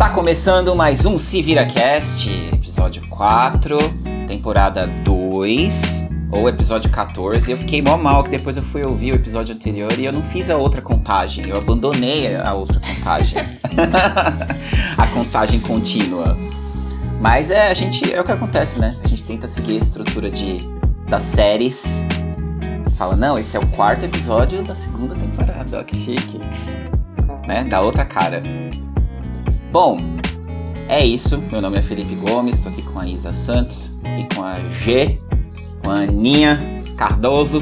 [0.00, 3.76] Tá começando mais um Se Vira Cast, episódio 4,
[4.26, 7.50] temporada 2, ou episódio 14.
[7.50, 10.22] Eu fiquei mó mal que depois eu fui ouvir o episódio anterior e eu não
[10.22, 13.40] fiz a outra contagem, eu abandonei a outra contagem.
[14.96, 16.34] a contagem contínua.
[17.20, 18.96] Mas é, a gente, é o que acontece, né?
[19.04, 20.66] A gente tenta seguir a estrutura de,
[21.10, 22.06] das séries.
[22.96, 26.40] Fala, não, esse é o quarto episódio da segunda temporada, ó que chique.
[27.46, 27.64] Né?
[27.64, 28.40] Da outra cara.
[29.72, 29.98] Bom,
[30.88, 31.40] é isso.
[31.42, 35.22] Meu nome é Felipe Gomes, estou aqui com a Isa Santos e com a G,
[35.80, 37.60] com a Aninha Cardoso.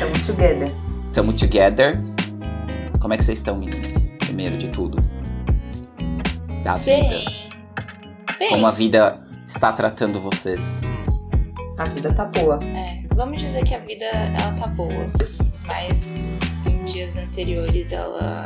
[0.00, 0.74] Tamo together.
[1.12, 2.00] Tamo together.
[2.98, 4.14] Como é que vocês estão, meninas?
[4.18, 4.96] Primeiro de tudo.
[6.62, 7.02] Da vida.
[7.02, 7.24] Bem.
[8.38, 8.48] Bem.
[8.48, 10.80] Como a vida está tratando vocês.
[11.76, 12.58] A vida tá boa.
[12.64, 15.06] É, vamos dizer que a vida ela tá boa,
[15.66, 18.42] mas em dias anteriores ela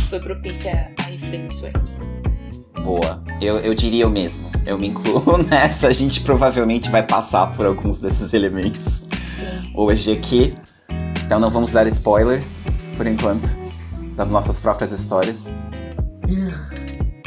[0.00, 2.00] foi propícia a reflexões.
[2.82, 3.22] Boa.
[3.40, 4.50] Eu, eu diria o mesmo.
[4.66, 5.88] Eu me incluo nessa.
[5.88, 9.72] A gente provavelmente vai passar por alguns desses elementos Sim.
[9.74, 10.54] hoje aqui.
[11.24, 12.52] Então não vamos dar spoilers,
[12.96, 13.48] por enquanto,
[14.14, 15.46] das nossas próprias histórias.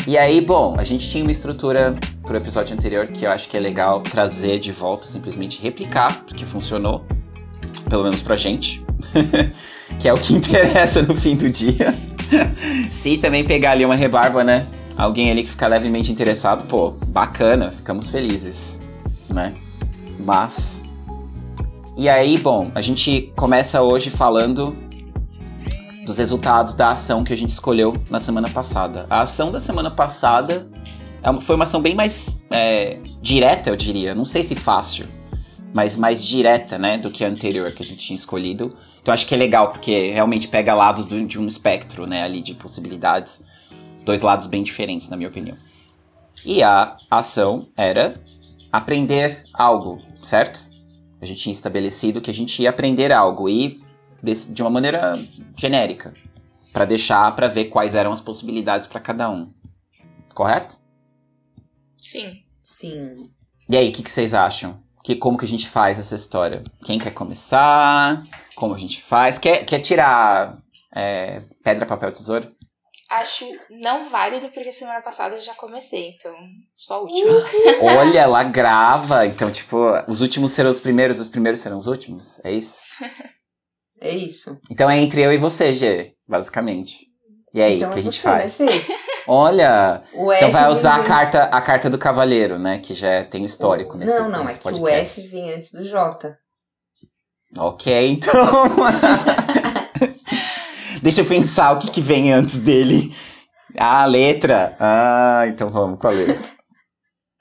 [0.07, 1.93] E aí, bom, a gente tinha uma estrutura
[2.23, 6.45] pro episódio anterior que eu acho que é legal trazer de volta, simplesmente replicar, porque
[6.45, 7.05] funcionou.
[7.89, 8.85] Pelo menos pra gente.
[9.99, 11.93] que é o que interessa no fim do dia.
[12.92, 14.66] Se também pegar ali uma rebarba, né?
[14.97, 18.81] Alguém ali que ficar levemente interessado, pô, bacana, ficamos felizes,
[19.30, 19.53] né?
[20.20, 20.86] Mas.
[21.95, 24.75] E aí, bom, a gente começa hoje falando
[26.05, 29.05] dos resultados da ação que a gente escolheu na semana passada.
[29.09, 30.67] A ação da semana passada
[31.22, 34.16] é foi uma ação bem mais é, direta, eu diria.
[34.16, 35.05] Não sei se fácil,
[35.73, 38.76] mas mais direta, né, do que a anterior que a gente tinha escolhido.
[39.02, 42.42] Então acho que é legal, porque realmente pega lados do- de um espectro, né, ali
[42.42, 43.44] de possibilidades.
[44.04, 45.55] Dois lados bem diferentes, na minha opinião.
[46.45, 48.22] E a ação era
[48.72, 50.60] aprender algo, certo?
[51.22, 53.82] A gente tinha estabelecido que a gente ia aprender algo e
[54.49, 55.20] de uma maneira
[55.58, 56.14] genérica,
[56.73, 59.52] Pra deixar pra ver quais eram as possibilidades pra cada um.
[60.36, 60.76] Correto?
[61.99, 62.44] Sim.
[62.61, 63.32] Sim.
[63.67, 64.78] E aí, o que, que vocês acham?
[65.07, 66.61] Que, como que a gente faz essa história?
[66.83, 68.21] Quem quer começar?
[68.57, 69.37] Como a gente faz?
[69.37, 70.57] Quer, quer tirar
[70.93, 72.51] é, pedra, papel, tesoura?
[73.09, 76.35] Acho não válido porque semana passada eu já comecei, então
[76.75, 77.31] só a última.
[77.99, 79.25] Olha, ela grava.
[79.25, 79.77] Então, tipo,
[80.09, 82.43] os últimos serão os primeiros, os primeiros serão os últimos?
[82.43, 82.81] É isso?
[84.01, 84.59] É isso.
[84.69, 87.06] Então é entre eu e você, G, basicamente.
[87.53, 88.58] E aí, então o que é a gente você, faz?
[89.27, 90.02] Olha!
[90.13, 92.77] O Então S vai vem usar a carta, a carta do cavaleiro, né?
[92.80, 95.19] Que já tem um histórico nesse, Não, não, nesse é que o podcast.
[95.21, 96.36] S vem antes do J.
[97.57, 98.33] Ok, então.
[101.02, 103.13] Deixa eu pensar o que, que vem antes dele.
[103.77, 104.75] Ah, a letra.
[104.80, 106.57] Ah, então vamos com a letra.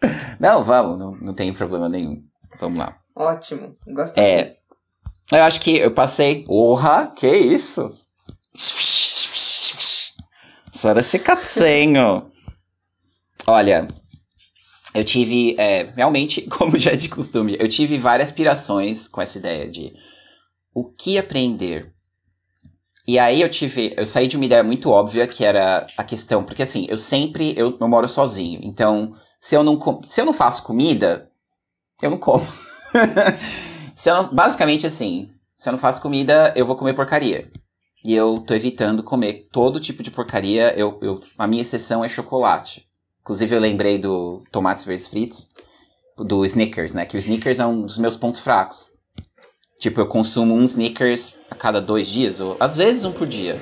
[0.38, 2.22] Não, vamos, não, não tem problema nenhum.
[2.60, 2.94] Vamos lá.
[3.16, 3.74] Ótimo.
[3.88, 4.40] Gosto É.
[4.42, 4.52] assim.
[5.32, 6.44] Eu acho que eu passei.
[6.44, 7.90] Porra, que isso?
[10.76, 12.30] Sara Cicatsenho.
[13.46, 13.88] Olha,
[14.94, 19.38] eu tive, é, realmente, como já é de costume, eu tive várias aspirações com essa
[19.38, 19.92] ideia de
[20.74, 21.92] o que aprender.
[23.08, 26.44] E aí eu tive, eu saí de uma ideia muito óbvia que era a questão,
[26.44, 30.32] porque assim, eu sempre, eu, eu moro sozinho, então se eu não, se eu não
[30.32, 31.30] faço comida,
[32.02, 32.46] eu não como.
[33.94, 37.50] se eu basicamente assim, se eu não faço comida, eu vou comer porcaria.
[38.06, 40.72] E eu tô evitando comer todo tipo de porcaria.
[40.78, 42.86] Eu, eu, a minha exceção é chocolate.
[43.20, 45.48] Inclusive, eu lembrei do tomates verdes fritos,
[46.16, 47.04] do Snickers, né?
[47.04, 48.92] Que o Snickers é um dos meus pontos fracos.
[49.80, 53.60] Tipo, eu consumo um Snickers a cada dois dias, ou às vezes um por dia.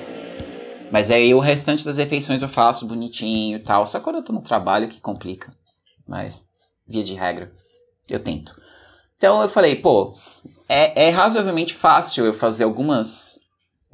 [0.92, 3.86] Mas aí o restante das refeições eu faço bonitinho e tal.
[3.86, 5.56] Só quando eu tô no trabalho que complica.
[6.06, 6.50] Mas,
[6.86, 7.50] via de regra,
[8.10, 8.60] eu tento.
[9.16, 10.14] Então eu falei, pô,
[10.68, 13.42] é, é razoavelmente fácil eu fazer algumas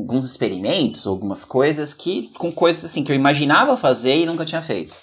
[0.01, 4.63] alguns experimentos, algumas coisas que com coisas assim que eu imaginava fazer e nunca tinha
[4.63, 4.95] feito.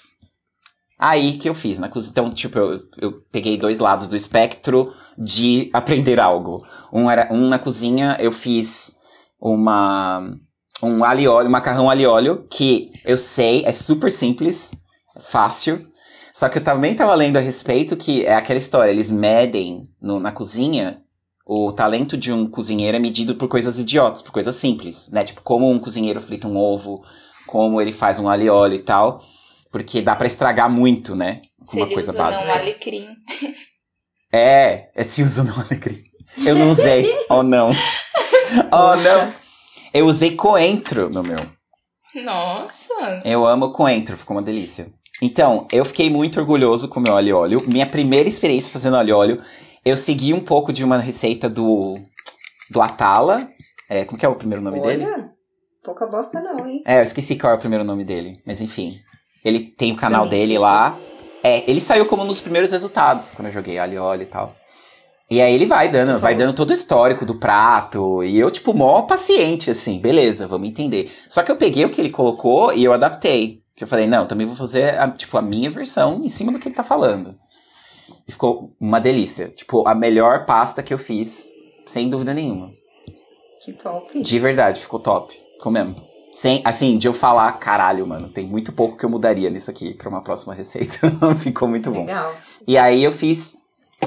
[0.98, 2.10] Aí que eu fiz na cozinha.
[2.10, 6.64] Então, tipo, eu, eu peguei dois lados do espectro de aprender algo.
[6.92, 8.96] Um era um na cozinha, eu fiz
[9.40, 10.28] uma
[10.82, 14.70] um alho óleo, um macarrão alho óleo, que eu sei, é super simples,
[15.20, 15.86] fácil.
[16.32, 20.20] Só que eu também tava lendo a respeito que é aquela história, eles medem no-
[20.20, 21.02] na cozinha
[21.50, 25.24] o talento de um cozinheiro é medido por coisas idiotas, por coisas simples, né?
[25.24, 27.02] Tipo, como um cozinheiro frita um ovo,
[27.46, 29.24] como ele faz um alho e tal.
[29.72, 31.40] Porque dá pra estragar muito, né?
[31.60, 32.46] Com Se uma ele coisa básica.
[32.46, 33.08] não alecrim.
[34.30, 36.04] É, é se usa no alecrim.
[36.44, 37.10] Eu não usei.
[37.30, 37.70] oh, não.
[38.70, 39.32] Oh, não.
[39.94, 41.38] Eu usei coentro no meu.
[42.14, 43.22] Nossa!
[43.24, 44.92] Eu amo coentro, ficou uma delícia.
[45.22, 47.64] Então, eu fiquei muito orgulhoso com meu alho óleo.
[47.66, 49.42] Minha primeira experiência fazendo alho óleo,
[49.84, 51.94] eu segui um pouco de uma receita do
[52.70, 53.48] do Atala.
[53.88, 55.04] É, como que é o primeiro nome dele?
[55.06, 55.30] Olha,
[55.82, 56.82] pouca bosta não, hein?
[56.86, 58.98] É, eu esqueci qual é o primeiro nome dele, mas enfim.
[59.44, 60.62] Ele tem o canal Também dele esqueci.
[60.70, 60.98] lá.
[61.42, 64.54] É, ele saiu como nos primeiros resultados, quando eu joguei e óleo e tal.
[65.30, 66.46] E aí ele vai dando, Você vai falou.
[66.46, 68.22] dando todo o histórico do prato.
[68.24, 71.10] E eu, tipo, mó paciente, assim, beleza, vamos entender.
[71.28, 73.62] Só que eu peguei o que ele colocou e eu adaptei.
[73.76, 76.58] Que eu falei, não, também vou fazer, a, tipo, a minha versão em cima do
[76.58, 77.36] que ele tá falando.
[78.28, 79.48] E ficou uma delícia.
[79.48, 81.48] Tipo, a melhor pasta que eu fiz,
[81.86, 82.70] sem dúvida nenhuma.
[83.64, 84.20] Que top.
[84.20, 85.34] De verdade, ficou top.
[85.54, 85.94] Ficou mesmo.
[86.32, 89.94] Sem, assim, de eu falar, caralho, mano, tem muito pouco que eu mudaria nisso aqui
[89.94, 90.98] pra uma próxima receita.
[91.38, 92.00] ficou muito bom.
[92.00, 92.32] Legal.
[92.66, 93.56] E aí eu fiz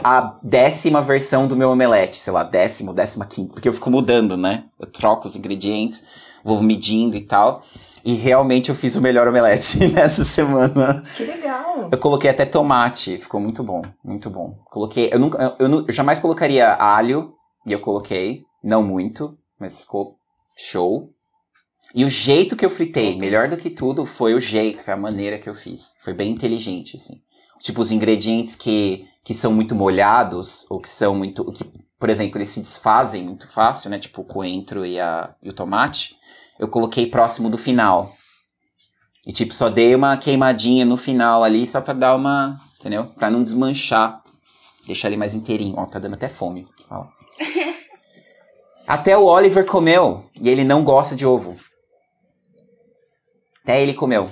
[0.04, 4.38] a décima versão do meu omelete, sei lá, décimo, décima quinta, porque eu fico mudando,
[4.38, 4.66] né?
[4.80, 6.04] Eu troco os ingredientes,
[6.44, 7.64] vou medindo e tal.
[8.04, 11.04] E realmente eu fiz o melhor omelete nessa semana.
[11.16, 11.90] Que legal.
[11.92, 14.58] Eu coloquei até tomate, ficou muito bom, muito bom.
[14.66, 17.34] Coloquei, eu nunca, eu, eu jamais colocaria alho,
[17.66, 20.16] e eu coloquei, não muito, mas ficou
[20.58, 21.10] show.
[21.94, 24.98] E o jeito que eu fritei, melhor do que tudo, foi o jeito, foi a
[24.98, 25.96] maneira que eu fiz.
[26.02, 27.22] Foi bem inteligente, assim.
[27.60, 31.52] Tipo, os ingredientes que, que são muito molhados, ou que são muito.
[31.52, 31.66] Que,
[32.00, 34.00] por exemplo, eles se desfazem muito fácil, né?
[34.00, 36.16] Tipo o coentro e, a, e o tomate.
[36.62, 38.14] Eu coloquei próximo do final.
[39.26, 42.56] E, tipo, só dei uma queimadinha no final ali, só pra dar uma.
[42.80, 43.06] Entendeu?
[43.18, 44.22] Pra não desmanchar.
[44.86, 45.74] Deixar ele mais inteirinho.
[45.76, 46.68] Ó, tá dando até fome.
[48.88, 50.30] Até o Oliver comeu.
[50.40, 51.56] E ele não gosta de ovo.
[53.64, 54.30] Até ele comeu.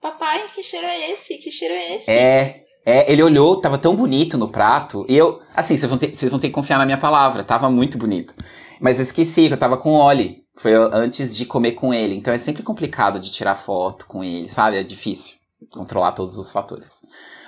[0.00, 1.38] Papai, que cheiro é esse?
[1.38, 2.10] Que cheiro é esse?
[2.10, 5.06] É, é, ele olhou, tava tão bonito no prato.
[5.08, 7.70] E eu, assim, vocês vão, ter, vocês vão ter que confiar na minha palavra, tava
[7.70, 8.34] muito bonito.
[8.80, 10.39] Mas eu esqueci que eu tava com o Oli.
[10.60, 12.14] Foi antes de comer com ele.
[12.14, 14.76] Então é sempre complicado de tirar foto com ele, sabe?
[14.76, 15.36] É difícil
[15.72, 17.00] controlar todos os fatores.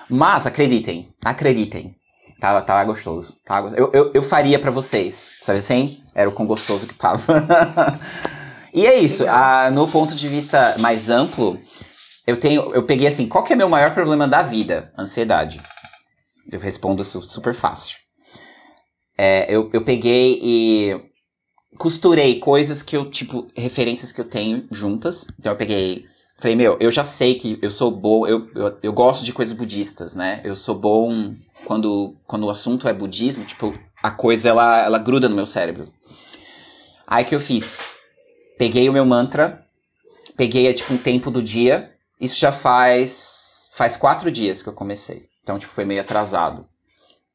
[0.09, 1.94] Mas acreditem, acreditem.
[2.41, 3.37] Tava, tava gostoso.
[3.44, 6.00] Tava, go- eu, eu, eu faria pra vocês, sabe assim?
[6.14, 7.23] Era o quão gostoso que tava.
[8.75, 9.25] e é isso.
[9.29, 11.61] Ah, no ponto de vista mais amplo,
[12.26, 14.93] eu tenho, eu peguei assim, qual que é meu maior problema da vida?
[14.99, 15.61] Ansiedade.
[16.50, 17.97] Eu respondo su- super fácil.
[19.17, 21.12] É, eu, eu peguei e
[21.82, 25.26] costurei coisas que eu, tipo, referências que eu tenho juntas.
[25.37, 26.05] Então eu peguei,
[26.38, 29.52] falei, meu, eu já sei que eu sou bom, eu, eu, eu gosto de coisas
[29.52, 30.40] budistas, né?
[30.44, 31.34] Eu sou bom
[31.64, 35.88] quando, quando o assunto é budismo, tipo, a coisa ela, ela gruda no meu cérebro.
[37.05, 37.82] Aí que eu fiz?
[38.56, 39.67] Peguei o meu mantra,
[40.37, 41.90] peguei é, tipo um tempo do dia.
[42.20, 45.23] Isso já faz faz quatro dias que eu comecei.
[45.43, 46.64] Então, tipo, foi meio atrasado.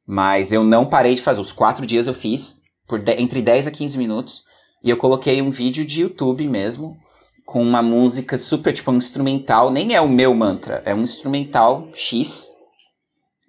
[0.05, 1.41] Mas eu não parei de fazer.
[1.41, 4.43] Os quatro dias eu fiz por de- entre 10 a 15 minutos.
[4.83, 6.97] E eu coloquei um vídeo de YouTube mesmo.
[7.45, 9.69] Com uma música super, tipo, um instrumental.
[9.71, 10.81] Nem é o meu mantra.
[10.85, 12.49] É um instrumental X.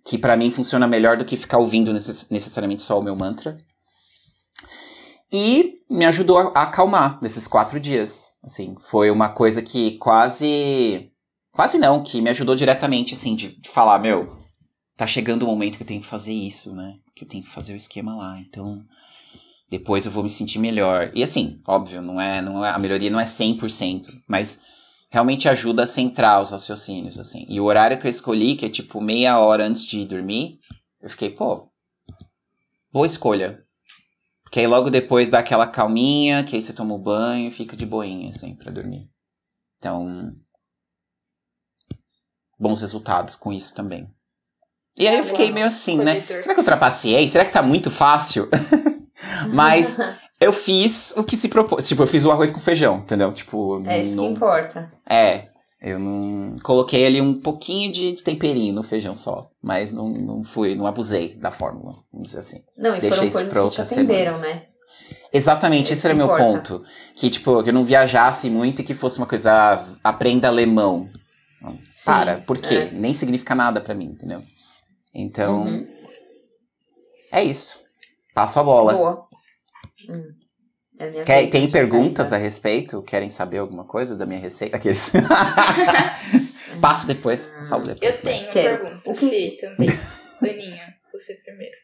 [0.06, 3.56] Que pra mim funciona melhor do que ficar ouvindo necess- necessariamente só o meu mantra.
[5.31, 8.32] E me ajudou a, a acalmar nesses quatro dias.
[8.43, 11.10] Assim, foi uma coisa que quase.
[11.53, 14.29] Quase não, que me ajudou diretamente, assim, de, de falar, meu,
[14.96, 16.94] tá chegando o momento que eu tenho que fazer isso, né?
[17.17, 18.39] Que eu tenho que fazer o esquema lá.
[18.39, 18.81] Então,
[19.70, 21.10] depois eu vou me sentir melhor.
[21.15, 24.60] E assim, óbvio, não é, não é, a melhoria não é 100%, mas
[25.10, 27.44] realmente ajuda a centrar os raciocínios, assim.
[27.48, 30.56] E o horário que eu escolhi, que é tipo meia hora antes de dormir,
[31.01, 31.70] eu fiquei, pô,
[32.93, 33.63] boa escolha.
[34.43, 37.77] Porque aí logo depois dá aquela calminha, que aí você toma o banho e fica
[37.77, 39.10] de boinha, assim, pra dormir.
[39.77, 40.34] Então,
[42.58, 44.08] bons resultados com isso também.
[44.96, 46.20] E aí eu fiquei meio assim, né?
[46.22, 47.29] Será que eu trapaceei?
[47.29, 48.48] Será que tá muito fácil?
[49.53, 49.98] Mas
[50.41, 51.87] eu fiz o que se propôs.
[51.89, 53.32] Tipo, eu fiz o arroz com feijão, entendeu?
[53.32, 54.91] Tipo, É isso que importa.
[55.08, 55.48] é,
[55.81, 56.56] eu não.
[56.63, 59.48] Coloquei ali um pouquinho de temperinho no feijão só.
[59.63, 62.63] Mas não, não fui, não abusei da fórmula, vamos dizer assim.
[62.77, 64.56] Não, e Deixa foram coisas pra que te atenderam, semanas.
[64.56, 64.63] né?
[65.32, 66.44] Exatamente, Isso esse era meu importa.
[66.44, 66.82] ponto.
[67.15, 69.53] Que, tipo, que eu não viajasse muito e que fosse uma coisa,
[70.03, 71.08] aprenda alemão.
[71.94, 72.75] Sim, Para, por quê?
[72.75, 72.91] é.
[72.93, 74.43] Nem significa nada pra mim, entendeu?
[75.15, 75.87] Então, Uhum.
[77.32, 77.81] é isso.
[78.39, 78.93] Passo a bola.
[78.93, 79.29] Boa.
[80.09, 80.33] Hum.
[81.01, 83.03] É a minha Quer- vez, tem né, perguntas a respeito?
[83.03, 84.77] Querem saber alguma coisa da minha receita?
[84.77, 85.13] Aqueles.
[86.81, 87.53] Passo depois.
[87.69, 88.15] Falo depois.
[88.17, 89.89] Eu tenho uma pergunta, O que- Fê, também.
[90.41, 91.75] Daninha, você primeiro.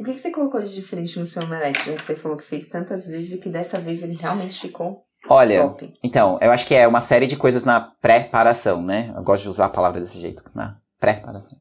[0.00, 1.84] O que, que você colocou de diferente no seu omelete?
[1.86, 5.02] Já que você falou que fez tantas vezes e que dessa vez ele realmente ficou
[5.28, 5.92] Olha, top.
[6.04, 9.12] então, eu acho que é uma série de coisas na preparação, né?
[9.16, 11.58] Eu gosto de usar a palavra desse jeito, na preparação.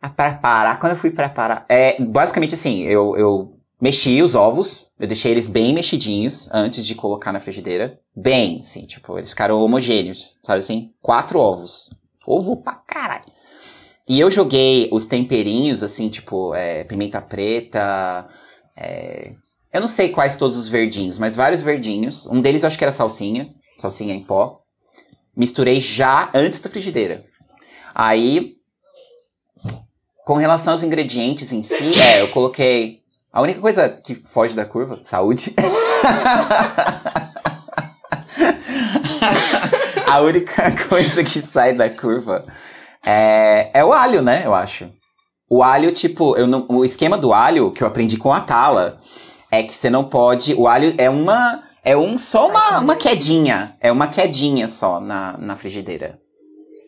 [0.00, 1.66] A preparar, quando eu fui preparar.
[1.68, 6.94] É, basicamente assim, eu, eu Mexi os ovos, eu deixei eles bem mexidinhos antes de
[6.94, 7.98] colocar na frigideira.
[8.14, 10.92] Bem, assim, tipo, eles ficaram homogêneos, sabe assim?
[11.00, 11.88] Quatro ovos.
[12.26, 13.24] Ovo pra caralho.
[14.06, 18.26] E eu joguei os temperinhos, assim, tipo, é, pimenta preta,
[18.76, 19.32] é,
[19.72, 22.26] eu não sei quais todos os verdinhos, mas vários verdinhos.
[22.26, 24.60] Um deles eu acho que era salsinha, salsinha em pó.
[25.34, 27.24] Misturei já antes da frigideira.
[27.94, 28.56] Aí,
[30.24, 33.00] com relação aos ingredientes em si, é, eu coloquei
[33.32, 35.54] a única coisa que foge da curva, saúde.
[40.06, 42.44] a única coisa que sai da curva
[43.04, 44.42] é, é o alho, né?
[44.44, 44.90] Eu acho.
[45.48, 48.98] O alho, tipo, eu não, o esquema do alho que eu aprendi com a Tala
[49.50, 50.54] é que você não pode.
[50.54, 51.62] O alho é uma.
[51.82, 53.76] É um, só uma, uma quedinha.
[53.80, 56.20] É uma quedinha só na, na frigideira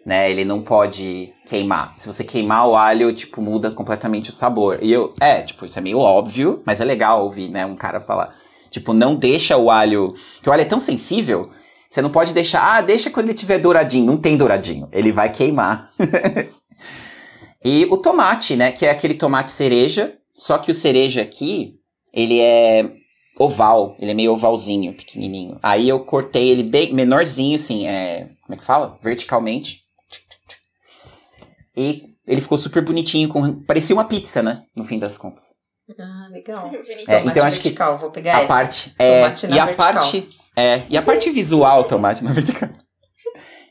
[0.05, 0.31] né?
[0.31, 1.93] Ele não pode queimar.
[1.97, 4.79] Se você queimar o alho, tipo, muda completamente o sabor.
[4.83, 8.01] E eu, é, tipo, isso é meio óbvio, mas é legal ouvir, né, um cara
[8.01, 8.31] falar.
[8.71, 10.15] Tipo, não deixa o alho.
[10.43, 11.49] Que o alho é tão sensível,
[11.93, 14.07] você não pode deixar, ah, deixa quando ele tiver douradinho.
[14.07, 14.89] Não tem douradinho.
[14.91, 15.93] Ele vai queimar.
[17.63, 21.75] e o tomate, né, que é aquele tomate cereja, só que o cereja aqui,
[22.11, 22.91] ele é
[23.39, 25.59] oval, ele é meio ovalzinho, pequenininho.
[25.63, 28.99] Aí eu cortei ele bem menorzinho, assim, é, como é que fala?
[29.03, 29.82] Verticalmente.
[31.77, 34.63] E ele ficou super bonitinho, com, parecia uma pizza, né?
[34.77, 35.45] No fim das contas.
[35.99, 36.71] Ah, legal.
[37.09, 38.49] É, então acho que vou pegar a essa.
[38.49, 39.93] parte é Tomate na e a vertical.
[39.95, 42.69] parte é e a parte visual tomate na vertical.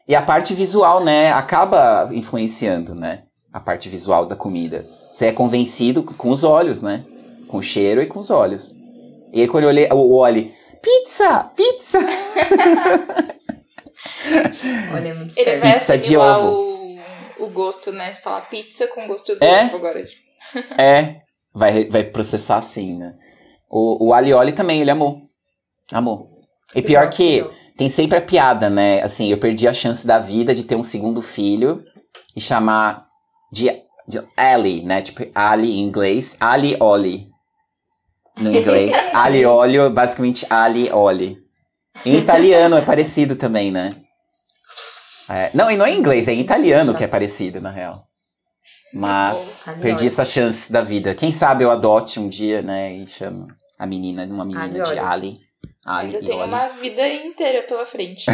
[0.07, 3.23] E a parte visual, né, acaba influenciando, né?
[3.53, 4.85] A parte visual da comida.
[5.09, 7.05] Você é convencido com os olhos, né?
[7.47, 8.75] Com o cheiro e com os olhos.
[9.31, 11.99] E aí quando eu olhei o olho, pizza, pizza.
[14.93, 15.73] Olha, é muito Ele esperto.
[15.73, 16.70] Pizza de ovo.
[17.43, 18.17] O, gosto, né?
[18.23, 19.65] Falar pizza com gosto do É?
[19.65, 20.03] ovo agora.
[20.77, 21.19] É,
[21.53, 23.13] vai, vai processar assim, né?
[23.69, 25.21] O, o Alioli também, ele amou.
[25.91, 26.39] Amou.
[26.73, 27.45] E pior que
[27.75, 29.01] tem sempre a piada, né?
[29.01, 31.83] Assim, eu perdi a chance da vida de ter um segundo filho
[32.35, 33.07] e chamar
[33.51, 33.69] de,
[34.07, 35.01] de Ali, né?
[35.01, 37.29] Tipo, Ali em inglês, Ali Oli.
[38.39, 41.37] No inglês, Ali Olio, basicamente Ali Oli.
[42.05, 43.91] Em italiano é parecido também, né?
[45.31, 48.05] É, não, e não é em inglês, é em italiano que é parecido, na real.
[48.93, 51.15] Mas Ali perdi essa chance da vida.
[51.15, 52.93] Quem sabe eu adote um dia, né?
[52.93, 53.47] E chamo
[53.79, 54.99] a menina, uma menina de.
[54.99, 55.39] Ali.
[55.85, 56.47] Ali e tem Oli.
[56.47, 58.25] uma vida inteira pela frente.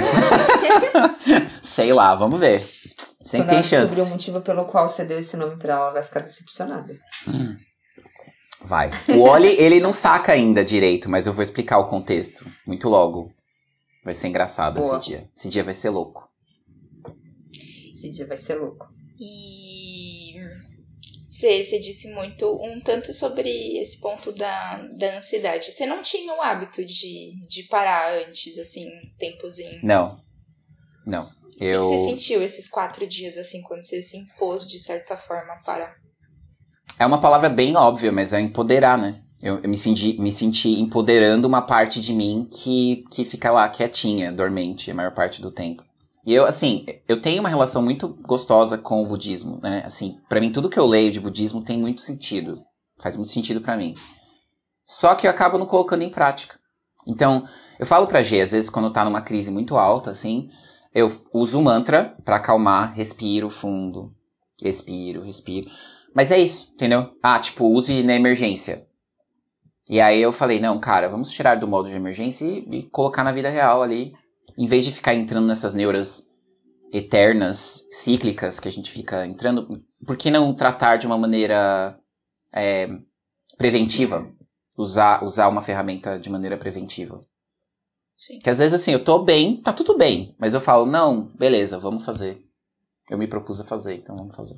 [1.63, 2.67] Sei lá, vamos ver.
[3.21, 4.11] Sempre Quando tem ela descobrir o chance.
[4.11, 6.93] motivo pelo qual você deu esse nome pra ela, ela vai ficar decepcionada.
[8.61, 8.89] Vai.
[9.09, 13.31] O Oli, ele não saca ainda direito, mas eu vou explicar o contexto muito logo.
[14.03, 14.97] Vai ser engraçado Boa.
[14.97, 15.29] esse dia.
[15.35, 16.26] Esse dia vai ser louco.
[17.97, 18.87] Esse dia vai ser louco.
[19.19, 20.35] E
[21.39, 23.49] Fê, você disse muito um tanto sobre
[23.79, 25.71] esse ponto da, da ansiedade.
[25.71, 28.87] Você não tinha o hábito de, de parar antes, assim,
[29.17, 29.79] tempos em.
[29.83, 30.19] Não.
[31.05, 31.25] Não.
[31.25, 31.81] O que Eu.
[31.81, 35.63] que você sentiu esses quatro dias, assim, quando você se impôs de certa forma a
[35.63, 35.95] parar?
[36.99, 39.21] É uma palavra bem óbvia, mas é empoderar, né?
[39.41, 43.69] Eu, eu me, senti, me senti empoderando uma parte de mim que, que fica lá
[43.69, 45.86] quietinha, dormente, a maior parte do tempo.
[46.27, 49.81] E eu, assim, eu tenho uma relação muito gostosa com o budismo, né?
[49.85, 52.61] Assim, pra mim, tudo que eu leio de budismo tem muito sentido.
[52.99, 53.93] Faz muito sentido pra mim.
[54.85, 56.59] Só que eu acabo não colocando em prática.
[57.07, 57.47] Então,
[57.79, 60.49] eu falo pra G, às vezes, quando tá numa crise muito alta, assim,
[60.93, 64.13] eu uso o mantra pra acalmar, respiro fundo,
[64.61, 65.69] respiro, respiro.
[66.13, 67.09] Mas é isso, entendeu?
[67.23, 68.85] Ah, tipo, use na emergência.
[69.89, 73.23] E aí eu falei, não, cara, vamos tirar do modo de emergência e, e colocar
[73.23, 74.13] na vida real ali.
[74.57, 76.29] Em vez de ficar entrando nessas neuras
[76.93, 81.99] eternas, cíclicas que a gente fica entrando, por que não tratar de uma maneira
[82.53, 82.87] é,
[83.57, 84.31] preventiva?
[84.77, 87.19] Usar, usar uma ferramenta de maneira preventiva.
[88.15, 88.39] Sim.
[88.39, 90.35] Que às vezes assim, eu tô bem, tá tudo bem.
[90.39, 92.43] Mas eu falo, não, beleza, vamos fazer.
[93.09, 94.57] Eu me propus a fazer, então vamos fazer.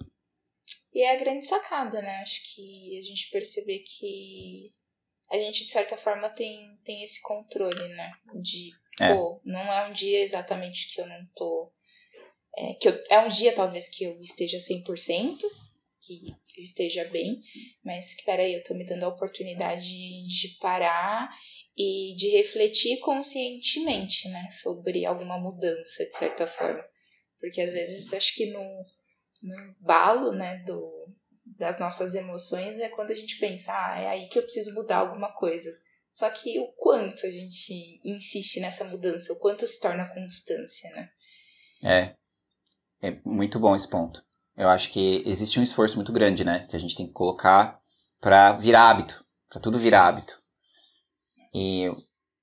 [0.94, 2.18] E é a grande sacada, né?
[2.18, 4.72] Acho que a gente perceber que
[5.32, 8.12] a gente, de certa forma, tem, tem esse controle, né?
[8.42, 9.14] De, É.
[9.14, 11.72] pô, não é um dia exatamente que eu não tô.
[12.56, 15.38] É, que eu, é um dia, talvez, que eu esteja 100%,
[16.02, 17.40] que eu esteja bem,
[17.84, 21.30] mas peraí, eu tô me dando a oportunidade de parar
[21.78, 24.48] e de refletir conscientemente, né?
[24.50, 26.84] Sobre alguma mudança, de certa forma.
[27.40, 28.86] Porque às vezes acho que no,
[29.42, 31.08] no embalo, né, do,
[31.46, 34.98] das nossas emoções é quando a gente pensa, ah, é aí que eu preciso mudar
[34.98, 35.72] alguma coisa.
[36.12, 41.10] Só que o quanto a gente insiste nessa mudança, o quanto se torna constância, né?
[41.84, 42.16] É.
[43.02, 44.24] É muito bom esse ponto.
[44.58, 46.68] Eu acho que existe um esforço muito grande, né?
[46.70, 47.80] Que a gente tem que colocar
[48.20, 49.24] pra virar hábito.
[49.50, 50.38] Pra tudo virar hábito.
[51.54, 51.90] E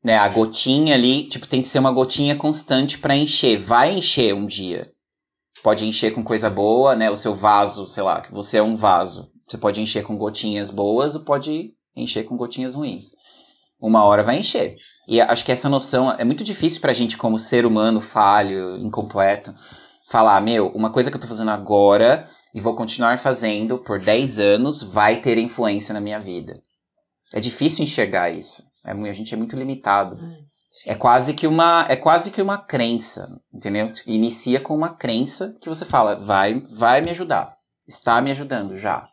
[0.03, 3.59] né, a gotinha ali, tipo, tem que ser uma gotinha constante para encher.
[3.59, 4.91] Vai encher um dia.
[5.63, 7.11] Pode encher com coisa boa, né?
[7.11, 9.31] O seu vaso, sei lá, que você é um vaso.
[9.47, 13.11] Você pode encher com gotinhas boas ou pode encher com gotinhas ruins.
[13.87, 14.76] Uma hora vai encher.
[15.07, 19.55] E acho que essa noção é muito difícil pra gente, como ser humano falho, incompleto,
[20.11, 24.40] falar: meu, uma coisa que eu tô fazendo agora e vou continuar fazendo por 10
[24.40, 26.61] anos vai ter influência na minha vida.
[27.33, 28.64] É difícil enxergar isso.
[28.85, 30.19] É, a gente é muito limitado.
[30.85, 33.93] É quase que uma é quase que uma crença, entendeu?
[34.05, 37.52] Inicia com uma crença que você fala, vai, vai me ajudar.
[37.87, 39.09] Está me ajudando já.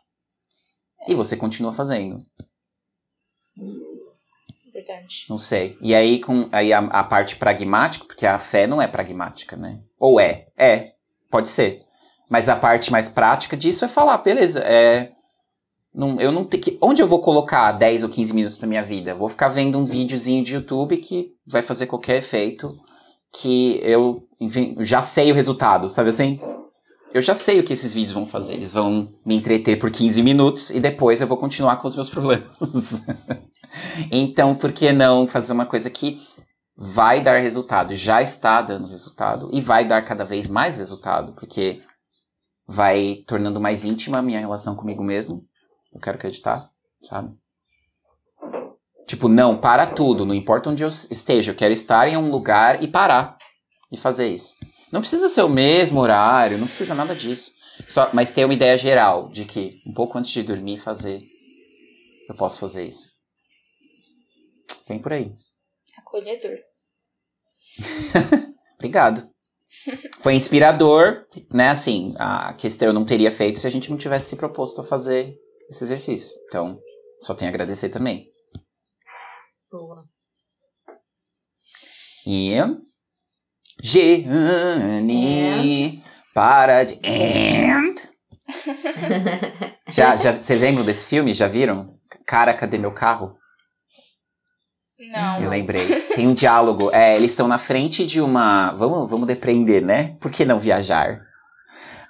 [1.06, 2.18] E você continua fazendo.
[4.86, 5.24] Verdade.
[5.28, 5.78] Não sei.
[5.80, 9.80] E aí, com aí a, a parte pragmática, porque a fé não é pragmática, né?
[9.98, 10.48] Ou é?
[10.56, 10.92] É.
[11.30, 11.82] Pode ser.
[12.28, 15.10] Mas a parte mais prática disso é falar, beleza, é.
[15.94, 16.78] Não, eu não tenho que.
[16.80, 19.14] Onde eu vou colocar 10 ou 15 minutos da minha vida?
[19.14, 22.76] Vou ficar vendo um videozinho de YouTube que vai fazer qualquer efeito.
[23.32, 26.40] Que eu, enfim, já sei o resultado, sabe assim?
[27.12, 28.54] Eu já sei o que esses vídeos vão fazer.
[28.54, 32.10] Eles vão me entreter por 15 minutos e depois eu vou continuar com os meus
[32.10, 33.04] problemas.
[34.10, 36.20] Então, por que não fazer uma coisa que
[36.76, 37.94] vai dar resultado?
[37.94, 41.80] Já está dando resultado e vai dar cada vez mais resultado, porque
[42.66, 45.44] vai tornando mais íntima a minha relação comigo mesmo.
[45.92, 46.70] Eu quero acreditar,
[47.02, 47.36] sabe?
[49.06, 52.82] Tipo, não, para tudo, não importa onde eu esteja, eu quero estar em um lugar
[52.82, 53.36] e parar
[53.92, 54.54] e fazer isso.
[54.90, 57.52] Não precisa ser o mesmo horário, não precisa nada disso.
[57.88, 61.20] Só, mas ter uma ideia geral de que um pouco antes de dormir fazer,
[62.28, 63.13] eu posso fazer isso.
[64.88, 65.32] Vem por aí.
[65.98, 66.58] Acolhedor.
[68.76, 69.28] Obrigado.
[70.20, 71.68] Foi inspirador, né?
[71.68, 74.84] Assim, a questão eu não teria feito se a gente não tivesse se proposto a
[74.84, 75.34] fazer
[75.68, 76.36] esse exercício.
[76.46, 76.78] Então,
[77.20, 78.28] só tenho a agradecer também.
[79.70, 80.04] Boa.
[82.26, 82.54] E.
[83.82, 85.12] Jeane,
[86.32, 86.94] para de.
[87.04, 87.94] And.
[89.90, 91.34] já, já, você lembra desse filme?
[91.34, 91.92] Já viram?
[92.26, 93.36] Cara, cadê meu carro?
[94.98, 95.40] Não.
[95.40, 96.00] Eu lembrei.
[96.14, 96.90] Tem um diálogo.
[96.92, 98.72] É, eles estão na frente de uma.
[98.72, 100.16] Vamos, vamos depreender, né?
[100.20, 101.20] Por que não viajar?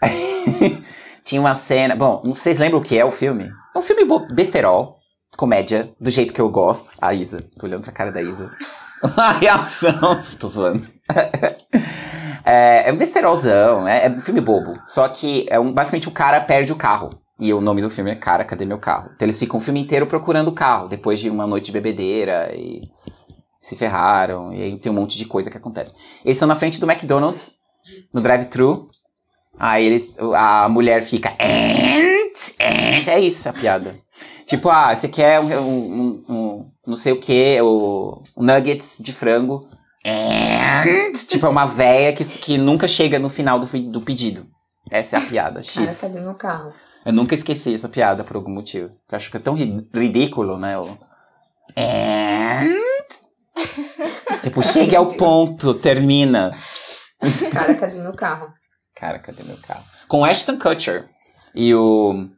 [1.24, 1.96] Tinha uma cena.
[1.96, 3.50] Bom, se lembram o que é o filme.
[3.74, 4.98] É um filme besterol,
[5.36, 6.94] comédia, do jeito que eu gosto.
[7.00, 7.42] A Isa.
[7.58, 8.54] Tô olhando pra cara da Isa.
[9.16, 10.22] A reação.
[10.38, 10.86] Tô zoando.
[12.44, 14.78] é, é um besterolzão, é, é um filme bobo.
[14.86, 17.10] Só que é um, basicamente o cara perde o carro.
[17.44, 19.10] E o nome do filme é Cara, Cadê Meu Carro?
[19.14, 22.50] Então eles ficam o filme inteiro procurando o carro, depois de uma noite de bebedeira
[22.54, 22.80] e
[23.60, 25.92] se ferraram, e aí tem um monte de coisa que acontece.
[26.24, 27.56] Eles estão na frente do McDonald's,
[28.14, 28.88] no drive-thru,
[29.58, 33.94] aí eles, a mulher fica, and, and, é isso a piada.
[34.46, 39.12] Tipo, ah, você quer um, um, um não sei o que, o um nuggets de
[39.12, 39.68] frango,
[40.06, 44.46] and, tipo, é uma véia que, que nunca chega no final do, do pedido.
[44.90, 46.00] Essa é a piada, X.
[46.00, 46.72] Cara, cadê meu carro?
[47.04, 48.88] Eu nunca esqueci essa piada por algum motivo.
[49.10, 50.78] Eu acho que é tão ri ridículo, né?
[50.78, 50.86] O...
[51.76, 52.78] And...
[54.42, 56.56] tipo, chegue ao ponto, termina.
[57.52, 58.48] Cara, cadê meu carro?
[58.94, 59.84] Cara, cadê meu carro?
[60.08, 61.08] Com Ashton Kutcher
[61.54, 62.28] e o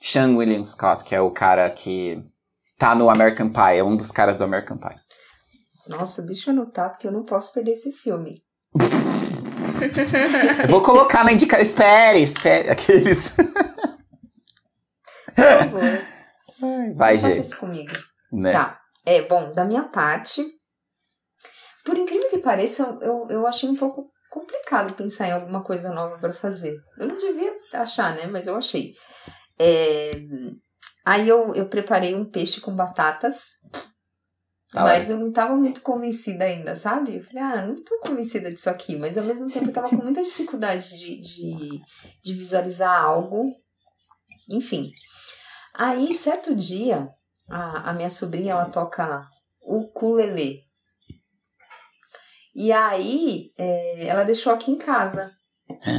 [0.00, 2.22] Sean William Scott, que é o cara que
[2.78, 4.96] tá no American Pie, é um dos caras do American Pie.
[5.88, 8.42] Nossa, deixa eu anotar, porque eu não posso perder esse filme.
[10.62, 11.62] eu vou colocar na indicação.
[11.62, 12.70] Espere, espere.
[12.70, 13.36] Aqueles.
[15.36, 15.80] Por
[16.58, 16.94] favor.
[16.96, 17.46] Vai, Faça gente.
[17.46, 17.92] isso comigo.
[18.32, 18.52] Né?
[18.52, 18.80] Tá.
[19.04, 20.44] É, bom, da minha parte,
[21.84, 26.18] por incrível que pareça, eu, eu achei um pouco complicado pensar em alguma coisa nova
[26.18, 26.76] para fazer.
[26.98, 28.26] Eu não devia achar, né?
[28.26, 28.92] Mas eu achei.
[29.58, 30.10] É,
[31.04, 33.60] aí eu, eu preparei um peixe com batatas.
[34.72, 37.16] Tá mas eu não tava muito convencida ainda, sabe?
[37.16, 38.96] Eu falei, ah, não tô convencida disso aqui.
[38.96, 41.80] Mas ao mesmo tempo eu tava com muita dificuldade de, de,
[42.24, 43.54] de visualizar algo.
[44.50, 44.90] Enfim.
[45.78, 47.08] Aí, certo dia,
[47.50, 49.28] a, a minha sobrinha, ela toca
[49.60, 50.62] o ukulele.
[52.54, 55.30] E aí, é, ela deixou aqui em casa.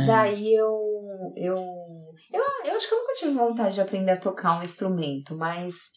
[0.07, 1.55] Daí eu, eu,
[2.33, 2.43] eu.
[2.65, 5.91] Eu acho que eu nunca tive vontade de aprender a tocar um instrumento, mas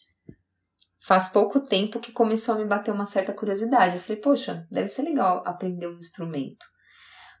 [1.03, 3.95] faz pouco tempo que começou a me bater uma certa curiosidade.
[3.95, 6.65] Eu falei, poxa, deve ser legal aprender um instrumento.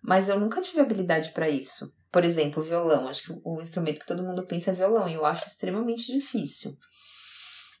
[0.03, 1.91] Mas eu nunca tive habilidade para isso.
[2.11, 3.07] Por exemplo, violão.
[3.07, 6.77] Acho que o instrumento que todo mundo pensa é violão, e eu acho extremamente difícil.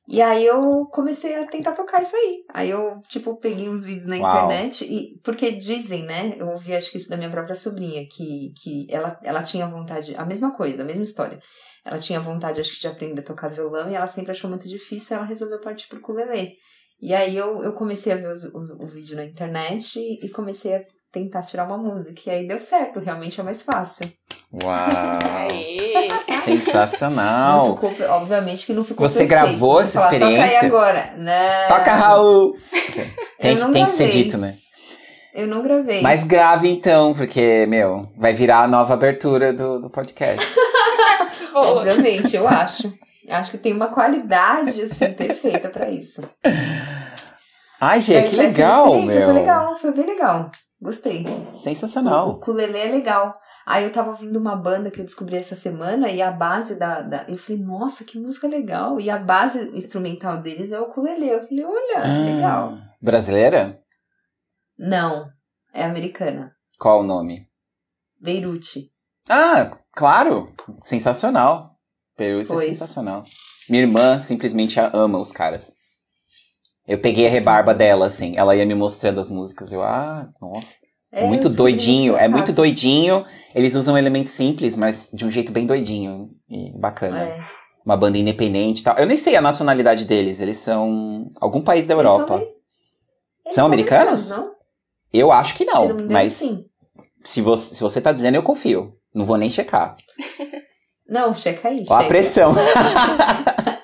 [0.07, 2.43] E aí eu comecei a tentar tocar isso aí.
[2.53, 4.45] Aí eu, tipo, peguei uns vídeos na Uau.
[4.45, 6.35] internet e porque dizem, né?
[6.37, 10.15] Eu ouvi acho que isso da minha própria sobrinha, que, que ela, ela tinha vontade,
[10.15, 11.39] a mesma coisa, a mesma história.
[11.85, 14.67] Ela tinha vontade, acho que, de aprender a tocar violão e ela sempre achou muito
[14.67, 16.55] difícil, ela resolveu partir pro ukulele.
[16.99, 20.29] E aí eu, eu comecei a ver os, o, o vídeo na internet e, e
[20.29, 22.21] comecei a tentar tirar uma música.
[22.25, 24.11] E aí deu certo, realmente é mais fácil.
[24.53, 24.73] Uau!
[25.49, 26.07] Aê!
[26.43, 27.75] Sensacional!
[27.75, 29.29] ficou, obviamente que não ficou Você perfeito.
[29.29, 30.59] gravou essa falar, Toca experiência?
[30.59, 31.13] aí agora.
[31.17, 31.67] Não.
[31.67, 32.57] Toca, Raul!
[33.39, 34.55] Tem, que, tem que ser dito, né?
[35.33, 36.01] Eu não gravei.
[36.01, 40.45] Mas grave então, porque, meu, vai virar a nova abertura do, do podcast.
[41.53, 42.93] Obviamente, eu acho.
[43.29, 46.21] Acho que tem uma qualidade, assim, perfeita pra isso.
[47.79, 49.21] Ai, Gê, Aí que legal, meu.
[49.25, 50.51] Foi legal, foi bem legal.
[50.81, 51.25] Gostei.
[51.49, 52.29] O Sensacional.
[52.29, 53.33] ukulele é legal.
[53.65, 57.01] Aí eu tava ouvindo uma banda que eu descobri essa semana e a base da,
[57.01, 57.25] da...
[57.27, 58.99] Eu falei, nossa, que música legal.
[58.99, 61.29] E a base instrumental deles é o ukulele.
[61.29, 62.73] Eu falei, olha, legal.
[62.75, 63.79] Ah, Brasileira?
[64.77, 65.29] Não,
[65.73, 66.55] é americana.
[66.79, 67.47] Qual o nome?
[68.19, 68.91] Beirute.
[69.29, 70.53] Ah, claro!
[70.81, 71.77] Sensacional.
[72.17, 72.69] Peruíta é Pois.
[72.69, 73.23] sensacional.
[73.69, 75.73] Minha irmã simplesmente ama os caras.
[76.87, 78.35] Eu peguei a rebarba dela, assim.
[78.35, 79.71] Ela ia me mostrando as músicas.
[79.71, 80.75] Eu, ah, nossa.
[81.11, 82.15] É, muito doidinho.
[82.15, 83.25] É muito doidinho.
[83.53, 87.21] Eles usam elementos simples, mas de um jeito bem doidinho e bacana.
[87.21, 87.39] É.
[87.85, 88.97] Uma banda independente e tal.
[88.97, 90.39] Eu nem sei a nacionalidade deles.
[90.39, 92.35] Eles são algum país da Eles Europa.
[93.43, 94.29] Eles São americanos?
[94.29, 94.51] não?
[95.11, 95.89] Eu acho que não.
[95.89, 96.65] não mas sim.
[97.23, 98.95] se você, se você tá dizendo, eu confio.
[99.13, 99.97] Não vou nem checar.
[101.09, 101.83] Não, checa aí.
[101.89, 102.53] Ó a pressão.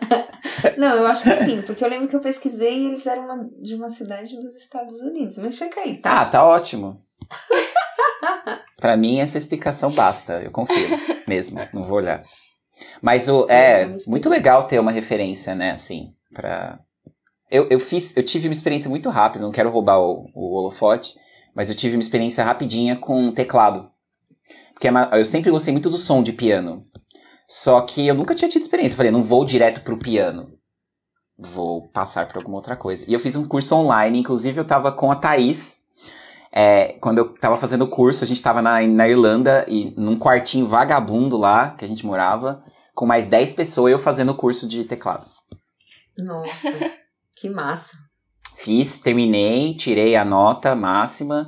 [0.78, 3.50] Não, eu acho que sim, porque eu lembro que eu pesquisei e eles eram uma-
[3.62, 5.38] de uma cidade dos Estados Unidos.
[5.40, 6.22] Mas checa aí, tá?
[6.22, 6.98] Ah, tá ótimo.
[8.80, 10.42] Pra mim, essa explicação basta.
[10.44, 10.88] Eu confio
[11.28, 11.60] mesmo.
[11.74, 12.24] Não vou olhar.
[13.02, 15.72] Mas o, é muito legal ter uma referência, né?
[15.72, 16.80] Assim, pra.
[17.50, 21.16] Eu, eu fiz, eu tive uma experiência muito rápida, não quero roubar o, o holofote,
[21.56, 23.90] mas eu tive uma experiência rapidinha com teclado.
[24.74, 26.86] Porque é eu sempre gostei muito do som de piano.
[27.48, 28.94] Só que eu nunca tinha tido experiência.
[28.94, 30.54] Eu falei, não vou direto pro piano.
[31.36, 33.06] Vou passar por alguma outra coisa.
[33.08, 35.78] E eu fiz um curso online, inclusive eu tava com a Thaís.
[36.60, 40.18] É, quando eu tava fazendo o curso, a gente tava na, na Irlanda e num
[40.18, 42.60] quartinho vagabundo lá, que a gente morava,
[42.96, 45.24] com mais 10 pessoas, eu fazendo o curso de teclado.
[46.18, 46.74] Nossa,
[47.40, 47.96] que massa.
[48.56, 51.48] Fiz, terminei, tirei a nota máxima.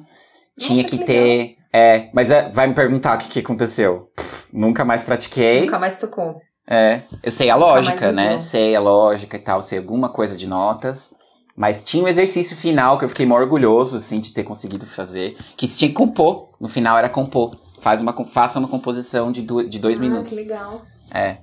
[0.60, 1.56] Tinha que, que ter.
[1.74, 4.12] É, mas é, vai me perguntar o que, que aconteceu.
[4.16, 5.62] Pff, nunca mais pratiquei.
[5.62, 6.36] Nunca mais tocou.
[6.70, 8.38] É, eu sei a lógica, né?
[8.38, 11.16] Sei a lógica e tal, sei alguma coisa de notas.
[11.60, 15.36] Mas tinha um exercício final que eu fiquei mó orgulhoso, assim, de ter conseguido fazer.
[15.58, 16.52] Que se tinha que compor.
[16.58, 17.54] No final era compor.
[17.82, 20.30] Faz uma, faça uma composição de, du- de dois ah, minutos.
[20.30, 20.82] que legal.
[21.14, 21.40] É.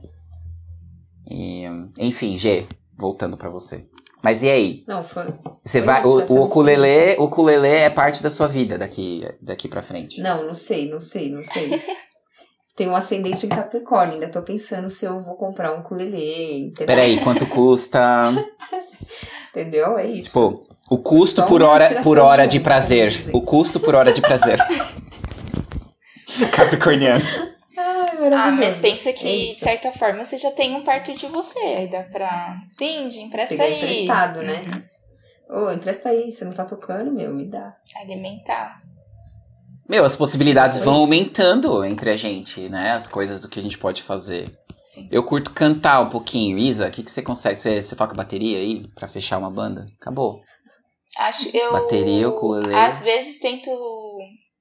[1.30, 1.64] E,
[1.98, 2.66] enfim, G,
[2.98, 3.84] voltando pra você.
[4.22, 4.84] Mas e aí?
[4.88, 5.26] Não, foi.
[5.62, 6.00] Você Foi vai.
[6.00, 9.82] isso, O, o é ukulele, o ukulele é parte da sua vida daqui, daqui pra
[9.82, 10.22] frente.
[10.22, 11.78] Não, não sei, não sei, não sei.
[12.74, 16.86] Tem um ascendente em Capricórnio, ainda tô pensando se eu vou comprar um ukulele, entendeu?
[16.86, 18.32] Peraí, quanto custa?
[19.56, 19.96] Entendeu?
[19.96, 20.28] É isso.
[20.28, 23.30] Tipo, o custo Só por hora, por de hora de onda, prazer.
[23.32, 24.58] O custo por hora de prazer.
[26.52, 27.24] Capricorniano.
[28.32, 29.60] Ah, mas pensa É que, de isso.
[29.60, 31.58] certa forma, você já tem um perto de você.
[31.58, 32.56] Aí dá pra.
[32.68, 33.76] Cindy, empresta Pegar aí.
[33.82, 34.62] emprestado, né?
[35.48, 35.66] Uhum.
[35.68, 37.74] Ô, empresta aí, você não tá tocando, meu, me dá.
[38.00, 38.82] Alimentar.
[39.88, 42.92] Meu, as possibilidades vão aumentando entre a gente, né?
[42.92, 44.50] As coisas do que a gente pode fazer.
[44.86, 45.08] Sim.
[45.10, 46.56] Eu curto cantar um pouquinho.
[46.56, 47.56] Isa, o que, que você consegue?
[47.56, 49.84] Você, você toca bateria aí pra fechar uma banda?
[50.00, 50.40] Acabou.
[51.18, 51.72] Acho eu.
[51.72, 52.74] Bateria, ukulele.
[52.74, 53.70] Às vezes tento.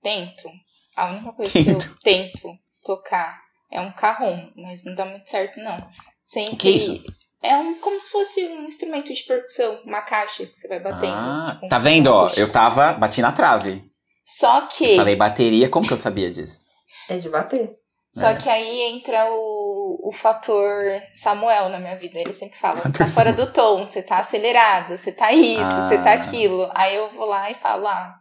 [0.01, 0.49] Tento.
[0.95, 2.49] A única coisa que eu tento
[2.83, 3.39] tocar
[3.71, 5.77] é um carrom, mas não dá muito certo, não.
[6.23, 6.53] Sempre.
[6.53, 7.03] O que é isso?
[7.41, 11.13] É um, como se fosse um instrumento de percussão, uma caixa que você vai batendo.
[11.13, 12.29] Ah, tipo, tá vendo, ó?
[12.35, 13.83] Eu tava, bati na trave.
[14.25, 14.95] Só que.
[14.95, 16.63] Falei bateria, como que eu sabia disso?
[17.07, 17.69] É de bater.
[18.17, 18.35] Só É.
[18.37, 22.17] que aí entra o, o fator Samuel na minha vida.
[22.17, 25.81] Ele sempre fala: você tá fora do tom, você tá acelerado, você tá isso, Ah.
[25.81, 26.69] você tá aquilo.
[26.73, 28.15] Aí eu vou lá e falo: ah,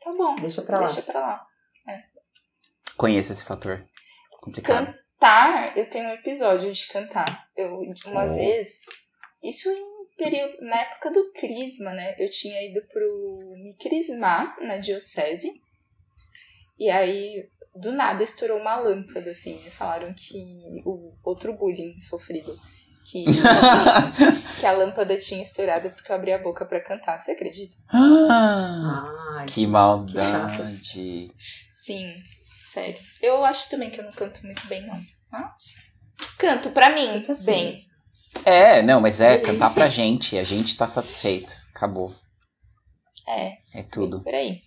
[0.00, 0.86] tá bom, Deixa pra lá.
[0.86, 1.46] deixa pra lá.
[2.96, 3.84] Conheço esse fator.
[4.40, 4.86] Complicado.
[5.18, 7.48] Cantar, eu tenho um episódio de cantar.
[7.56, 8.34] Eu, uma Oh.
[8.34, 8.82] vez,
[9.42, 12.14] isso em período, na época do Crisma, né?
[12.18, 15.50] Eu tinha ido pro me crismar na diocese.
[16.78, 19.60] E aí, do nada, estourou uma lâmpada, assim.
[19.66, 20.34] E falaram que
[20.84, 22.54] o outro bullying sofrido.
[23.10, 23.24] Que,
[24.60, 27.20] que a lâmpada tinha estourado porque eu abri a boca pra cantar.
[27.20, 27.76] Você acredita?
[27.92, 31.28] Ah, Ai, que maldade.
[31.70, 32.14] Sim,
[32.72, 32.98] sério.
[33.20, 34.98] Eu acho também que eu não canto muito bem, não.
[35.30, 35.52] Mas
[36.38, 37.44] canto pra mim, Canta assim.
[37.46, 37.76] bem.
[38.44, 39.52] É, não, mas é Delícia.
[39.52, 40.38] cantar pra gente.
[40.38, 41.52] A gente tá satisfeito.
[41.74, 42.12] Acabou.
[43.28, 44.22] É, É tudo.
[44.22, 44.60] por aí.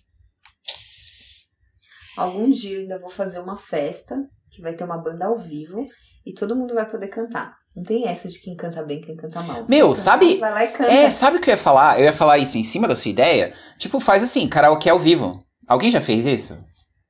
[2.18, 4.16] Algum dia eu ainda vou fazer uma festa
[4.50, 5.86] que vai ter uma banda ao vivo
[6.26, 7.56] e todo mundo vai poder cantar.
[7.76, 9.64] Não tem essa de quem canta bem, quem canta mal.
[9.68, 10.90] Meu, canta sabe- mal, Vai lá e canta.
[10.92, 11.98] É, sabe o que eu ia falar?
[11.98, 13.52] Eu ia falar isso em cima da sua ideia.
[13.78, 15.44] Tipo, faz assim, karaokê ao vivo.
[15.66, 16.58] Alguém já fez isso?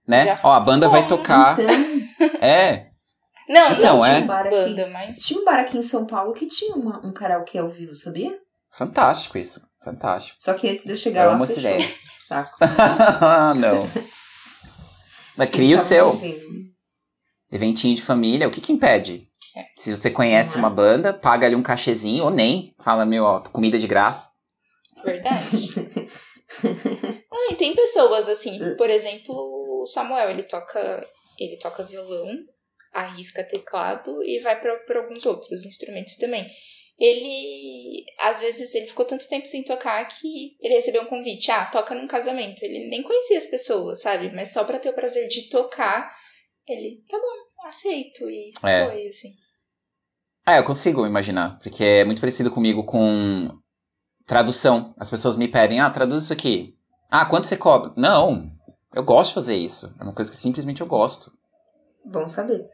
[0.07, 0.25] Né?
[0.25, 1.17] Já Ó, a banda vai fomos.
[1.17, 1.59] tocar.
[1.59, 2.89] Então, É.
[3.49, 4.17] Não, Então, não é.
[4.17, 4.51] tinha Bar aqui.
[4.57, 5.19] banda, mas.
[5.21, 8.37] tinha um bar aqui em São Paulo que tinha uma- um karaokê ao vivo, sabia?
[8.71, 9.67] Fantástico isso.
[9.83, 10.37] Fantástico.
[10.39, 11.71] Só que antes de eu chegar Eu lá, amo essa fechou.
[11.71, 11.89] ideia.
[12.29, 12.59] Saco.
[13.57, 13.89] não.
[15.39, 16.21] Mas cria o Eles seu.
[17.51, 19.27] Eventinho de família, o que que impede?
[19.77, 20.61] Se você conhece Uhum.
[20.61, 22.75] uma banda, paga ali um cachezinho, ou nem.
[22.81, 24.31] Fala, meu, ó, comida de graça.
[25.05, 25.71] Verdade.
[27.31, 31.01] Não, e tem pessoas assim, por exemplo, o Samuel, ele toca,
[31.39, 32.29] ele toca violão,
[32.93, 36.47] arrisca teclado e vai para alguns outros instrumentos também.
[36.99, 41.65] Ele, às vezes, ele ficou tanto tempo sem tocar que ele recebeu um convite, ah,
[41.67, 42.63] toca num casamento.
[42.63, 44.35] Ele nem conhecia as pessoas, sabe?
[44.35, 46.13] Mas só pra ter o prazer de tocar,
[46.67, 48.29] ele, tá bom, aceito.
[48.29, 48.87] E É.
[48.87, 49.33] foi, assim.
[50.45, 53.49] Ah, eu consigo imaginar, porque é muito parecido comigo com
[54.27, 54.93] tradução.
[54.99, 56.75] As pessoas me pedem, ah, traduz isso aqui.
[57.11, 57.93] Ah, quanto você cobra?
[57.97, 58.51] Não,
[58.93, 59.95] eu gosto de fazer isso.
[60.01, 61.31] É uma coisa que simplesmente eu gosto.
[62.05, 62.69] Bom saber.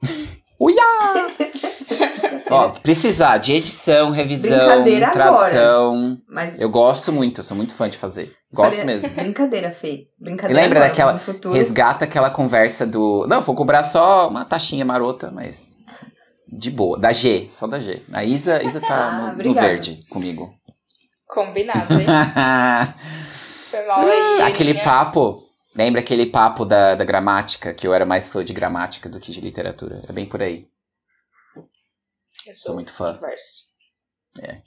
[0.60, 0.82] Uia!
[2.50, 6.18] Ó, precisar de edição, revisão, Brincadeira tradução.
[6.28, 8.32] Mas Eu gosto muito, eu sou muito fã de fazer.
[8.52, 9.08] Gosto mesmo.
[9.10, 10.06] Brincadeira, Fê.
[10.18, 10.62] Brincadeira.
[10.62, 13.26] Lembra agora, daquela- no Resgata aquela conversa do.
[13.28, 15.74] Não, vou cobrar só uma taxinha marota, mas.
[16.48, 16.96] De boa.
[16.98, 18.00] Da G, só da G.
[18.12, 19.66] A Isa, Isa tá Ah, no- no, obrigada.
[19.66, 20.48] verde comigo.
[21.26, 22.06] Combinado, hein?
[23.70, 24.42] Foi mal aí.
[24.42, 24.84] aquele Aninha.
[24.84, 25.42] papo.
[25.76, 29.30] Lembra aquele papo da, da gramática, que eu era mais fã de gramática do que
[29.30, 30.00] de literatura?
[30.08, 30.68] É bem por aí.
[32.46, 33.18] Eu Sou muito fã.
[33.18, 33.66] Verso.
[34.42, 34.62] É.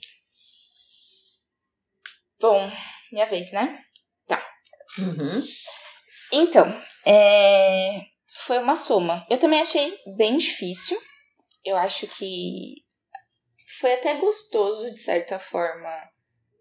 [2.40, 2.70] Bom,
[3.12, 3.82] minha vez, né?
[4.98, 5.42] Uhum.
[6.32, 6.66] Então,
[7.06, 8.02] é,
[8.46, 9.24] foi uma soma.
[9.30, 11.00] Eu também achei bem difícil.
[11.64, 12.76] Eu acho que
[13.80, 16.09] foi até gostoso, de certa forma.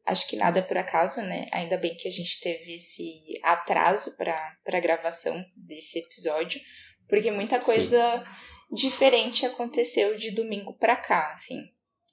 [0.10, 1.46] Acho que nada é por acaso, né?
[1.52, 6.60] Ainda bem que a gente teve esse atraso para a gravação desse episódio,
[7.08, 7.74] porque muita Sim.
[7.74, 8.26] coisa
[8.72, 11.62] diferente aconteceu de domingo para cá, assim.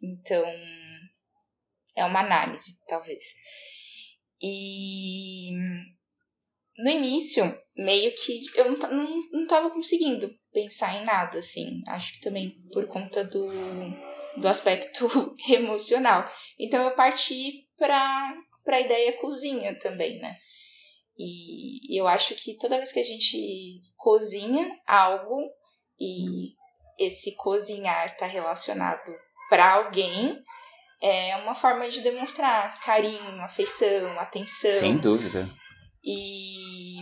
[0.02, 0.44] Então,
[1.96, 3.22] é uma análise, talvez.
[4.42, 5.52] E
[6.76, 11.80] no início, meio que eu não, não, não tava conseguindo pensar em nada, assim.
[11.88, 13.48] Acho que também por conta do,
[14.36, 15.08] do aspecto
[15.48, 16.30] emocional.
[16.58, 18.34] Então eu parti pra,
[18.64, 20.36] pra ideia cozinha também, né?
[21.18, 25.50] E, eu acho que toda vez que a gente cozinha algo
[25.98, 26.54] e
[26.98, 29.14] esse cozinhar tá relacionado
[29.48, 30.40] para alguém,
[31.00, 34.70] é uma forma de demonstrar carinho, afeição, atenção.
[34.70, 35.48] Sem dúvida.
[36.04, 36.96] E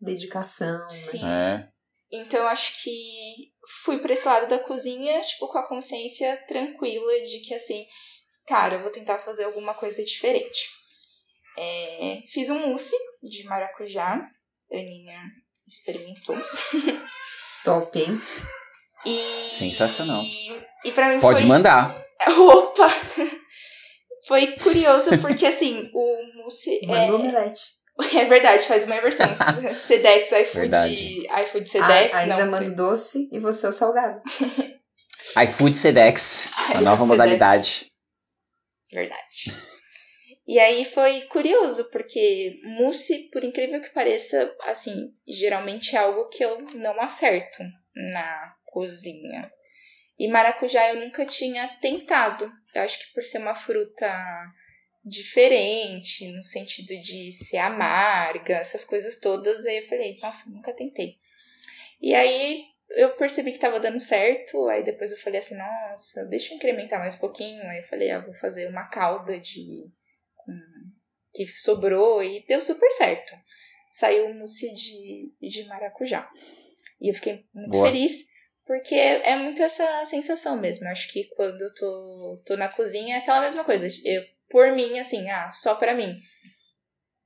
[0.00, 0.90] Dedicação, né?
[0.90, 1.24] sim.
[1.24, 1.68] É.
[2.10, 3.52] Então eu acho que
[3.84, 7.86] fui pra esse lado da cozinha, tipo, com a consciência tranquila de que assim,
[8.46, 10.68] cara, eu vou tentar fazer alguma coisa diferente.
[11.58, 15.20] É, fiz um mousse de maracujá, a Aninha
[15.66, 16.36] experimentou.
[17.64, 18.20] Top, hein?
[19.04, 20.22] E, Sensacional.
[20.84, 21.48] E pra mim Pode foi...
[21.48, 21.96] mandar.
[22.38, 22.88] Opa!
[24.26, 27.62] Foi curioso porque assim, o mousse é, Mandou omelete.
[28.16, 29.28] é verdade, faz uma versão.
[29.76, 31.26] Sedex, iFood, Verdade.
[31.42, 34.20] iFood A, Sedex, a Isa não, manda o doce e você o salgado.
[35.44, 37.91] iFood Sedex, a nova modalidade.
[38.92, 39.50] Verdade.
[40.46, 46.44] E aí foi curioso, porque mousse, por incrível que pareça, assim, geralmente é algo que
[46.44, 47.62] eu não acerto
[47.94, 49.50] na cozinha.
[50.18, 52.50] E maracujá eu nunca tinha tentado.
[52.74, 54.12] Eu acho que por ser uma fruta
[55.04, 61.16] diferente, no sentido de ser amarga, essas coisas todas, aí eu falei, nossa, nunca tentei.
[62.00, 62.64] E aí
[62.96, 66.98] eu percebi que tava dando certo, aí depois eu falei assim, nossa, deixa eu incrementar
[66.98, 67.62] mais um pouquinho.
[67.64, 69.84] Aí eu falei, ah, vou fazer uma calda de.
[70.36, 70.92] com-
[71.34, 73.34] que sobrou e deu super certo.
[73.90, 76.28] Saiu um mousse de, de maracujá.
[77.00, 77.86] E eu fiquei muito Boa.
[77.86, 78.26] feliz,
[78.66, 80.86] porque é, é muito essa sensação mesmo.
[80.86, 83.88] Eu acho que quando eu tô, tô na cozinha é aquela mesma coisa.
[84.04, 86.18] Eu, por mim, assim, ah, só pra mim.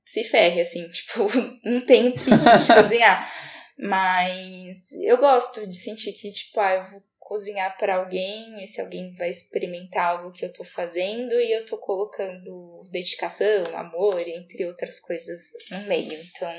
[0.05, 1.27] Se ferre, assim, tipo,
[1.65, 3.29] não tenho pique de cozinhar.
[3.77, 9.13] Mas eu gosto de sentir que, tipo, ah, eu vou cozinhar pra alguém, esse alguém
[9.15, 14.99] vai experimentar algo que eu tô fazendo e eu tô colocando dedicação, amor, entre outras
[14.99, 16.13] coisas no meio.
[16.13, 16.51] Então,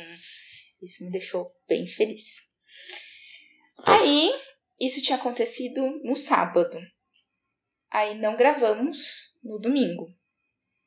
[0.82, 2.48] isso me deixou bem feliz.
[3.86, 4.30] Aí,
[4.78, 6.78] isso tinha acontecido no sábado.
[7.90, 10.06] aí não gravamos no domingo.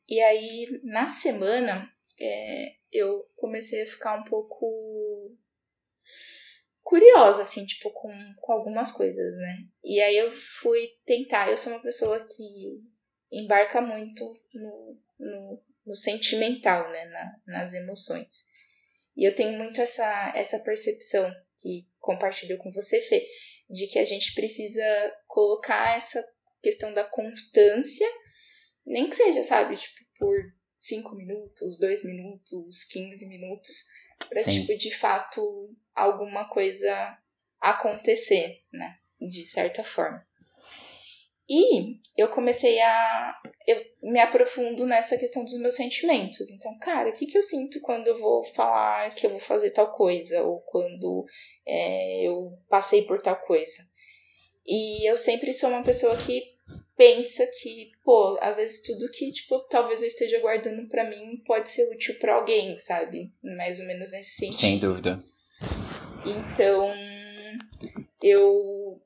[0.07, 4.65] E aí, na semana, é, eu comecei a ficar um pouco
[6.83, 9.65] curiosa, assim, tipo, com, com algumas coisas, né?
[9.83, 11.49] E aí eu fui tentar.
[11.49, 12.81] Eu sou uma pessoa que
[13.31, 17.05] embarca muito no, no, no sentimental, né?
[17.05, 18.49] Na, nas emoções.
[19.15, 23.25] E eu tenho muito essa, essa percepção que compartilho com você, Fê,
[23.69, 24.83] de que a gente precisa
[25.27, 26.23] colocar essa
[26.61, 28.07] questão da constância,
[28.85, 30.35] nem que seja, sabe, tipo, por
[30.79, 33.85] 5 minutos, 2 minutos, 15 minutos,
[34.29, 37.17] para tipo, de fato, alguma coisa
[37.59, 38.97] acontecer, né?
[39.19, 40.25] De certa forma.
[41.49, 43.41] E eu comecei a.
[43.67, 46.49] Eu me aprofundo nessa questão dos meus sentimentos.
[46.49, 49.71] Então, cara, o que, que eu sinto quando eu vou falar que eu vou fazer
[49.71, 50.41] tal coisa?
[50.43, 51.25] Ou quando
[51.67, 53.83] é, eu passei por tal coisa?
[54.65, 56.41] E eu sempre sou uma pessoa que
[56.95, 61.69] pensa que, pô, às vezes tudo que, tipo, talvez eu esteja guardando para mim pode
[61.69, 63.33] ser útil para alguém, sabe?
[63.43, 64.59] Mais ou menos nesse sentido.
[64.59, 65.19] Sem dúvida.
[66.25, 66.93] Então,
[68.21, 69.01] eu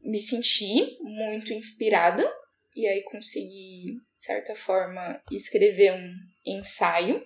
[0.00, 2.30] me senti muito inspirada
[2.76, 7.24] e aí consegui, de certa forma, escrever um ensaio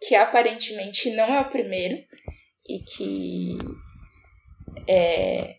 [0.00, 2.04] que aparentemente não é o primeiro
[2.68, 3.56] e que
[4.88, 5.56] é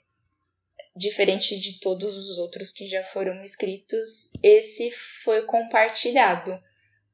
[0.95, 4.91] diferente de todos os outros que já foram escritos, esse
[5.23, 6.57] foi compartilhado.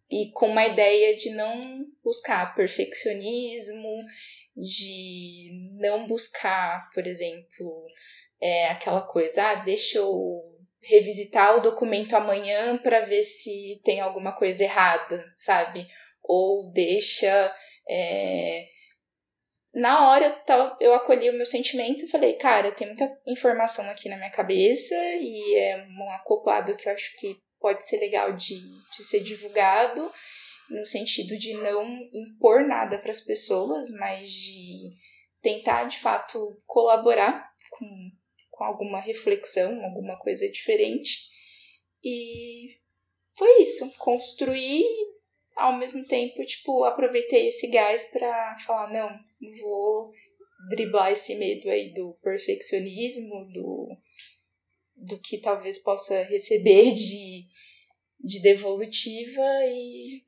[0.10, 4.06] E com uma ideia de não buscar perfeccionismo,
[4.56, 7.86] de não buscar, por exemplo,
[8.42, 10.42] é, aquela coisa, ah, deixa eu
[10.82, 15.88] revisitar o documento amanhã para ver se tem alguma coisa errada, sabe?
[16.24, 17.56] Ou deixa
[17.90, 18.66] é,
[19.74, 23.90] na hora eu, tava, eu acolhi o meu sentimento e falei, cara, tem muita informação
[23.90, 28.34] aqui na minha cabeça e é um acoplado que eu acho que pode ser legal
[28.34, 30.12] de, de ser divulgado,
[30.72, 34.96] no sentido de não impor nada para as pessoas, mas de
[35.42, 38.12] tentar de fato colaborar com,
[38.50, 41.28] com alguma reflexão, alguma coisa diferente.
[42.04, 42.78] E
[43.38, 44.84] foi isso, construir
[45.56, 49.20] ao mesmo tempo, tipo, aproveitei esse gás para falar, não,
[49.60, 50.12] vou
[50.70, 53.98] driblar esse medo aí do perfeccionismo, do,
[54.96, 57.46] do que talvez possa receber de,
[58.20, 60.24] de devolutiva e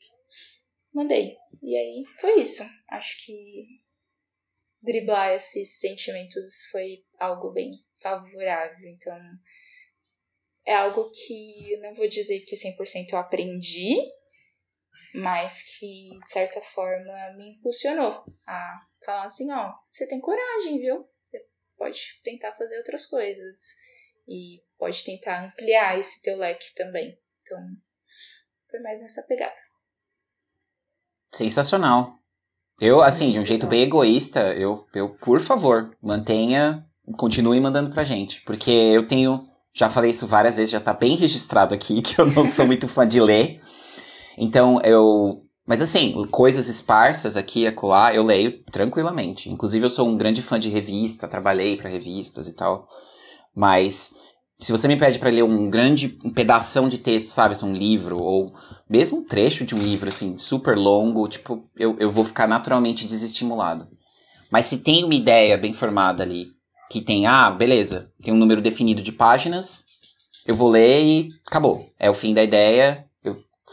[0.94, 1.36] mandei.
[1.62, 2.64] E aí foi isso.
[2.90, 3.66] Acho que
[4.82, 8.90] driblar esses sentimentos foi algo bem favorável.
[8.90, 9.18] Então,
[10.66, 13.96] é algo que não vou dizer que 100% eu aprendi,
[15.16, 21.08] mas que, de certa forma, me impulsionou a falar assim, ó, você tem coragem, viu?
[21.22, 21.46] Você
[21.78, 23.56] pode tentar fazer outras coisas
[24.28, 27.18] e pode tentar ampliar esse teu leque também.
[27.42, 27.60] Então,
[28.70, 29.73] foi mais nessa pegada.
[31.34, 32.14] Sensacional.
[32.80, 36.86] Eu, assim, de um jeito bem egoísta, eu, eu, por favor, mantenha,
[37.18, 38.42] continue mandando pra gente.
[38.42, 42.26] Porque eu tenho, já falei isso várias vezes, já tá bem registrado aqui, que eu
[42.26, 43.62] não sou muito fã de ler.
[44.38, 45.40] Então eu.
[45.66, 49.50] Mas assim, coisas esparsas aqui e acolá, eu leio tranquilamente.
[49.50, 52.86] Inclusive, eu sou um grande fã de revista, trabalhei para revistas e tal.
[53.56, 54.12] Mas
[54.64, 57.74] se você me pede para ler um grande um pedação de texto, sabe, assim, um
[57.74, 58.54] livro, ou
[58.90, 63.06] mesmo um trecho de um livro, assim, super longo, tipo, eu, eu vou ficar naturalmente
[63.06, 63.88] desestimulado.
[64.52, 66.48] Mas se tem uma ideia bem formada ali,
[66.90, 69.84] que tem, ah, beleza, tem um número definido de páginas,
[70.46, 71.90] eu vou ler e acabou.
[72.00, 73.06] É o fim da ideia,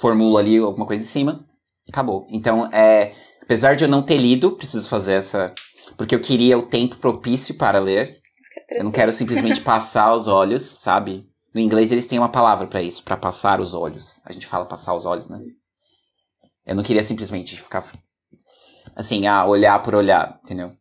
[0.00, 1.44] formulo ali alguma coisa em cima,
[1.88, 2.26] acabou.
[2.30, 5.54] Então, é, apesar de eu não ter lido, preciso fazer essa.
[5.96, 8.19] Porque eu queria o tempo propício para ler.
[8.70, 11.28] Eu não quero simplesmente passar os olhos, sabe?
[11.54, 14.22] No inglês eles têm uma palavra para isso, para passar os olhos.
[14.24, 15.40] A gente fala passar os olhos, né?
[16.64, 17.84] Eu não queria simplesmente ficar
[18.94, 20.72] assim, ah, olhar por olhar, entendeu?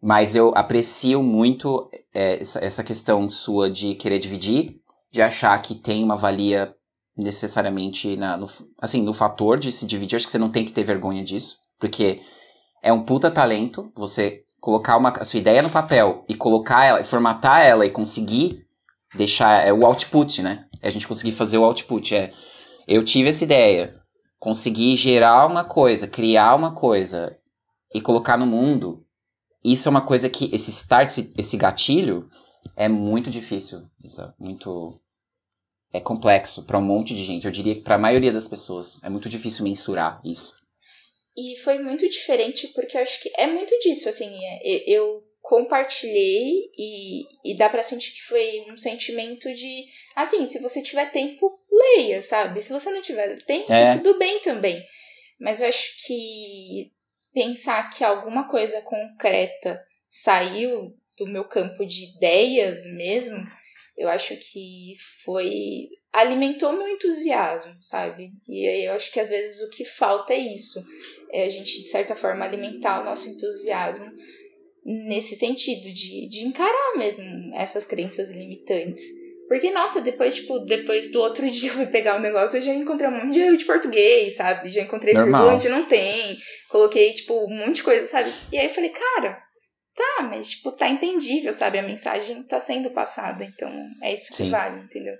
[0.00, 4.76] Mas eu aprecio muito é, essa, essa questão sua de querer dividir,
[5.10, 6.74] de achar que tem uma valia
[7.16, 8.46] necessariamente na, no,
[8.80, 10.16] assim, no fator de se dividir.
[10.16, 12.20] Acho que você não tem que ter vergonha disso, porque
[12.82, 17.04] é um puta talento você colocar uma, a sua ideia no papel e colocar ela,
[17.04, 18.66] formatar ela e conseguir
[19.14, 20.66] deixar é o output, né?
[20.82, 22.14] É a gente conseguir fazer o output.
[22.14, 22.32] É,
[22.86, 24.00] eu tive essa ideia,
[24.38, 27.36] conseguir gerar uma coisa, criar uma coisa
[27.94, 29.04] e colocar no mundo.
[29.64, 32.28] Isso é uma coisa que esse start, esse, gatilho
[32.76, 33.82] é muito difícil,
[34.38, 35.00] muito
[35.92, 37.46] é complexo para um monte de gente.
[37.46, 40.57] Eu diria que para a maioria das pessoas é muito difícil mensurar isso.
[41.38, 46.68] E foi muito diferente porque eu acho que é muito disso, assim, é, eu compartilhei
[46.76, 49.86] e, e dá para sentir que foi um sentimento de
[50.16, 52.60] assim, se você tiver tempo, leia, sabe?
[52.60, 53.96] Se você não tiver tempo, é.
[53.96, 54.84] tudo bem também.
[55.40, 56.90] Mas eu acho que
[57.32, 63.38] pensar que alguma coisa concreta saiu do meu campo de ideias mesmo,
[63.96, 68.30] eu acho que foi alimentou meu entusiasmo, sabe?
[68.46, 70.82] E aí eu acho que às vezes o que falta é isso,
[71.32, 74.10] é a gente de certa forma alimentar o nosso entusiasmo
[74.84, 79.04] nesse sentido de, de encarar mesmo essas crenças limitantes.
[79.46, 82.74] Porque, nossa, depois, tipo, depois do outro dia eu fui pegar o negócio, eu já
[82.74, 84.70] encontrei um monte de erro de português, sabe?
[84.70, 86.36] Já encontrei vírgula onde não tem.
[86.70, 88.30] Coloquei, tipo, um monte de coisa, sabe?
[88.52, 89.42] E aí eu falei, cara,
[89.96, 91.78] tá, mas, tipo, tá entendível, sabe?
[91.78, 93.70] A mensagem tá sendo passada, então
[94.02, 94.50] é isso que Sim.
[94.50, 95.14] vale, entendeu?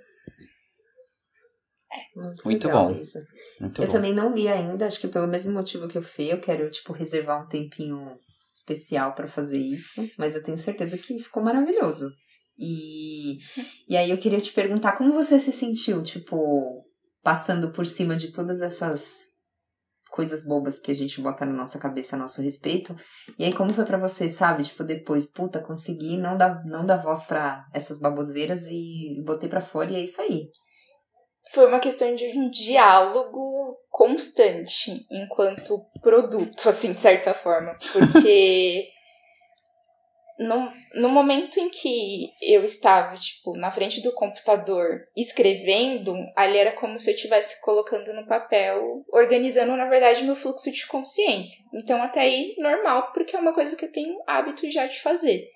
[1.91, 2.19] É.
[2.19, 2.91] Muito, Muito bom.
[2.91, 3.17] Isso.
[3.59, 3.93] Muito eu bom.
[3.93, 6.93] também não li ainda, acho que pelo mesmo motivo que eu fui, eu quero, tipo,
[6.93, 8.15] reservar um tempinho
[8.53, 12.11] especial para fazer isso, mas eu tenho certeza que ficou maravilhoso.
[12.57, 13.37] E,
[13.87, 16.85] e aí eu queria te perguntar como você se sentiu, tipo,
[17.23, 19.29] passando por cima de todas essas
[20.11, 22.95] coisas bobas que a gente bota na nossa cabeça a nosso respeito.
[23.37, 24.63] E aí como foi para você, sabe?
[24.63, 29.61] Tipo, depois, puta, consegui não dar, não dar voz para essas baboseiras e botei para
[29.61, 30.49] fora e é isso aí
[31.53, 37.75] foi uma questão de um diálogo constante enquanto produto, assim, de certa forma.
[37.91, 38.89] Porque
[40.39, 46.71] no, no momento em que eu estava, tipo, na frente do computador escrevendo, ali era
[46.71, 51.59] como se eu estivesse colocando no papel, organizando, na verdade, meu fluxo de consciência.
[51.73, 55.49] Então, até aí, normal, porque é uma coisa que eu tenho hábito já de fazer.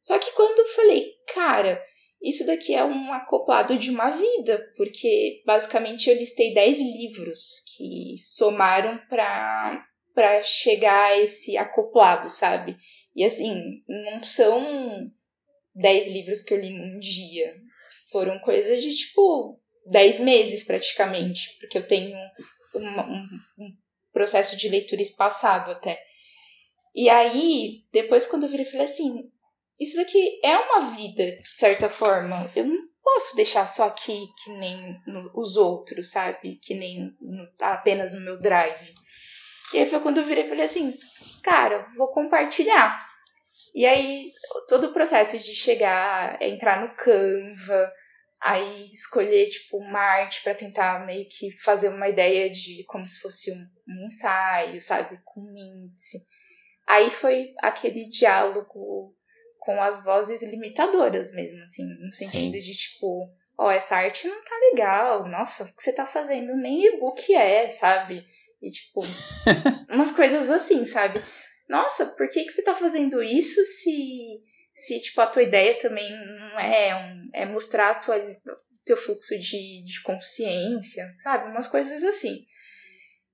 [0.00, 1.82] Só que quando eu falei, cara,
[2.22, 8.16] isso daqui é um acoplado de uma vida, porque basicamente eu listei 10 livros que
[8.18, 12.76] somaram para para chegar a esse acoplado, sabe?
[13.16, 15.10] E assim, não são
[15.74, 17.50] 10 livros que eu li num dia.
[18.10, 22.14] Foram coisas de tipo 10 meses praticamente, porque eu tenho
[22.74, 23.00] um,
[23.58, 23.76] um,
[24.12, 25.98] processo de leitura espaçado até.
[26.94, 29.30] E aí, depois quando eu virei, falei assim,
[29.80, 32.50] isso daqui é uma vida, de certa forma.
[32.54, 36.56] Eu não posso deixar só aqui que nem no, os outros, sabe?
[36.62, 38.94] Que nem no, apenas no meu drive.
[39.72, 40.94] E aí foi quando eu virei e falei assim,
[41.42, 43.06] cara, vou compartilhar.
[43.74, 44.26] E aí,
[44.68, 47.92] todo o processo de chegar, entrar no Canva,
[48.38, 53.18] aí escolher, tipo, uma arte para tentar meio que fazer uma ideia de como se
[53.20, 55.18] fosse um, um ensaio, sabe?
[55.24, 56.18] Com índice.
[56.86, 59.16] Aí foi aquele diálogo
[59.62, 62.58] com as vozes limitadoras mesmo, assim, no sentido Sim.
[62.58, 66.56] de tipo, ó, oh, essa arte não tá legal, nossa, o que você tá fazendo
[66.56, 68.26] nem e-book é, sabe?
[68.60, 69.02] E tipo,
[69.88, 71.22] umas coisas assim, sabe?
[71.68, 74.42] Nossa, por que, que você tá fazendo isso se,
[74.74, 78.96] se tipo, a tua ideia também não é um, é mostrar a tua, o teu
[78.96, 81.48] fluxo de, de consciência, sabe?
[81.48, 82.44] Umas coisas assim.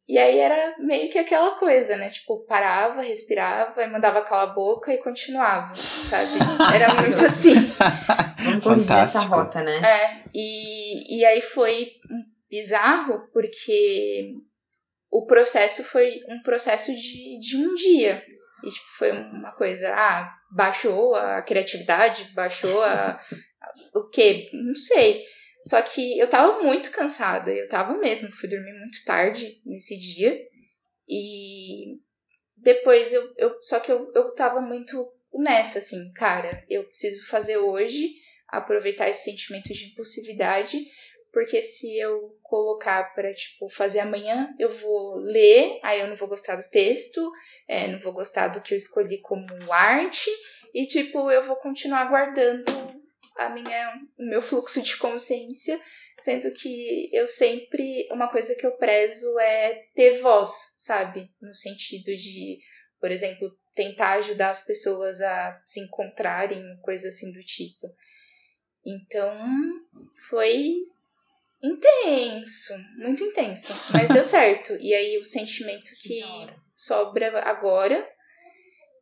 [0.08, 2.08] E aí era meio que aquela coisa, né?
[2.08, 6.30] Tipo, parava, respirava, e mandava calar a boca e continuava, sabe?
[6.74, 7.54] Era muito assim.
[8.38, 9.76] Vamos corrigir essa rota, né?
[9.84, 10.22] É.
[10.34, 11.92] E, e aí foi
[12.50, 14.32] bizarro porque
[15.10, 18.22] o processo foi um processo de, de um dia.
[18.64, 23.20] E, tipo, foi uma coisa, ah, baixou a criatividade, baixou a, a
[23.94, 24.48] o quê?
[24.54, 25.22] Não sei.
[25.66, 30.40] Só que eu tava muito cansada, eu tava mesmo, fui dormir muito tarde nesse dia.
[31.08, 31.98] E
[32.56, 37.58] depois eu, eu só que eu, eu tava muito nessa, assim, cara, eu preciso fazer
[37.58, 38.14] hoje,
[38.48, 40.86] aproveitar esse sentimento de impulsividade,
[41.32, 46.28] porque se eu colocar para tipo fazer amanhã, eu vou ler, aí eu não vou
[46.28, 47.30] gostar do texto,
[47.66, 50.30] é, não vou gostar do que eu escolhi como arte
[50.74, 52.64] e tipo eu vou continuar guardando
[53.38, 55.80] a minha, o meu fluxo de consciência,
[56.18, 61.30] sendo que eu sempre, uma coisa que eu prezo é ter voz, sabe?
[61.40, 62.58] No sentido de,
[63.00, 67.94] por exemplo, tentar ajudar as pessoas a se encontrarem, coisa assim do tipo.
[68.84, 69.32] Então,
[70.28, 70.74] foi
[71.62, 74.76] intenso, muito intenso, mas deu certo.
[74.80, 76.20] E aí o sentimento que
[76.76, 78.04] sobra agora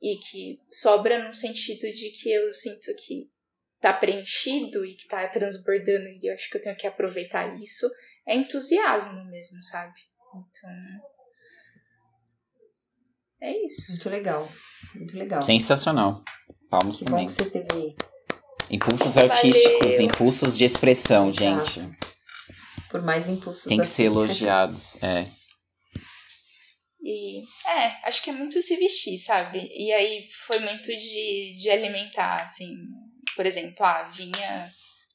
[0.03, 3.31] e que sobra no sentido de que eu sinto que
[3.87, 7.89] tá preenchido e que tá transbordando e eu acho que eu tenho que aproveitar isso,
[8.27, 9.95] é entusiasmo mesmo, sabe?
[10.35, 10.71] Então.
[13.41, 13.93] É isso.
[13.93, 14.53] Muito legal.
[14.95, 15.41] Muito legal.
[15.43, 16.21] Sensacional.
[16.69, 17.27] Palmas que também.
[17.27, 17.97] Bom que você teve.
[18.69, 20.01] Impulsos artísticos, Valeu.
[20.01, 21.81] impulsos de expressão, gente.
[22.91, 23.93] Por mais impulsos Tem que assim.
[23.93, 25.31] ser elogiados, é.
[27.01, 29.71] E é, acho que é muito se vestir, sabe?
[29.73, 32.75] E aí foi muito de, de alimentar, assim.
[33.37, 34.67] Por exemplo, ah, vinha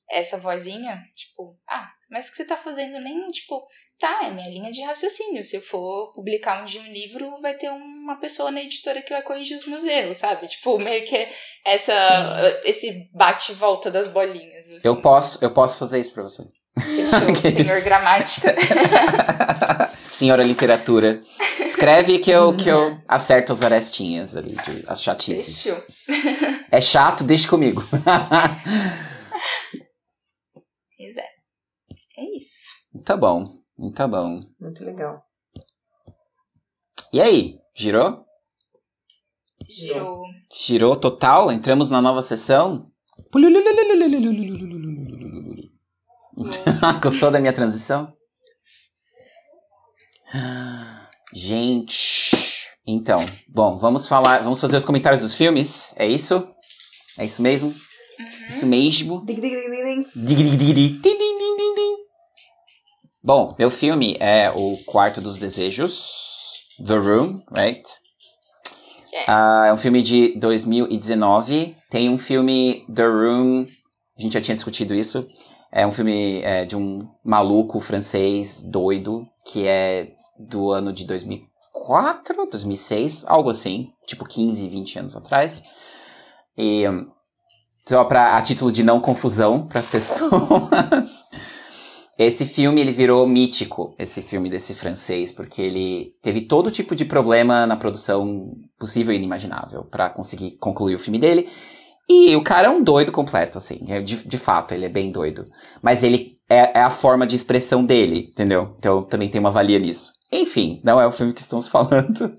[0.10, 3.64] essa vozinha, tipo, ah, mas o que você tá fazendo nem, tipo,
[4.00, 5.44] tá, é minha linha de raciocínio.
[5.44, 9.14] Se eu for publicar um dia um livro, vai ter uma pessoa na editora que
[9.14, 10.48] vai corrigir os museus, sabe?
[10.48, 11.30] Tipo, meio que
[11.66, 14.68] essa, esse bate-volta das bolinhas.
[14.68, 14.80] Assim.
[14.84, 16.44] Eu posso, eu posso fazer isso pra você.
[16.78, 18.56] Fechou, senhor gramática.
[20.10, 21.22] Senhora literatura.
[21.60, 25.64] Escreve que eu, que eu acerto as arestinhas ali, de, as chatices.
[25.64, 25.84] Fechou.
[26.72, 27.82] É chato, deixa comigo.
[30.98, 31.28] Pois é.
[32.18, 32.70] É isso.
[33.04, 33.48] Tá bom,
[33.96, 34.40] tá bom.
[34.60, 35.24] Muito legal.
[37.12, 38.24] E aí, girou?
[39.68, 40.22] Girou.
[40.54, 41.52] Girou total?
[41.52, 42.92] Entramos na nova sessão?
[47.02, 48.16] Gostou da minha transição?
[51.34, 52.36] Gente,
[52.94, 56.48] então, bom, vamos falar, vamos fazer os comentários dos filmes, é isso?
[57.18, 57.70] É isso mesmo?
[57.70, 58.50] Uhum.
[58.50, 59.26] Isso mesmo?
[63.24, 67.84] Bom, meu filme é O Quarto dos Desejos, The Room, right?
[69.14, 69.26] É.
[69.28, 71.76] Ah, é um filme de 2019.
[71.90, 73.68] Tem um filme The Room,
[74.18, 75.28] a gente já tinha discutido isso.
[75.72, 81.51] É um filme é, de um maluco francês doido, que é do ano de 2004,
[82.50, 85.64] 2006, algo assim, tipo 15, 20 anos atrás.
[86.58, 86.84] E
[87.88, 91.26] só para a título de não confusão para as pessoas.
[92.18, 97.04] Esse filme ele virou mítico, esse filme desse francês, porque ele teve todo tipo de
[97.04, 101.50] problema na produção possível e inimaginável para conseguir concluir o filme dele.
[102.08, 103.80] E o cara é um doido completo, assim.
[103.88, 105.46] é De, de fato, ele é bem doido.
[105.82, 108.76] Mas ele é, é a forma de expressão dele, entendeu?
[108.78, 110.12] Então também tem uma valia nisso.
[110.32, 112.38] Enfim, não é o filme que estamos falando.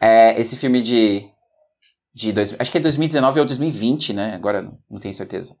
[0.00, 1.28] É esse filme de.
[2.14, 4.34] de dois, acho que é 2019 ou 2020, né?
[4.34, 5.56] Agora não, tenho certeza.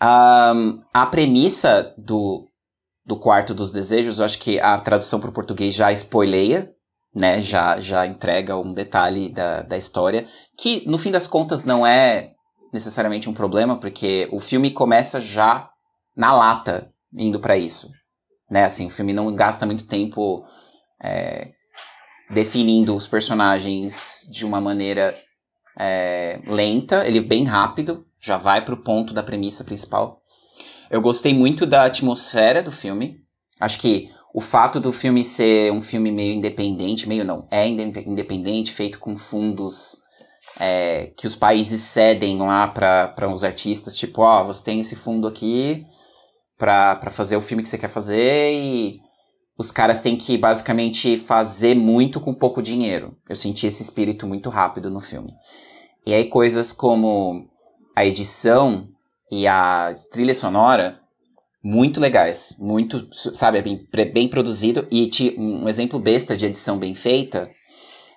[0.00, 2.48] Ahn, a premissa do,
[3.04, 6.70] do Quarto dos Desejos, eu acho que a tradução para o português já spoileia,
[7.14, 7.42] né?
[7.42, 10.26] Já, já entrega um detalhe da, da história,
[10.56, 12.32] que no fim das contas não é
[12.72, 15.68] necessariamente um problema, porque o filme começa já
[16.16, 17.90] na lata indo para isso.
[18.52, 18.66] Né?
[18.66, 20.44] Assim, o filme não gasta muito tempo
[21.02, 21.52] é,
[22.28, 25.18] definindo os personagens de uma maneira
[25.80, 30.20] é, lenta, ele é bem rápido, já vai pro ponto da premissa principal.
[30.90, 33.22] Eu gostei muito da atmosfera do filme.
[33.58, 38.04] Acho que o fato do filme ser um filme meio independente, meio não, é inde-
[38.06, 39.96] independente, feito com fundos
[40.60, 45.26] é, que os países cedem lá para os artistas, tipo, ó, você tem esse fundo
[45.26, 45.86] aqui
[46.62, 49.00] pra fazer o filme que você quer fazer e
[49.58, 53.16] os caras têm que basicamente fazer muito com pouco dinheiro.
[53.28, 55.32] Eu senti esse espírito muito rápido no filme.
[56.06, 57.48] E aí coisas como
[57.96, 58.86] a edição
[59.28, 61.00] e a trilha sonora
[61.64, 66.94] muito legais, muito, sabe, é bem, bem produzido e um exemplo besta de edição bem
[66.94, 67.50] feita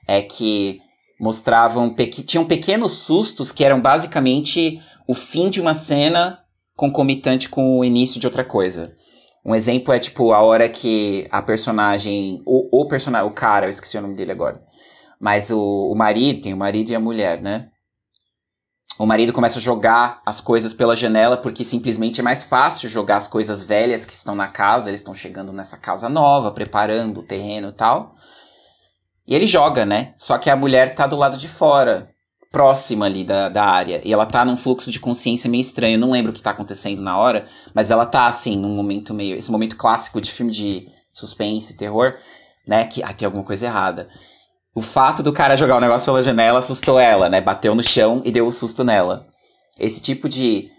[0.07, 0.81] é que
[1.19, 1.95] mostravam
[2.27, 6.44] tinham pequenos sustos que eram basicamente o fim de uma cena
[6.75, 8.95] concomitante com o início de outra coisa.
[9.45, 13.69] Um exemplo é tipo a hora que a personagem, o, o personagem, o cara, eu
[13.69, 14.59] esqueci o nome dele agora.
[15.19, 17.67] Mas o, o marido, tem o marido e a mulher, né?
[18.97, 23.17] O marido começa a jogar as coisas pela janela porque simplesmente é mais fácil jogar
[23.17, 24.89] as coisas velhas que estão na casa.
[24.89, 28.15] Eles estão chegando nessa casa nova, preparando o terreno e tal.
[29.27, 30.13] E ele joga, né?
[30.17, 32.09] Só que a mulher tá do lado de fora,
[32.55, 33.99] próxima ali da, da área.
[34.05, 35.95] E ela tá num fluxo de consciência meio estranho.
[35.95, 39.13] Eu não lembro o que tá acontecendo na hora, mas ela tá assim, num momento
[39.13, 39.35] meio.
[39.35, 42.15] Esse momento clássico de filme de suspense, terror,
[42.65, 42.85] né?
[42.85, 44.07] Que ah, tem alguma coisa errada.
[44.73, 47.41] O fato do cara jogar o negócio pela janela assustou ela, né?
[47.41, 49.27] Bateu no chão e deu um susto nela.
[49.77, 50.69] Esse tipo de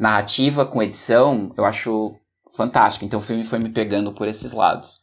[0.00, 2.12] narrativa com edição, eu acho
[2.56, 3.04] fantástico.
[3.04, 4.98] Então o filme foi me pegando por esses lados.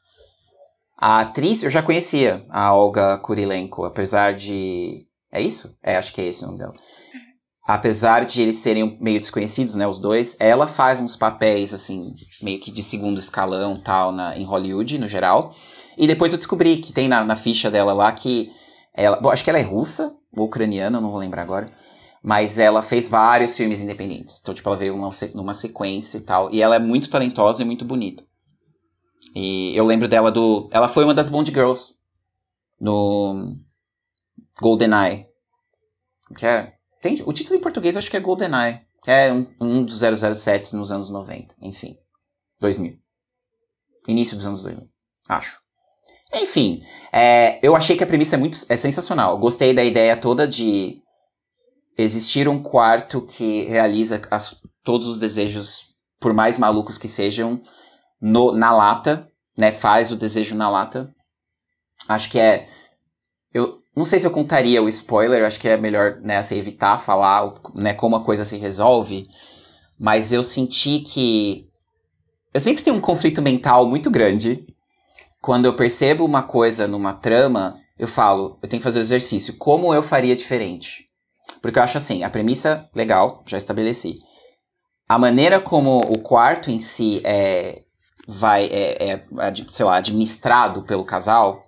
[0.99, 5.06] A atriz eu já conhecia, a Olga Kurilenko, apesar de.
[5.37, 5.77] É isso?
[5.83, 6.73] É, acho que é esse o nome dela.
[7.67, 12.59] Apesar de eles serem meio desconhecidos, né, os dois, ela faz uns papéis, assim, meio
[12.59, 15.53] que de segundo escalão, tal, na, em Hollywood, no geral.
[15.97, 18.49] E depois eu descobri que tem na, na ficha dela lá que
[18.95, 19.17] ela.
[19.17, 21.71] Bom, acho que ela é russa ou ucraniana, não vou lembrar agora.
[22.23, 24.39] Mas ela fez vários filmes independentes.
[24.41, 26.51] Então, tipo, ela veio numa, numa sequência e tal.
[26.51, 28.23] E ela é muito talentosa e muito bonita.
[29.35, 30.67] E eu lembro dela do.
[30.71, 31.93] Ela foi uma das Bond Girls
[32.79, 33.55] no
[34.59, 35.26] GoldenEye.
[36.35, 36.73] Que é.
[37.01, 38.81] Tem, o título em português acho que é GoldenEye.
[39.03, 41.55] Que é um, um dos 007 nos anos 90.
[41.61, 41.97] Enfim.
[42.59, 42.97] 2000.
[44.07, 44.89] Início dos anos 2000.
[45.29, 45.59] Acho.
[46.33, 49.31] Enfim, é, eu achei que a premissa é muito é sensacional.
[49.31, 51.01] Eu gostei da ideia toda de
[51.97, 57.61] existir um quarto que realiza as, todos os desejos, por mais malucos que sejam,
[58.21, 59.71] no, na lata, né?
[59.71, 61.13] Faz o desejo na lata.
[62.07, 62.67] Acho que é.
[63.97, 67.51] Não sei se eu contaria o spoiler, acho que é melhor né, assim, evitar falar
[67.73, 69.27] né, como a coisa se resolve.
[69.99, 71.67] Mas eu senti que.
[72.53, 74.67] Eu sempre tenho um conflito mental muito grande.
[75.41, 79.57] Quando eu percebo uma coisa numa trama, eu falo, eu tenho que fazer o exercício.
[79.57, 81.07] Como eu faria diferente?
[81.59, 84.19] Porque eu acho assim, a premissa, legal, já estabeleci.
[85.09, 87.81] A maneira como o quarto em si é,
[88.27, 89.23] vai, é, é,
[89.69, 91.63] sei lá, administrado pelo casal,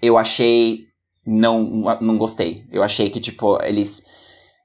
[0.00, 0.86] eu achei,
[1.26, 1.62] não,
[2.00, 2.66] não gostei.
[2.70, 4.04] Eu achei que, tipo, eles,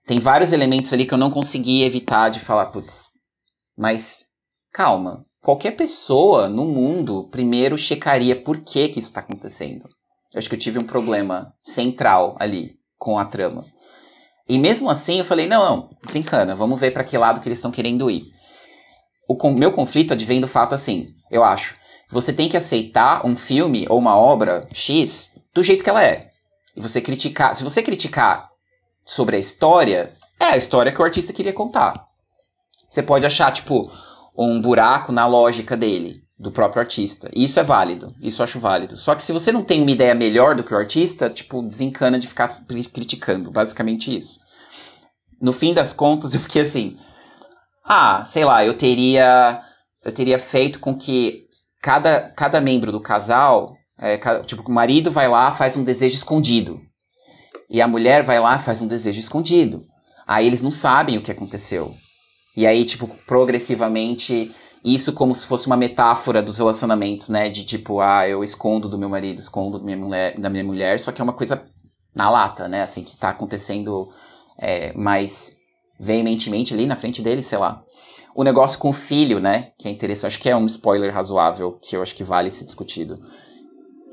[0.06, 3.06] tem vários elementos ali que eu não consegui evitar de falar, putz,
[3.78, 4.26] mas
[4.74, 9.88] calma, qualquer pessoa no mundo primeiro checaria por que que isso está acontecendo.
[10.34, 13.66] Eu acho que eu tive um problema central ali com a trama.
[14.48, 17.60] E mesmo assim eu falei, não, não, desencana, vamos ver para que lado que eles
[17.60, 18.26] estão querendo ir.
[19.28, 21.76] O meu conflito advém do fato assim, eu acho,
[22.10, 26.29] você tem que aceitar um filme ou uma obra X do jeito que ela é.
[26.80, 28.50] Você criticar, se você criticar
[29.06, 32.06] sobre a história, é a história que o artista queria contar.
[32.90, 33.92] Você pode achar, tipo,
[34.38, 37.30] um buraco na lógica dele, do próprio artista.
[37.36, 38.96] E isso é válido, isso eu acho válido.
[38.96, 42.18] Só que se você não tem uma ideia melhor do que o artista, tipo, desencana
[42.18, 42.48] de ficar
[42.94, 44.40] criticando, basicamente isso.
[45.42, 46.98] No fim das contas, eu fiquei assim,
[47.86, 49.62] ah, sei lá, eu teria
[50.04, 51.44] eu teria feito com que
[51.82, 56.80] cada, cada membro do casal, é, tipo, o marido vai lá faz um desejo escondido.
[57.70, 59.84] E a mulher vai lá faz um desejo escondido.
[60.28, 61.94] Aí eles não sabem o que aconteceu.
[62.56, 64.52] E aí, tipo, progressivamente
[64.84, 67.50] isso como se fosse uma metáfora dos relacionamentos, né?
[67.50, 71.00] De tipo, ah, eu escondo do meu marido, escondo da minha mulher, da minha mulher
[71.00, 71.62] só que é uma coisa
[72.16, 72.82] na lata, né?
[72.82, 74.10] Assim, que tá acontecendo
[74.58, 75.58] é, mais
[76.00, 77.84] veementemente ali na frente dele, sei lá.
[78.36, 79.72] O negócio com o filho, né?
[79.78, 82.66] Que é interessante, acho que é um spoiler razoável, que eu acho que vale ser
[82.66, 83.16] discutido.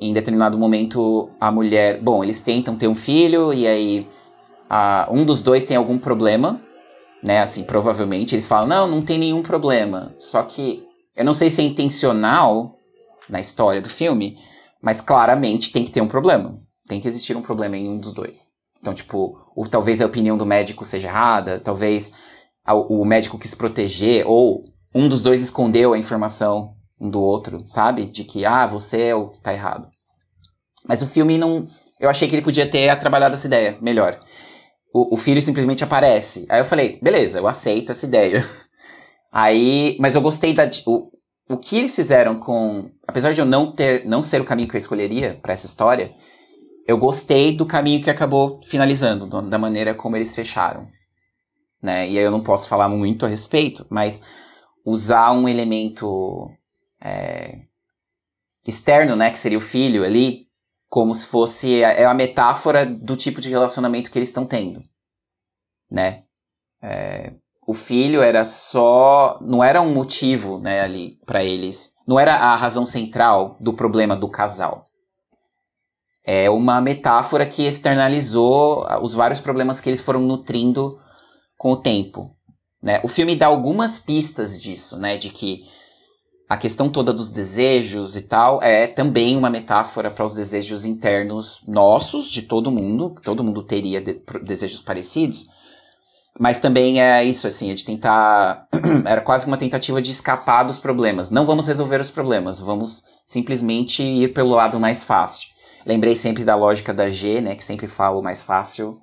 [0.00, 2.00] Em determinado momento, a mulher.
[2.00, 4.08] Bom, eles tentam ter um filho, e aí
[4.68, 6.60] a, um dos dois tem algum problema,
[7.22, 7.40] né?
[7.40, 10.14] Assim, provavelmente eles falam, não, não tem nenhum problema.
[10.18, 10.84] Só que
[11.16, 12.76] eu não sei se é intencional
[13.28, 14.38] na história do filme,
[14.82, 16.60] mas claramente tem que ter um problema.
[16.86, 18.50] Tem que existir um problema em um dos dois.
[18.80, 22.12] Então, tipo, ou talvez a opinião do médico seja errada, talvez
[22.88, 24.62] o médico quis proteger, ou
[24.94, 28.06] um dos dois escondeu a informação um do outro, sabe?
[28.06, 29.88] De que, ah, você é o que tá errado.
[30.88, 31.66] Mas o filme não.
[31.98, 34.18] Eu achei que ele podia ter trabalhado essa ideia melhor
[34.96, 36.46] o, o filho simplesmente aparece.
[36.48, 38.46] Aí eu falei, beleza, eu aceito essa ideia.
[39.30, 40.68] Aí, mas eu gostei da.
[40.86, 41.10] O,
[41.50, 42.90] o que eles fizeram com.
[43.06, 46.10] Apesar de eu não ter não ser o caminho que eu escolheria para essa história,
[46.86, 50.88] eu gostei do caminho que acabou finalizando, da maneira como eles fecharam.
[51.82, 52.08] Né?
[52.08, 54.22] E aí eu não posso falar muito a respeito, mas
[54.84, 56.50] usar um elemento
[57.00, 57.60] é,
[58.66, 60.46] externo, né, que seria o filho ali,
[60.88, 64.82] como se fosse é uma metáfora do tipo de relacionamento que eles estão tendo,
[65.90, 66.24] né?
[66.82, 67.32] É,
[67.66, 72.54] o filho era só não era um motivo, né, ali para eles, não era a
[72.54, 74.84] razão central do problema do casal.
[76.24, 80.98] É uma metáfora que externalizou os vários problemas que eles foram nutrindo
[81.56, 82.36] com o tempo,
[82.82, 83.00] né?
[83.04, 85.64] O filme dá algumas pistas disso, né, de que
[86.48, 91.60] a questão toda dos desejos e tal é também uma metáfora para os desejos internos
[91.66, 93.14] nossos, de todo mundo.
[93.24, 95.48] Todo mundo teria de, desejos parecidos.
[96.38, 98.68] Mas também é isso, assim, é de tentar.
[99.06, 101.30] Era quase uma tentativa de escapar dos problemas.
[101.30, 105.48] Não vamos resolver os problemas, vamos simplesmente ir pelo lado mais fácil.
[105.84, 109.00] Lembrei sempre da lógica da G, né, que sempre falo mais fácil.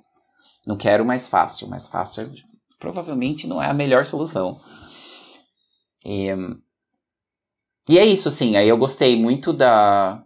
[0.66, 1.68] Não quero mais fácil.
[1.68, 2.30] Mais fácil
[2.78, 4.58] provavelmente não é a melhor solução.
[6.04, 6.28] E,
[7.88, 8.56] e é isso, assim.
[8.56, 10.22] Aí eu gostei muito da.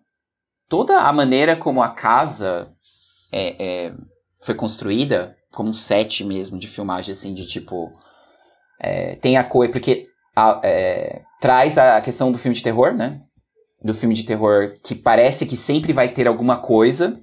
[0.68, 2.68] Toda a maneira como a casa
[3.32, 3.56] é,
[3.86, 3.94] é,
[4.42, 7.90] foi construída, como um set mesmo de filmagem, assim, de tipo.
[8.80, 9.72] É, tem a coisa.
[9.72, 10.06] Porque
[10.36, 13.20] a, é, traz a questão do filme de terror, né?
[13.82, 17.20] Do filme de terror que parece que sempre vai ter alguma coisa.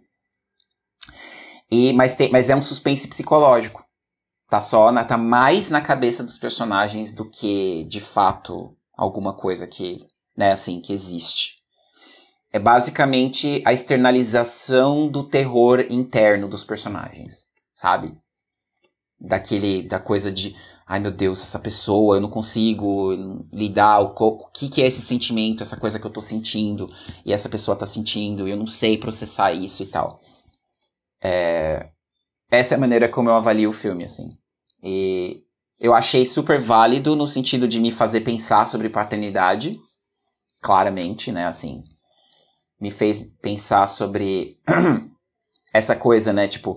[1.71, 3.83] E, mas, tem, mas é um suspense psicológico.
[4.49, 9.65] Tá só na, tá mais na cabeça dos personagens do que de fato alguma coisa
[9.65, 10.05] que
[10.35, 11.55] né, assim, que existe.
[12.51, 18.17] É basicamente a externalização do terror interno dos personagens, sabe?
[19.19, 20.55] Daquele, da coisa de,
[20.87, 25.63] ai meu Deus, essa pessoa, eu não consigo lidar, o, que, que é esse sentimento,
[25.63, 26.89] essa coisa que eu tô sentindo,
[27.25, 30.19] e essa pessoa tá sentindo, e eu não sei processar isso e tal.
[31.21, 31.89] É,
[32.49, 34.29] essa é a maneira como eu avalio o filme, assim.
[34.81, 35.43] E
[35.79, 39.77] eu achei super válido no sentido de me fazer pensar sobre paternidade,
[40.65, 41.83] claramente, né, assim.
[42.81, 44.59] Me fez pensar sobre
[45.71, 46.75] essa coisa, né, tipo,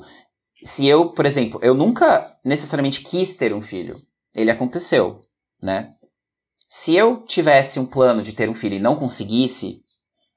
[0.62, 3.99] se eu, por exemplo, eu nunca necessariamente quis ter um filho.
[4.36, 5.22] Ele aconteceu,
[5.62, 5.95] né?
[6.68, 9.82] Se eu tivesse um plano de ter um filho e não conseguisse,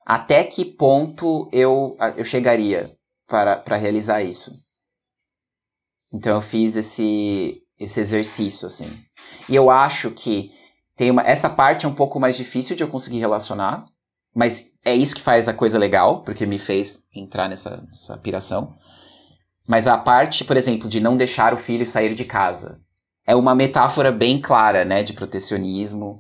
[0.06, 2.95] até que ponto eu, eu chegaria
[3.28, 4.58] para, para realizar isso?
[6.14, 8.97] Então eu fiz esse, esse exercício, assim.
[9.49, 10.54] E eu acho que
[10.95, 13.85] tem uma, essa parte é um pouco mais difícil de eu conseguir relacionar,
[14.35, 18.75] mas é isso que faz a coisa legal, porque me fez entrar nessa, nessa piração.
[19.67, 22.79] Mas a parte, por exemplo, de não deixar o filho sair de casa
[23.25, 26.17] é uma metáfora bem clara, né, de protecionismo,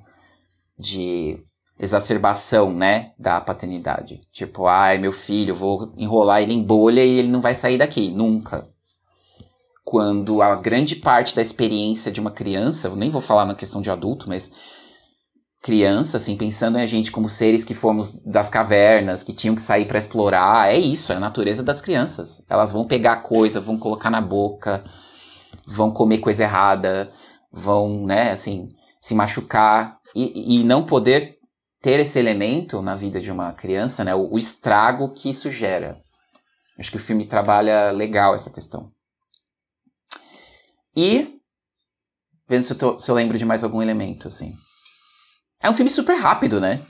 [0.77, 1.39] de
[1.79, 4.21] exacerbação, né, da paternidade.
[4.31, 8.11] Tipo, ai, meu filho, vou enrolar ele em bolha e ele não vai sair daqui,
[8.11, 8.67] nunca.
[9.83, 13.89] Quando a grande parte da experiência de uma criança, nem vou falar na questão de
[13.89, 14.51] adulto, mas
[15.61, 19.61] criança, assim, pensando em a gente como seres que fomos das cavernas, que tinham que
[19.61, 22.43] sair para explorar, é isso, é a natureza das crianças.
[22.49, 24.83] Elas vão pegar coisa, vão colocar na boca,
[25.67, 27.11] vão comer coisa errada,
[27.51, 28.69] vão, né, assim,
[28.99, 31.37] se machucar e, e não poder
[31.81, 36.01] ter esse elemento na vida de uma criança, né, o, o estrago que isso gera.
[36.79, 38.89] Acho que o filme trabalha legal essa questão.
[40.95, 41.41] E
[42.47, 44.51] vendo se eu, tô, se eu lembro de mais algum elemento, assim.
[45.61, 46.81] É um filme super rápido, né?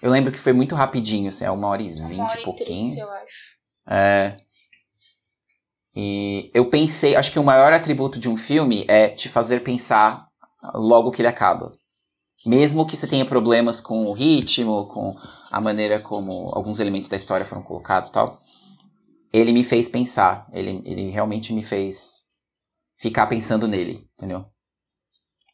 [0.00, 2.92] Eu lembro que foi muito rapidinho, assim, é uma hora e vinte e pouquinho.
[2.92, 3.36] 30, eu acho.
[3.86, 4.36] É.
[5.94, 10.26] E eu pensei, acho que o maior atributo de um filme é te fazer pensar
[10.74, 11.70] logo que ele acaba.
[12.46, 15.14] Mesmo que você tenha problemas com o ritmo, com
[15.50, 18.40] a maneira como alguns elementos da história foram colocados e tal,
[19.32, 20.48] ele me fez pensar.
[20.52, 22.21] Ele, ele realmente me fez
[23.02, 24.44] ficar pensando nele, entendeu?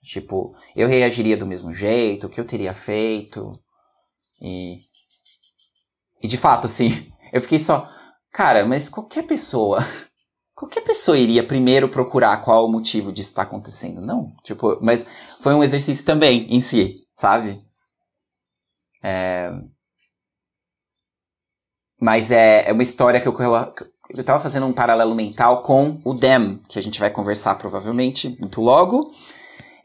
[0.02, 3.58] Tipo, eu reagiria do mesmo jeito, o que eu teria feito.
[4.40, 4.76] E.
[6.22, 6.88] E de fato, assim,
[7.32, 7.88] eu fiquei só.
[8.30, 9.78] Cara, mas qualquer pessoa.
[10.54, 14.00] Qualquer pessoa iria primeiro procurar qual o motivo disso tá acontecendo.
[14.00, 14.34] Não.
[14.42, 15.06] Tipo, mas
[15.38, 17.64] foi um exercício também em si, sabe?
[19.00, 19.52] É...
[22.00, 23.32] Mas é, é uma história que eu,
[24.10, 28.36] eu tava fazendo um paralelo mental com o Dem, que a gente vai conversar provavelmente
[28.40, 29.12] muito logo.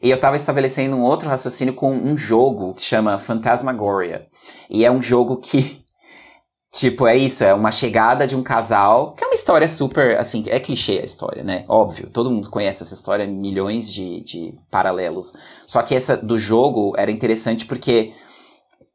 [0.02, 4.26] E eu tava estabelecendo um outro raciocínio com um jogo que chama Phantasmagoria.
[4.68, 5.82] E é um jogo que,
[6.72, 10.44] tipo, é isso, é uma chegada de um casal, que é uma história super, assim,
[10.48, 11.64] é clichê a história, né?
[11.68, 15.32] Óbvio, todo mundo conhece essa história, milhões de, de paralelos.
[15.66, 18.12] Só que essa do jogo era interessante porque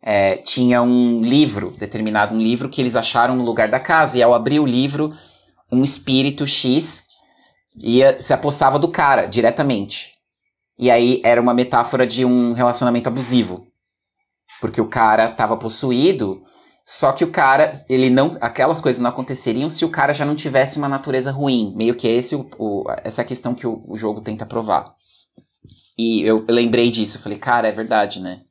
[0.02, 4.18] é, tinha um livro, determinado um livro que eles acharam no lugar da casa.
[4.18, 5.14] E ao abrir o livro,
[5.72, 7.06] um espírito X
[7.78, 10.14] ia, se apossava do cara diretamente.
[10.78, 13.68] E aí era uma metáfora de um relacionamento abusivo.
[14.62, 16.42] Porque o cara tava possuído,
[16.86, 18.32] só que o cara, ele não.
[18.42, 21.74] Aquelas coisas não aconteceriam se o cara já não tivesse uma natureza ruim.
[21.76, 24.94] Meio que esse, o, o essa é a questão que o, o jogo tenta provar.
[25.98, 28.42] E eu, eu lembrei disso, falei, cara, é verdade, né?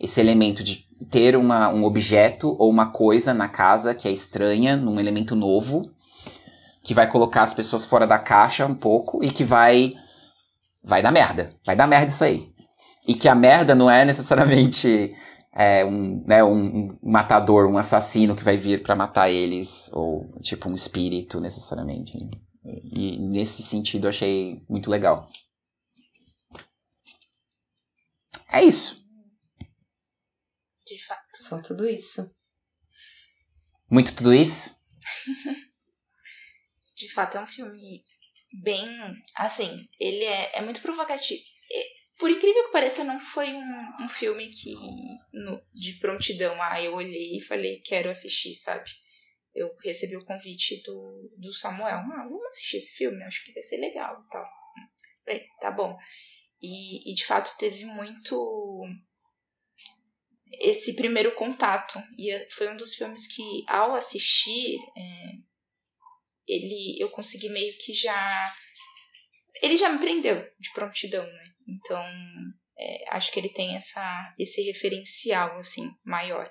[0.00, 4.76] Esse elemento de ter uma, um objeto ou uma coisa na casa que é estranha,
[4.76, 5.82] num elemento novo,
[6.82, 9.92] que vai colocar as pessoas fora da caixa um pouco e que vai
[10.82, 11.50] vai dar merda.
[11.64, 12.52] Vai dar merda isso aí.
[13.06, 15.14] E que a merda não é necessariamente
[15.52, 20.30] é, um, né, um, um matador, um assassino que vai vir para matar eles, ou
[20.40, 22.12] tipo um espírito necessariamente.
[22.64, 25.28] E nesse sentido eu achei muito legal.
[28.52, 28.97] É isso.
[31.48, 32.30] Só tudo isso.
[33.90, 34.76] Muito tudo isso?
[36.94, 38.02] De fato, é um filme
[38.62, 38.86] bem.
[39.34, 41.42] Assim, ele é, é muito provocativo.
[42.18, 44.74] Por incrível que pareça, não foi um, um filme que.
[45.32, 46.60] No, de prontidão.
[46.60, 48.90] Ah, eu olhei e falei, quero assistir, sabe?
[49.54, 51.96] Eu recebi o convite do, do Samuel.
[51.96, 54.46] Ah, vamos assistir esse filme, acho que vai ser legal e tal.
[55.24, 55.96] Falei, tá bom.
[56.60, 58.84] E, e de fato teve muito
[60.60, 61.98] esse primeiro contato.
[62.16, 65.32] E é, foi um dos filmes que, ao assistir, é,
[66.46, 68.54] ele eu consegui meio que já.
[69.62, 71.44] Ele já me prendeu de prontidão, né?
[71.66, 72.04] Então,
[72.78, 76.50] é, acho que ele tem essa, esse referencial, assim, maior.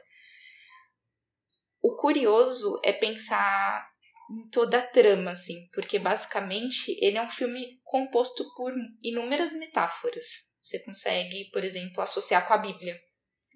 [1.81, 3.87] O curioso é pensar
[4.29, 10.25] em toda a trama, assim, porque basicamente ele é um filme composto por inúmeras metáforas.
[10.61, 12.99] Você consegue, por exemplo, associar com a Bíblia.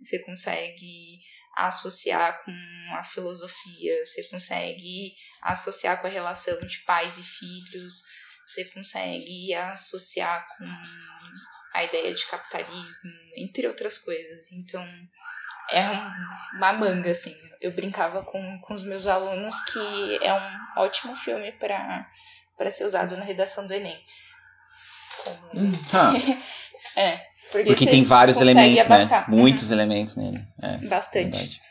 [0.01, 1.19] Você consegue
[1.55, 8.03] associar com a filosofia, você consegue associar com a relação de pais e filhos,
[8.47, 10.65] você consegue associar com
[11.73, 14.51] a ideia de capitalismo, entre outras coisas.
[14.51, 14.85] Então,
[15.69, 15.83] é
[16.55, 17.35] uma manga, assim.
[17.61, 23.15] Eu brincava com, com os meus alunos que é um ótimo filme para ser usado
[23.15, 24.03] na redação do Enem.
[25.23, 25.51] Como...
[25.53, 25.71] Hum.
[25.93, 26.11] Ah.
[26.99, 27.30] é.
[27.51, 28.95] Porque, porque tem vários elementos, né?
[28.95, 29.29] abarcar.
[29.29, 29.37] né?
[29.37, 29.77] Muitos uhum.
[29.77, 30.41] elementos nele.
[30.61, 31.31] É, Bastante.
[31.31, 31.61] Verdade.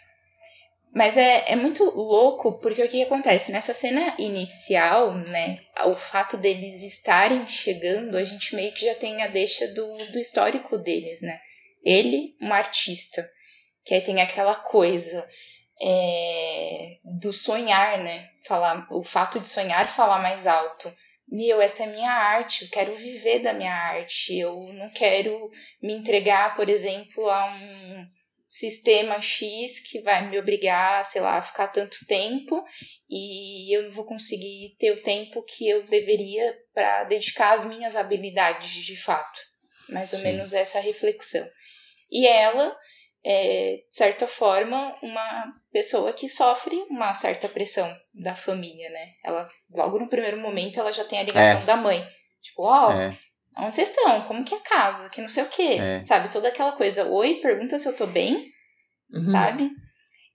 [0.93, 3.53] Mas é, é muito louco, porque o que acontece?
[3.53, 5.61] Nessa cena inicial, né?
[5.87, 10.19] O fato deles estarem chegando, a gente meio que já tem a deixa do, do
[10.19, 11.41] histórico deles, né?
[11.85, 13.29] Ele, um artista,
[13.85, 15.27] que aí tem aquela coisa
[15.81, 18.29] é, do sonhar, né?
[18.45, 20.93] Falar, o fato de sonhar falar mais alto
[21.31, 25.49] meu, essa é minha arte, eu quero viver da minha arte, eu não quero
[25.81, 28.07] me entregar, por exemplo, a um
[28.49, 32.65] sistema X que vai me obrigar, sei lá, a ficar tanto tempo
[33.09, 37.95] e eu não vou conseguir ter o tempo que eu deveria para dedicar às minhas
[37.95, 39.41] habilidades de fato.
[39.89, 40.33] Mais ou Sim.
[40.33, 41.47] menos essa reflexão.
[42.11, 42.77] E ela
[43.25, 49.13] é, de certa forma, uma pessoa que sofre uma certa pressão da família, né?
[49.25, 51.65] Ela, logo no primeiro momento, ela já tem a ligação é.
[51.65, 52.07] da mãe.
[52.43, 53.19] Tipo, ó, oh, é.
[53.59, 54.23] onde vocês estão?
[54.23, 55.09] Como que é a casa?
[55.09, 55.79] Que não sei o quê.
[55.81, 56.05] É.
[56.05, 56.31] Sabe?
[56.31, 57.07] Toda aquela coisa.
[57.07, 58.49] Oi, pergunta se eu tô bem.
[59.13, 59.25] Uhum.
[59.25, 59.71] Sabe?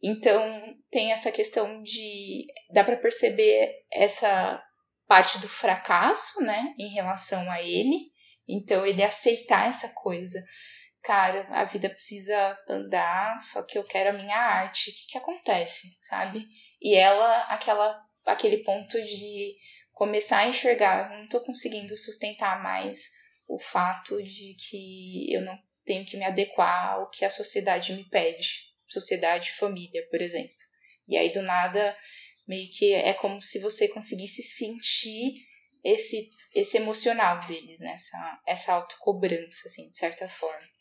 [0.04, 0.62] Então,
[0.92, 2.46] tem essa questão de...
[2.72, 4.62] Dá para perceber essa
[5.08, 6.74] parte do fracasso, né?
[6.78, 8.12] Em relação a ele.
[8.48, 10.40] Então, ele aceitar essa coisa
[11.06, 14.90] cara, a vida precisa andar, só que eu quero a minha arte.
[14.90, 16.48] O que, que acontece, sabe?
[16.82, 19.56] E ela, aquela, aquele ponto de
[19.94, 23.12] começar a enxergar, não tô conseguindo sustentar mais
[23.48, 28.10] o fato de que eu não tenho que me adequar ao que a sociedade me
[28.10, 28.50] pede,
[28.88, 30.56] sociedade, família, por exemplo.
[31.08, 31.96] E aí do nada
[32.48, 35.46] meio que é como se você conseguisse sentir
[35.84, 37.92] esse esse emocional deles, né?
[37.92, 40.75] Essa, essa autocobrança, assim, de certa forma.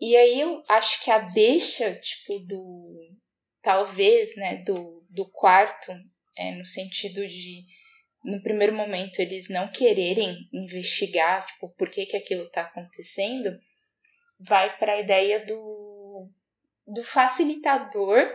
[0.00, 3.16] E aí eu acho que a deixa, tipo, do.
[3.60, 5.92] Talvez, né, do, do quarto,
[6.36, 7.64] é, no sentido de,
[8.24, 13.58] no primeiro momento, eles não quererem investigar, tipo, por que, que aquilo tá acontecendo,
[14.38, 16.30] vai para a ideia do,
[16.86, 18.32] do facilitador,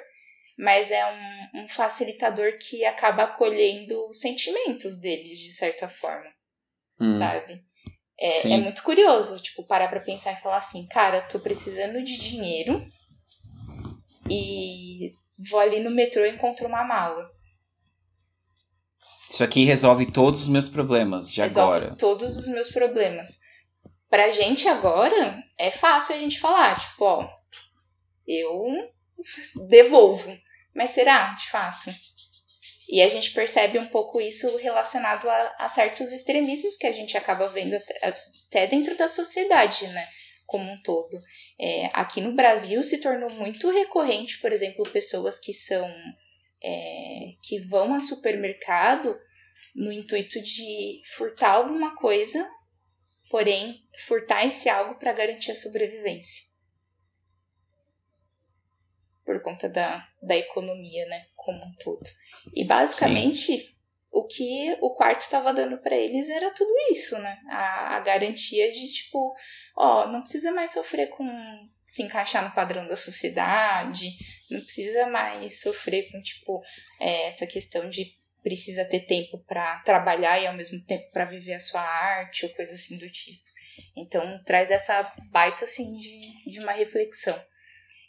[0.57, 6.31] mas é um, um facilitador que acaba acolhendo os sentimentos deles, de certa forma,
[6.99, 7.13] hum.
[7.13, 7.63] sabe?
[8.19, 12.17] É, é, muito curioso, tipo, parar pra pensar e falar assim, cara, tô precisando de
[12.17, 12.81] dinheiro
[14.29, 15.13] e
[15.49, 17.27] vou ali no metrô e encontro uma mala.
[19.29, 21.95] Isso aqui resolve todos os meus problemas de resolve agora.
[21.97, 23.39] Todos os meus problemas.
[24.09, 27.27] Pra gente agora, é fácil a gente falar, tipo, ó,
[28.27, 28.53] eu
[29.67, 30.37] devolvo.
[30.75, 31.93] Mas será, de fato?
[32.89, 37.17] E a gente percebe um pouco isso relacionado a, a certos extremismos que a gente
[37.17, 40.07] acaba vendo até, dentro da sociedade, né?
[40.45, 41.17] Como um todo.
[41.59, 45.87] É, aqui no Brasil se tornou muito recorrente, por exemplo, pessoas que são.
[46.65, 49.19] É, que vão a supermercado
[49.75, 52.49] no intuito de furtar alguma coisa,
[53.29, 56.43] porém furtar esse algo para garantir a sobrevivência.
[59.25, 61.25] Por conta da, da economia, né?
[61.43, 62.09] Como um todo.
[62.53, 63.67] E basicamente Sim.
[64.11, 67.39] o que o quarto estava dando para eles era tudo isso, né?
[67.49, 69.33] A, a, garantia de tipo,
[69.75, 71.25] ó, não precisa mais sofrer com
[71.85, 74.11] se encaixar no padrão da sociedade,
[74.49, 76.61] não precisa mais sofrer com tipo
[76.99, 78.11] é, essa questão de
[78.43, 82.53] precisa ter tempo para trabalhar e ao mesmo tempo para viver a sua arte ou
[82.53, 83.41] coisa assim do tipo.
[83.95, 87.39] Então traz essa baita assim de, de uma reflexão.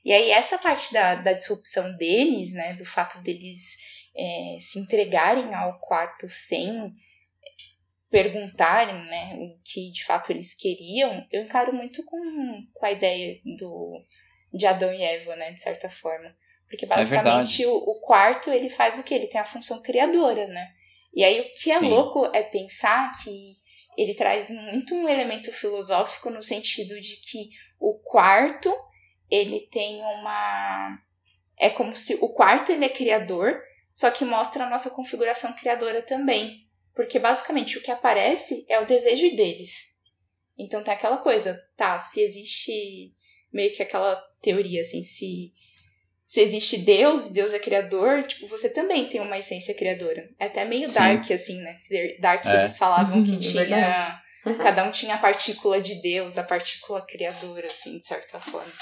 [0.05, 3.79] E aí, essa parte da, da disrupção deles, né, do fato deles
[4.15, 6.93] é, se entregarem ao quarto sem
[8.11, 13.41] perguntarem né, o que de fato eles queriam, eu encaro muito com, com a ideia
[13.59, 14.05] do,
[14.53, 16.33] de Adão e Eva, né, de certa forma.
[16.69, 19.15] Porque é basicamente é o, o, quarto ele faz o que?
[19.15, 20.73] Ele tem a função criadora, né?
[21.13, 21.89] E aí o que é Sim.
[21.89, 23.57] louco é pensar que
[23.97, 27.51] ele traz muito um elemento filosófico no sentido de que
[27.81, 28.73] o quarto
[29.35, 30.99] ele tem uma
[31.59, 33.63] é como se o quarto ele é criador,
[33.93, 38.87] só que mostra a nossa configuração criadora também, porque basicamente o que aparece é o
[38.87, 39.95] desejo deles.
[40.59, 43.13] Então tem aquela coisa, tá, se existe
[43.53, 45.53] meio que aquela teoria assim, se
[46.27, 50.29] se existe Deus, Deus é criador, tipo, você também tem uma essência criadora.
[50.39, 50.99] É até meio Sim.
[50.99, 51.79] dark, assim, né?
[52.19, 52.61] Dark É.
[52.61, 54.23] eles falavam que tinha.
[54.61, 58.73] cada um tinha a partícula de Deus, a partícula criadora, assim, de certa forma.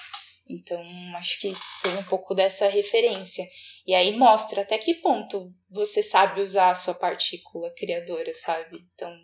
[0.48, 0.82] Então,
[1.16, 3.44] acho que tem um pouco dessa referência.
[3.86, 8.78] E aí mostra até que ponto você sabe usar a sua partícula criadora, sabe?
[8.94, 9.16] Então,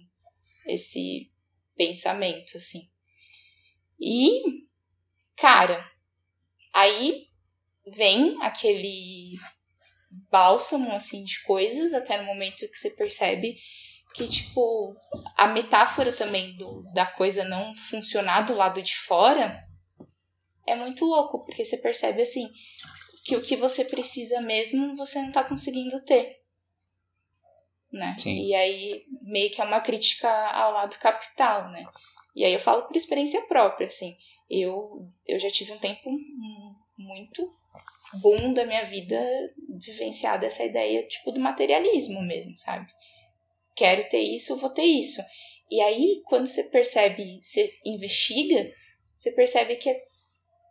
[0.66, 1.30] esse
[1.76, 2.88] pensamento, assim.
[4.00, 4.42] E,
[5.36, 5.84] cara,
[6.72, 7.26] aí
[7.86, 9.34] vem aquele
[10.30, 13.56] bálsamo, assim, de coisas, até no momento que você percebe
[14.14, 14.94] que, tipo,
[15.36, 19.67] a metáfora também do, da coisa não funcionar do lado de fora
[20.68, 22.48] é muito louco, porque você percebe, assim,
[23.24, 26.40] que o que você precisa mesmo você não tá conseguindo ter.
[27.92, 28.14] Né?
[28.18, 28.46] Sim.
[28.46, 31.84] E aí, meio que é uma crítica ao lado capital, né?
[32.36, 34.16] E aí eu falo por experiência própria, assim.
[34.48, 37.44] Eu, eu já tive um tempo mu- muito
[38.22, 39.18] bom da minha vida
[39.78, 42.86] vivenciada essa ideia, tipo, do materialismo mesmo, sabe?
[43.74, 45.20] Quero ter isso, vou ter isso.
[45.70, 48.70] E aí, quando você percebe, você investiga,
[49.14, 49.98] você percebe que é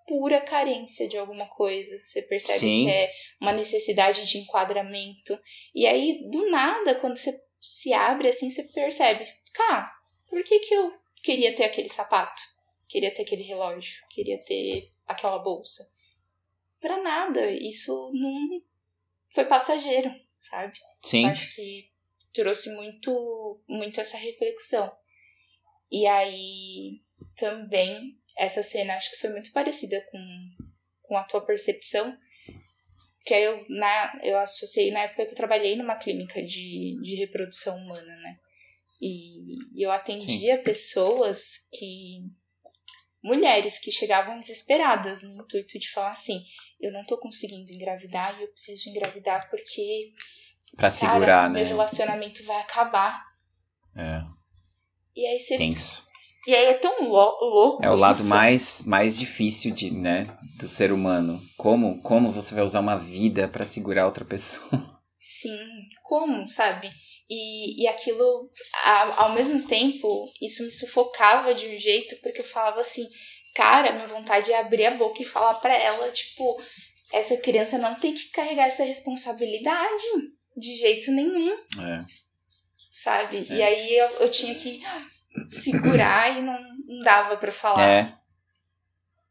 [0.08, 2.00] pura carência de alguma coisa.
[2.00, 2.86] Você percebe Sim.
[2.86, 5.38] que é uma necessidade de enquadramento.
[5.76, 9.92] E aí, do nada, quando você se abre assim, você percebe, cara,
[10.30, 12.42] por que que eu queria ter aquele sapato?
[12.88, 14.06] Queria ter aquele relógio?
[14.10, 15.92] Queria ter aquela bolsa?
[16.80, 17.52] Pra nada.
[17.52, 18.62] Isso não
[19.34, 20.80] foi passageiro, sabe?
[21.04, 21.26] Sim.
[21.26, 21.92] Acho que
[22.34, 24.90] trouxe muito, muito essa reflexão.
[25.92, 27.02] E aí,
[27.36, 30.20] também, essa cena acho que foi muito parecida com,
[31.04, 32.18] com a tua percepção.
[33.26, 37.16] Que aí eu, na, eu associei na época que eu trabalhei numa clínica de, de
[37.16, 38.40] reprodução humana, né?
[39.02, 42.24] E, e eu atendia pessoas que.
[43.22, 46.42] mulheres que chegavam desesperadas no intuito de falar assim:
[46.80, 50.14] eu não tô conseguindo engravidar e eu preciso engravidar porque
[50.76, 51.60] Pra segurar, cara, né?
[51.60, 53.24] meu relacionamento vai acabar.
[53.96, 54.22] É,
[55.16, 55.58] E aí você.
[55.58, 56.06] tenso.
[56.48, 57.86] E aí é tão lou- louco.
[57.86, 58.26] É o lado isso.
[58.30, 60.26] mais, mais difícil de, né,
[60.58, 61.42] do ser humano.
[61.58, 64.72] Como, como você vai usar uma vida pra segurar outra pessoa?
[65.20, 65.60] Sim,
[66.04, 66.90] como, sabe?
[67.30, 68.50] E, e aquilo,
[68.86, 73.06] a- ao mesmo tempo, isso me sufocava de um jeito, porque eu falava assim,
[73.54, 76.62] cara, minha vontade é abrir a boca e falar pra ela, tipo,
[77.12, 80.04] essa criança não tem que carregar essa responsabilidade
[80.56, 81.52] de jeito nenhum.
[81.82, 82.06] É.
[82.92, 83.46] sabe?
[83.50, 83.54] É.
[83.54, 84.82] E aí eu, eu tinha que
[85.48, 87.82] segurar e não, não dava pra falar.
[87.82, 88.14] É,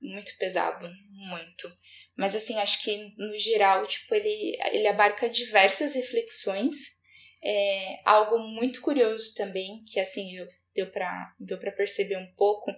[0.01, 1.73] Muito pesado, muito.
[2.17, 6.97] Mas assim, acho que no geral, tipo, ele, ele abarca diversas reflexões.
[7.45, 12.73] É, algo muito curioso também, que assim, eu, deu pra, deu pra perceber um pouco,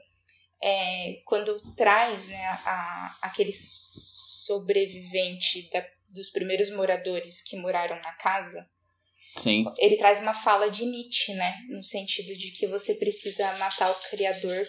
[0.63, 3.53] é quando traz né, a, aquele
[4.49, 8.69] sobrevivente da, dos primeiros moradores que moraram na casa,
[9.39, 9.65] sim.
[9.79, 11.55] ele traz uma fala de Nietzsche, né?
[11.69, 14.67] No sentido de que você precisa matar o criador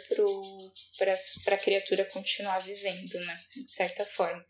[0.97, 3.39] para a criatura continuar vivendo, né?
[3.55, 4.43] De certa forma.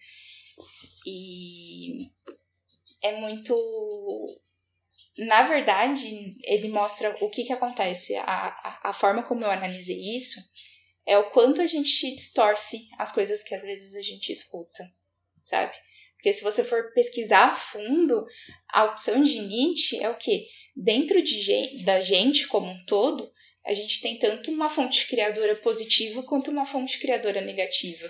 [1.05, 2.09] E
[3.01, 3.55] é muito.
[5.17, 8.15] Na verdade, ele mostra o que, que acontece.
[8.15, 10.39] A, a, a forma como eu analisei isso
[11.05, 14.85] é o quanto a gente distorce as coisas que às vezes a gente escuta,
[15.43, 15.73] sabe?
[16.19, 18.25] Porque se você for pesquisar a fundo,
[18.73, 20.47] a opção de Nietzsche é o quê?
[20.75, 23.31] Dentro de, da gente como um todo,
[23.65, 28.05] a gente tem tanto uma fonte criadora positiva quanto uma fonte criadora negativa.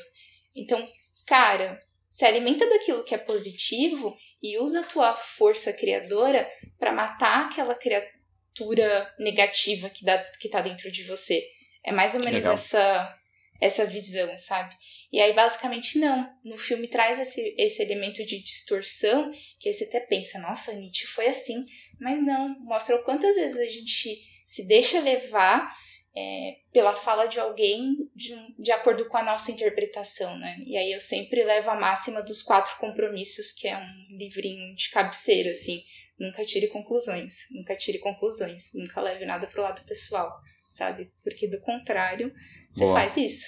[0.55, 0.89] Então,
[1.27, 1.79] cara,
[2.09, 6.49] se alimenta daquilo que é positivo e usa a tua força criadora
[6.79, 11.43] para matar aquela criatura negativa que, dá, que tá dentro de você.
[11.85, 12.55] É mais ou Que menos legal.
[12.55, 13.18] essa,
[13.59, 14.75] essa visão, sabe?
[15.11, 16.31] E aí, basicamente, não.
[16.43, 21.07] No filme traz esse, esse elemento de distorção, que aí você até pensa, nossa, Nietzsche
[21.07, 21.65] foi assim.
[21.99, 25.71] Mas não, mostra o quantas vezes a gente se deixa levar
[26.15, 30.57] é, pela fala de alguém de, de acordo com a nossa interpretação, né?
[30.65, 34.89] E aí eu sempre levo a máxima dos quatro compromissos, que é um livrinho de
[34.89, 35.83] cabeceira, assim.
[36.19, 40.37] Nunca tire conclusões, nunca tire conclusões, nunca leve nada pro lado pessoal,
[40.69, 41.11] sabe?
[41.23, 42.33] Porque do contrário,
[42.71, 42.99] você Boa.
[42.99, 43.47] faz isso.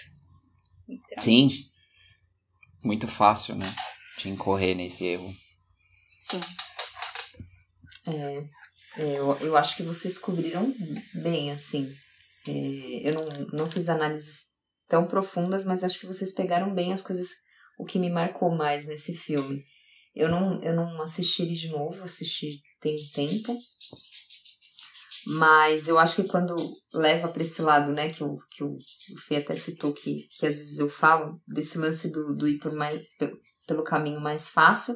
[0.88, 1.50] Então, Sim.
[2.84, 3.74] Muito fácil, né?
[4.18, 5.34] De incorrer nesse erro.
[6.20, 6.42] Sim.
[8.08, 10.74] É, é, eu, eu acho que vocês cobriram
[11.14, 11.94] bem, assim.
[12.48, 14.48] É, eu não, não fiz análises
[14.88, 17.30] tão profundas, mas acho que vocês pegaram bem as coisas,
[17.78, 19.64] o que me marcou mais nesse filme.
[20.14, 23.58] Eu não, eu não assisti ele de novo, assisti tem um tempo.
[25.28, 26.56] Mas eu acho que quando
[26.94, 30.46] leva para esse lado, né, que o, que o, o Fê até citou, que, que
[30.48, 33.34] às vezes eu falo, desse lance do, do ir por mais, pe-
[33.68, 34.96] pelo caminho mais fácil,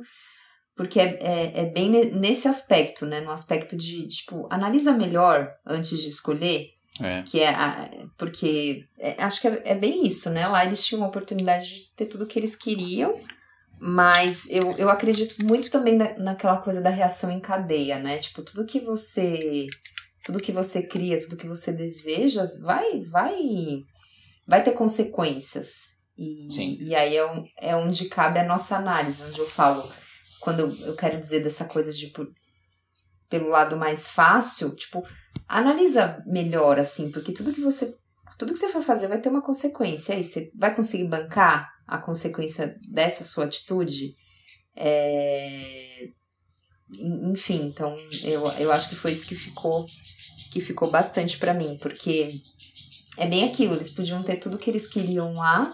[0.76, 3.22] porque é, é, é bem nesse aspecto, né?
[3.22, 6.70] No aspecto de, tipo, analisa melhor antes de escolher.
[7.02, 7.24] É.
[7.24, 10.48] Que é a, porque é, acho que é, é, bem isso, né?
[10.48, 13.14] Lá eles tinham a oportunidade de ter tudo que eles queriam,
[13.80, 18.18] mas eu, eu acredito muito também na, naquela coisa da reação em cadeia, né?
[18.18, 19.68] Tipo, tudo que você
[20.26, 23.36] tudo que você cria, tudo que você deseja, vai vai
[24.48, 25.96] vai ter consequências.
[26.18, 26.78] E, Sim.
[26.80, 29.84] e aí é, é onde cabe a nossa análise, onde eu falo,
[30.40, 32.28] quando eu, eu quero dizer dessa coisa de por,
[33.30, 35.06] pelo lado mais fácil, tipo,
[35.48, 37.94] analisa melhor, assim, porque tudo que você.
[38.38, 40.14] Tudo que você for fazer vai ter uma consequência.
[40.14, 44.14] Aí você vai conseguir bancar a consequência dessa sua atitude?
[44.76, 46.10] É...
[47.32, 49.86] Enfim, então eu, eu acho que foi isso que ficou
[50.56, 52.40] que ficou bastante para mim, porque
[53.18, 55.70] é bem aquilo, eles podiam ter tudo que eles queriam lá,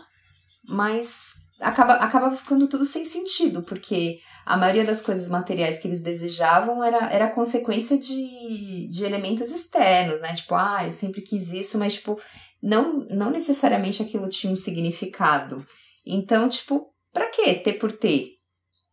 [0.67, 6.01] mas acaba, acaba ficando tudo sem sentido, porque a maioria das coisas materiais que eles
[6.01, 10.33] desejavam era, era consequência de, de elementos externos, né?
[10.33, 12.19] Tipo, ah, eu sempre quis isso, mas, tipo,
[12.59, 15.63] não, não necessariamente aquilo tinha um significado.
[16.07, 18.29] Então, tipo, pra quê ter por ter?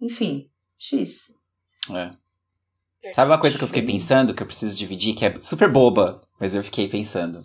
[0.03, 1.29] Enfim, X.
[1.91, 2.11] É.
[3.13, 6.21] Sabe uma coisa que eu fiquei pensando, que eu preciso dividir, que é super boba,
[6.41, 7.43] mas eu fiquei pensando.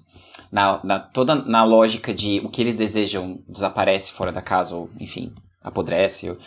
[0.52, 4.90] Na, na, toda na lógica de o que eles desejam desaparece fora da casa, ou
[5.00, 6.30] enfim, apodrece.
[6.30, 6.38] Ou,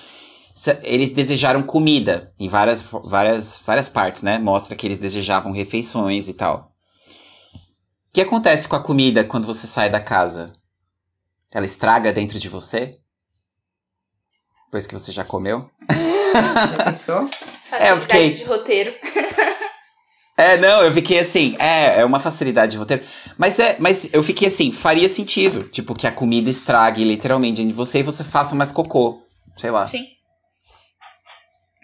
[0.82, 4.38] eles desejaram comida em várias, várias, várias partes, né?
[4.38, 6.72] Mostra que eles desejavam refeições e tal.
[8.08, 10.52] O que acontece com a comida quando você sai da casa?
[11.52, 12.98] Ela estraga dentro de você?
[14.66, 15.68] Depois que você já comeu?
[16.34, 17.30] Já pensou?
[17.68, 18.30] Facilidade é, eu fiquei...
[18.30, 18.94] de roteiro.
[20.38, 23.02] É, não, eu fiquei assim, é, é uma facilidade de roteiro.
[23.38, 25.64] Mas é, mas eu fiquei assim, faria sentido.
[25.64, 29.18] Tipo, que a comida estrague literalmente de você e você faça mais cocô.
[29.56, 29.86] Sei lá.
[29.86, 30.06] Sim.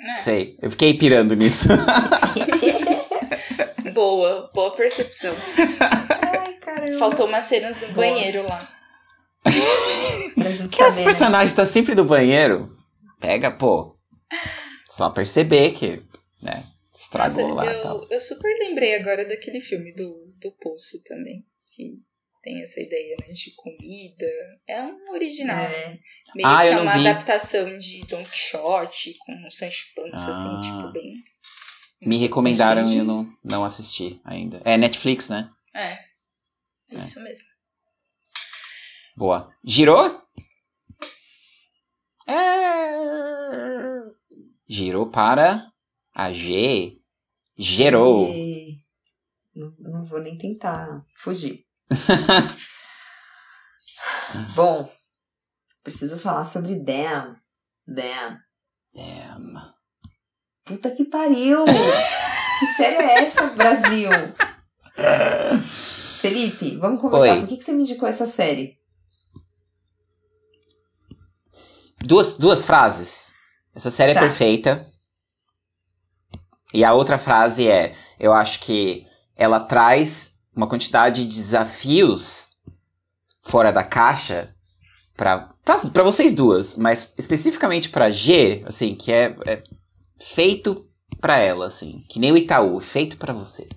[0.06, 0.18] É.
[0.18, 0.58] Sei.
[0.60, 1.68] Eu fiquei pirando nisso.
[3.94, 5.34] boa, boa percepção.
[6.38, 6.98] Ai, caramba.
[6.98, 8.06] Faltou umas cenas do boa.
[8.06, 8.68] banheiro lá.
[10.70, 11.56] que esse personagem né?
[11.56, 12.76] tá sempre no banheiro.
[13.18, 13.96] Pega, pô.
[14.92, 16.02] Só perceber que,
[16.42, 16.62] né?
[16.94, 17.72] Estragou Nossa, lá.
[17.72, 18.06] Eu, tal.
[18.10, 21.46] eu super lembrei agora daquele filme do, do Poço também.
[21.66, 21.98] Que
[22.42, 24.26] tem essa ideia né, de comida.
[24.68, 25.64] É um original.
[25.64, 25.98] É.
[26.34, 27.08] Meio ah, que é uma vi.
[27.08, 30.58] adaptação de Don Quixote com Sancho Panza, assim, ah.
[30.58, 31.14] assim, tipo, bem.
[32.02, 34.60] Me recomendaram e eu não, não assisti ainda.
[34.62, 35.50] É Netflix, né?
[35.74, 35.98] É.
[36.98, 37.22] Isso é.
[37.22, 37.48] mesmo.
[39.16, 39.50] Boa.
[39.64, 40.04] Girou?
[42.28, 42.91] É.
[44.72, 45.70] Girou para
[46.14, 46.98] a G.
[47.58, 48.32] Gerou.
[48.32, 48.78] E...
[49.54, 51.66] Não, não vou nem tentar fugir.
[54.56, 54.90] Bom,
[55.82, 57.36] preciso falar sobre Damn.
[57.86, 58.38] Damn.
[58.94, 59.74] Damn.
[60.64, 61.66] Puta que pariu!
[61.66, 64.08] que série é essa, Brasil?
[66.22, 67.34] Felipe, vamos conversar.
[67.34, 67.40] Oi.
[67.40, 68.78] Por que, que você me indicou essa série?
[72.00, 73.31] Duas, duas frases.
[73.74, 74.20] Essa série é tá.
[74.20, 74.86] é perfeita.
[76.72, 79.06] E a outra frase é: eu acho que
[79.36, 82.50] ela traz uma quantidade de desafios
[83.42, 84.54] fora da caixa
[85.16, 89.62] para para vocês duas, mas especificamente para G, assim, que é, é
[90.20, 90.88] feito
[91.20, 93.68] para ela, assim, que nem o Itaú, feito para você.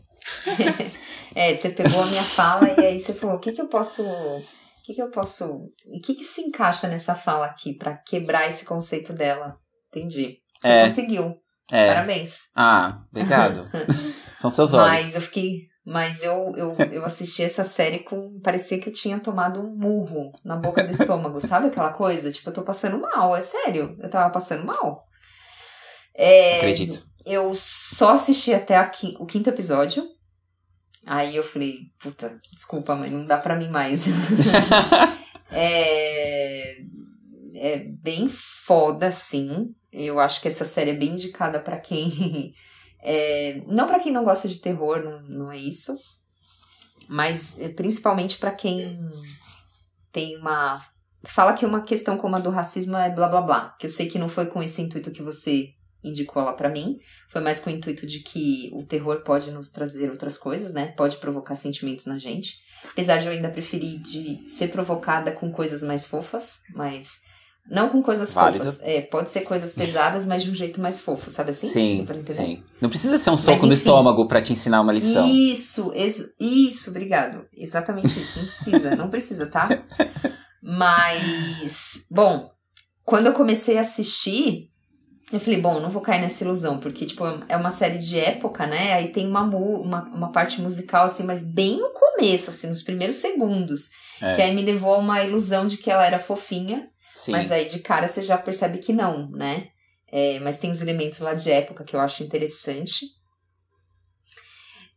[1.36, 4.04] é, você pegou a minha fala e aí você falou: o que que eu posso
[4.04, 4.42] o
[4.86, 5.46] que, que eu posso.
[5.46, 9.58] O que, que se encaixa nessa fala aqui para quebrar esse conceito dela?
[9.96, 10.40] Entendi.
[10.62, 10.88] Você é.
[10.88, 11.36] conseguiu.
[11.72, 11.88] É.
[11.94, 12.50] Parabéns.
[12.56, 13.68] Ah, obrigado.
[14.40, 15.04] São seus olhos.
[15.04, 15.68] Mas eu fiquei.
[15.86, 18.40] Mas eu, eu, eu assisti essa série com.
[18.42, 22.32] Parecia que eu tinha tomado um murro na boca do estômago, sabe aquela coisa?
[22.32, 23.96] Tipo, eu tô passando mal, é sério.
[24.00, 25.06] Eu tava passando mal.
[26.16, 27.06] É, Acredito.
[27.26, 30.08] Eu só assisti até aqui, o quinto episódio.
[31.06, 34.06] Aí eu falei, puta, desculpa, mas não dá pra mim mais.
[35.52, 36.78] é,
[37.56, 39.76] é bem foda, sim.
[39.96, 42.54] Eu acho que essa série é bem indicada para quem.
[43.08, 45.94] É, não para quem não gosta de terror, não, não é isso.
[47.08, 48.98] Mas é, principalmente para quem
[50.12, 50.82] tem uma.
[51.24, 53.76] Fala que uma questão como a do racismo é blá blá blá.
[53.80, 55.68] Que eu sei que não foi com esse intuito que você
[56.04, 56.98] indicou ela para mim.
[57.30, 60.94] Foi mais com o intuito de que o terror pode nos trazer outras coisas, né?
[60.98, 62.56] Pode provocar sentimentos na gente.
[62.90, 67.22] Apesar de eu ainda preferir de ser provocada com coisas mais fofas, mas
[67.70, 68.64] não com coisas Válido.
[68.66, 68.82] fofas.
[68.84, 71.68] É, pode ser coisas pesadas, mas de um jeito mais fofo, sabe assim?
[71.68, 72.64] Sim, sim.
[72.80, 75.28] Não precisa ser um soco mas, no estômago para te ensinar uma lição.
[75.28, 75.92] Isso,
[76.40, 77.46] isso, obrigado.
[77.56, 78.40] Exatamente isso.
[78.40, 79.68] Não precisa, não precisa, tá?
[80.68, 82.50] Mas, bom,
[83.04, 84.72] quando eu comecei a assistir,
[85.32, 88.66] eu falei, bom, não vou cair nessa ilusão, porque, tipo, é uma série de época,
[88.66, 88.94] né?
[88.94, 93.18] Aí tem uma, uma, uma parte musical, assim, mas bem no começo, assim, nos primeiros
[93.18, 93.92] segundos.
[94.20, 94.36] É.
[94.36, 97.32] Que aí me levou a uma ilusão de que ela era fofinha, Sim.
[97.32, 99.70] mas aí de cara você já percebe que não, né?
[100.12, 103.06] É, mas tem os elementos lá de época que eu acho interessante.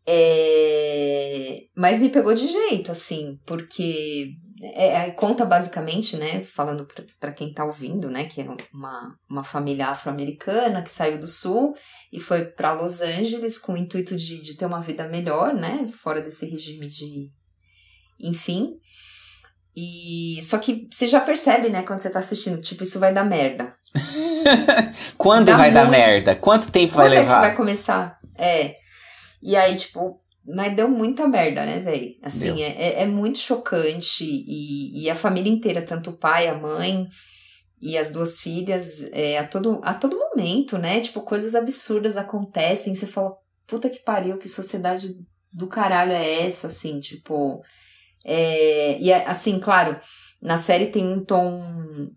[0.06, 4.32] É, mas me pegou de jeito, assim, porque
[4.62, 6.86] é, é, conta basicamente, né, falando
[7.20, 11.74] para quem tá ouvindo, né, que é uma, uma família afro-americana que saiu do sul
[12.12, 15.86] e foi para Los Angeles com o intuito de, de ter uma vida melhor, né,
[15.88, 17.30] fora desse regime de.
[18.18, 18.74] Enfim.
[19.80, 23.22] E só que você já percebe, né, quando você tá assistindo, tipo, isso vai dar
[23.22, 23.68] merda.
[25.16, 25.96] Quando Dá vai dar muito.
[25.96, 26.34] merda?
[26.34, 27.40] Quanto tempo Quando vai é que levar?
[27.40, 28.16] vai começar?
[28.36, 28.74] É.
[29.40, 32.12] E aí, tipo, mas deu muita merda, né, velho?
[32.24, 34.24] Assim, é, é, é muito chocante.
[34.24, 37.06] E, e a família inteira, tanto o pai, a mãe
[37.80, 40.98] e as duas filhas, é, a, todo, a todo momento, né?
[40.98, 42.96] Tipo, coisas absurdas acontecem.
[42.96, 43.32] Você fala,
[43.64, 45.14] puta que pariu, que sociedade
[45.52, 47.62] do caralho é essa, assim, tipo.
[48.30, 49.96] É, e é, assim, claro,
[50.42, 51.58] na série tem um tom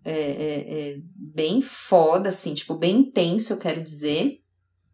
[0.04, 4.38] é, é, é, bem foda, assim, tipo, bem intenso, eu quero dizer.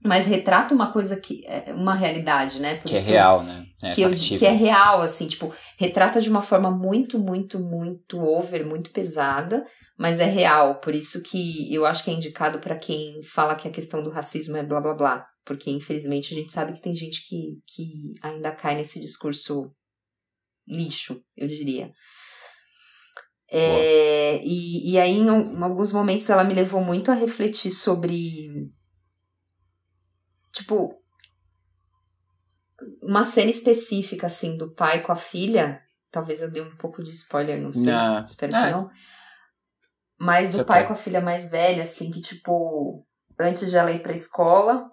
[0.04, 1.44] Mas retrata uma coisa que.
[1.44, 2.76] é uma realidade, né?
[2.76, 3.64] Por Que é isso eu- real, né?
[3.82, 8.20] É que, eu, que é real, assim, tipo, retrata de uma forma muito, muito, muito
[8.20, 9.64] over, muito pesada,
[9.98, 10.80] mas é real.
[10.80, 14.10] Por isso que eu acho que é indicado pra quem fala que a questão do
[14.10, 15.26] racismo é blá blá blá.
[15.44, 19.68] Porque, infelizmente, a gente sabe que tem gente que, que ainda cai nesse discurso
[20.68, 21.92] lixo, eu diria.
[23.50, 28.70] É, e, e aí, em, em alguns momentos, ela me levou muito a refletir sobre.
[30.52, 30.88] Tipo,
[33.02, 35.82] uma cena específica, assim, do pai com a filha.
[36.10, 37.92] Talvez eu dê um pouco de spoiler, não sei.
[37.92, 38.24] Não.
[38.24, 38.90] Espero que não.
[40.20, 43.06] Mas do Isso pai com a filha mais velha, assim, que, tipo,
[43.38, 44.90] antes de ela ir pra escola.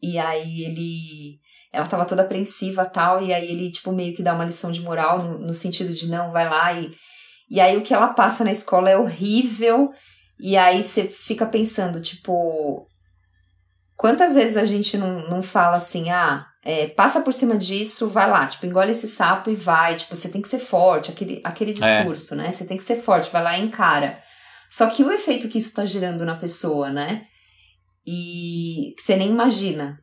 [0.00, 1.40] E aí ele.
[1.72, 4.80] Ela tava toda apreensiva tal, e aí ele, tipo, meio que dá uma lição de
[4.80, 6.90] moral no, no sentido de não, vai lá e.
[7.48, 9.90] E aí o que ela passa na escola é horrível.
[10.38, 12.86] E aí você fica pensando, tipo.
[13.96, 18.28] Quantas vezes a gente não, não fala assim, ah, é, passa por cima disso, vai
[18.28, 21.70] lá, tipo, engole esse sapo e vai, tipo, você tem que ser forte, aquele, aquele
[21.70, 21.74] É.
[21.74, 22.50] discurso, né?
[22.50, 24.20] Você tem que ser forte, vai lá e encara.
[24.70, 27.24] Só que o efeito que isso tá gerando na pessoa, né?
[28.06, 29.98] E que você nem imagina.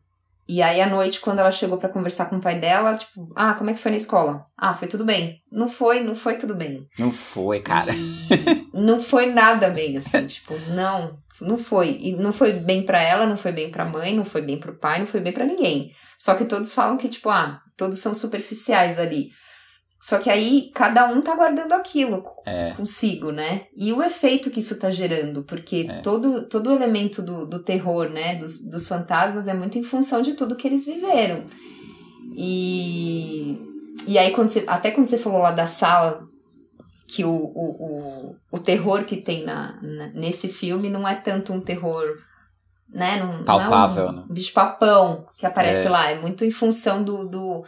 [0.47, 3.53] E aí, à noite, quando ela chegou pra conversar com o pai dela, tipo, ah,
[3.53, 4.45] como é que foi na escola?
[4.57, 5.37] Ah, foi tudo bem.
[5.51, 6.85] Não foi, não foi tudo bem.
[6.99, 7.93] Não foi, cara.
[7.93, 11.97] E não foi nada bem, assim, tipo, não, não foi.
[12.01, 14.77] E não foi bem pra ela, não foi bem pra mãe, não foi bem pro
[14.77, 15.91] pai, não foi bem pra ninguém.
[16.17, 19.29] Só que todos falam que, tipo, ah, todos são superficiais ali.
[20.05, 22.71] Só que aí cada um tá guardando aquilo É.
[22.71, 23.67] consigo, né?
[23.73, 26.01] E o efeito que isso tá gerando, porque É.
[26.01, 30.21] todo, todo o elemento do, do terror, né, dos, dos fantasmas é muito em função
[30.21, 31.45] de tudo que eles viveram.
[32.35, 33.57] E,
[34.05, 36.27] e aí, quando você, até quando você falou lá da sala,
[37.07, 41.53] que o, o, o, o terror que tem na, na- nesse filme não é tanto
[41.53, 42.17] um terror,
[42.89, 43.19] né?
[43.21, 44.23] Não, não Palpável, é né?
[44.29, 45.89] um bicho papão que aparece É.
[45.89, 46.09] lá.
[46.11, 47.65] É muito em função do, do,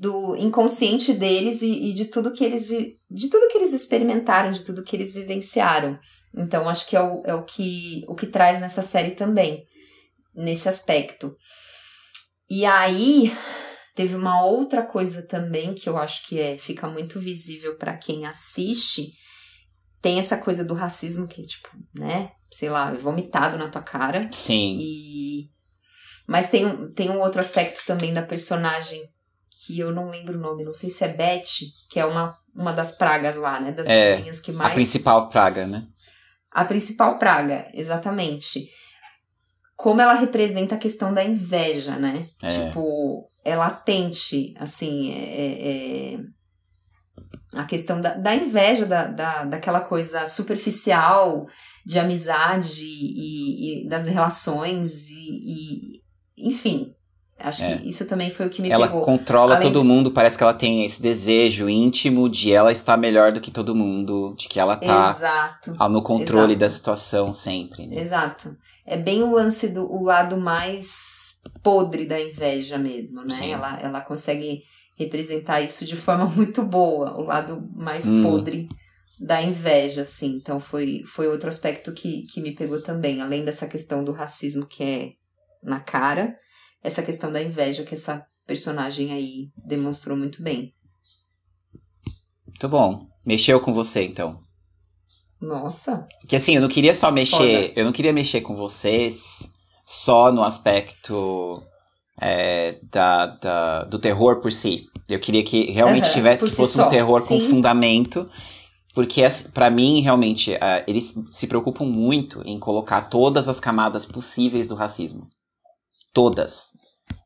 [0.00, 4.64] do inconsciente deles e, e de tudo que eles de tudo que eles experimentaram, de
[4.64, 5.98] tudo que eles vivenciaram.
[6.36, 9.62] Então, acho que é o, é o que o que traz nessa série também,
[10.34, 11.34] nesse aspecto.
[12.50, 13.32] E aí,
[13.94, 18.26] teve uma outra coisa também que eu acho que é, fica muito visível para quem
[18.26, 19.12] assiste.
[20.02, 21.68] Tem essa coisa do racismo que, tipo,
[21.98, 24.28] né, sei lá, vomitado na tua cara.
[24.32, 24.76] Sim.
[24.78, 25.48] E...
[26.28, 29.00] Mas tem, um- tem um outro aspecto também da personagem
[29.66, 31.42] que eu não lembro o nome, não sei se é Beth,
[31.88, 33.72] que é uma, uma das pragas lá, né?
[33.72, 34.70] Das É, vizinhas que mais.
[34.72, 35.86] A principal praga, né?
[36.50, 38.68] A principal praga, exatamente.
[39.76, 42.28] Como ela representa a questão da inveja, né?
[42.42, 42.68] É.
[42.68, 46.18] Tipo, é latente, assim, é, é- é
[47.56, 51.46] a questão da, da inveja, da, da, daquela coisa superficial
[51.86, 55.14] de amizade e, e das relações e,
[55.98, 56.00] e-
[56.36, 56.92] enfim.
[57.38, 57.76] Acho É.
[57.78, 59.02] que isso também foi o que me ela pegou.
[59.02, 62.96] controla Além todo do- mundo, parece que ela tem esse desejo íntimo de ela estar
[62.96, 65.72] melhor do que todo mundo, de que ela tá Exato.
[65.90, 66.58] no controle Exato.
[66.60, 67.86] da situação sempre.
[67.86, 68.00] né?
[68.00, 68.56] Exato.
[68.86, 73.34] É bem o lance do o lado mais podre da inveja mesmo, né?
[73.34, 73.52] Sim.
[73.52, 74.62] Ela, ela consegue
[74.96, 78.22] representar isso de forma muito boa, o lado mais Hum.
[78.22, 78.68] podre
[79.18, 80.36] da inveja, assim.
[80.36, 84.66] Então foi, foi outro aspecto que, que me pegou também, além dessa questão do racismo
[84.66, 85.12] que é
[85.62, 86.34] na cara,
[86.84, 90.72] essa questão da inveja que essa personagem aí demonstrou muito bem.
[92.46, 93.06] Muito bom.
[93.26, 94.38] Mexeu com você, então.
[95.40, 96.06] Nossa.
[96.28, 97.68] Que assim, eu não queria só mexer.
[97.68, 97.72] Foda.
[97.80, 99.50] Eu não queria mexer com vocês
[99.84, 101.62] só no aspecto
[102.20, 104.86] é, da, da- do terror por si.
[105.08, 107.48] Eu queria que realmente Aham, tivesse que si fosse só, um terror com sim.
[107.48, 108.28] fundamento.
[108.94, 114.68] Porque, pra mim, realmente, ah, eles se preocupam muito em colocar todas as camadas possíveis
[114.68, 115.28] do racismo.
[116.12, 116.73] Todas.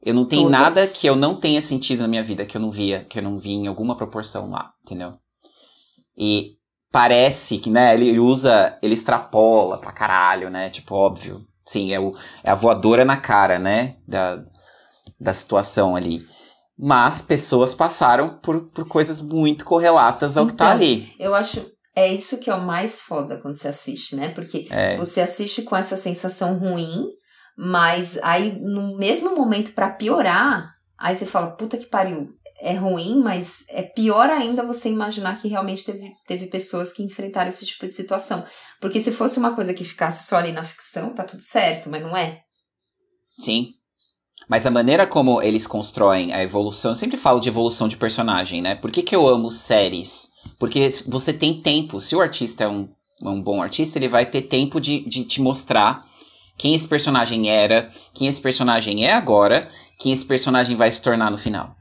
[0.05, 0.59] Eu não tenho Todas.
[0.61, 3.23] nada que eu não tenha sentido na minha vida, que eu não via, que eu
[3.23, 5.15] não vi em alguma proporção lá, entendeu?
[6.17, 6.53] E
[6.91, 10.69] parece que, né, ele usa, ele extrapola pra caralho, né?
[10.71, 11.45] Tipo, óbvio.
[11.67, 12.13] Sim, é, o,
[12.43, 13.97] é a voadora na cara, né?
[14.07, 14.43] Da,
[15.21, 16.21] da situação ali.
[16.79, 21.13] Mas pessoas passaram por, por coisas muito correlatas ao que tá Então, ali.
[21.19, 21.67] Eu acho.
[21.95, 24.29] É isso que é o mais foda quando você assiste, né?
[24.33, 24.97] Porque É.
[24.97, 27.09] você assiste com essa sensação ruim,
[27.61, 32.29] mas aí no mesmo momento pra piorar, aí você fala, puta que pariu,
[32.61, 37.49] é ruim, mas é pior ainda você imaginar que realmente teve, teve pessoas que enfrentaram
[37.51, 38.45] esse tipo de situação.
[38.81, 42.01] Porque se fosse uma coisa que ficasse só ali na ficção, tá tudo certo, mas
[42.01, 42.43] não é.
[43.41, 43.71] Sim.
[44.49, 48.63] Mas a maneira como eles constroem a evolução, eu sempre falo de evolução de personagem,
[48.63, 48.77] né?
[48.77, 50.29] Por que, que eu amo séries?
[50.61, 51.99] Porque você tem tempo.
[51.99, 52.89] Se o artista é um,
[53.21, 56.08] um bom artista, ele vai ter tempo de, de te mostrar
[56.59, 59.69] quem esse personagem era, quem esse personagem é agora,
[59.99, 61.77] quem esse personagem vai se tornar no final.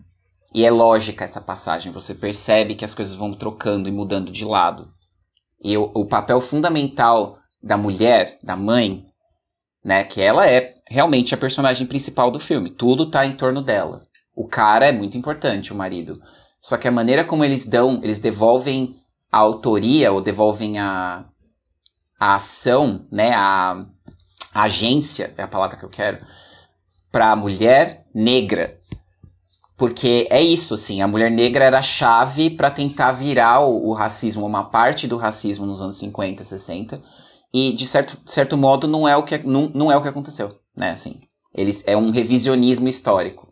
[0.53, 4.45] E é lógica essa passagem, você percebe que as coisas vão trocando e mudando de
[4.45, 4.89] lado.
[5.63, 9.05] E o, o papel fundamental da mulher, da mãe,
[9.83, 12.69] né, que ela é realmente a personagem principal do filme.
[12.69, 14.03] Tudo tá em torno dela.
[14.35, 16.19] O cara é muito importante, o marido.
[16.61, 18.95] Só que a maneira como eles dão, eles devolvem
[19.31, 21.25] a autoria ou devolvem a,
[22.19, 23.85] a ação, né, a,
[24.63, 26.19] agência, é a palavra que eu quero,
[27.11, 28.77] pra mulher negra.
[29.77, 33.93] Porque é isso, assim, a mulher negra era a chave pra tentar virar o, o
[33.93, 37.01] racismo, uma parte do racismo nos anos 50, 60.
[37.53, 40.57] E, de certo, certo modo, não é o que, não, não é o que aconteceu,
[40.75, 41.21] né, assim.
[41.53, 43.47] Eles, é um revisionismo histórico.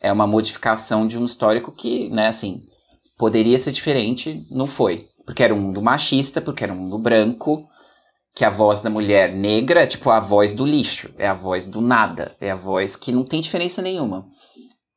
[0.00, 2.62] É uma modificação de um histórico que, né, assim,
[3.16, 5.08] poderia ser diferente, não foi.
[5.24, 7.66] Porque era um mundo machista, porque era um mundo branco,
[8.34, 11.66] que a voz da mulher negra é tipo a voz do lixo, é a voz
[11.66, 14.26] do nada, é a voz que não tem diferença nenhuma.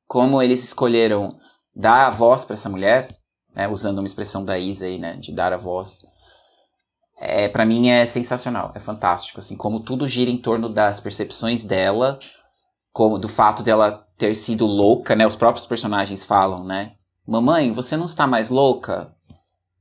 [0.08, 1.38] Como eles escolheram
[1.76, 3.14] dar a voz para essa mulher,
[3.54, 6.06] né, usando uma expressão da Isa aí, né, de dar a voz,
[7.18, 11.66] é, para mim é sensacional, é fantástico, assim, como tudo gira em torno das percepções
[11.66, 12.20] dela,
[12.92, 16.94] como do fato dela ter sido louca, né, os próprios personagens falam, né,
[17.28, 19.15] mamãe, você não está mais louca?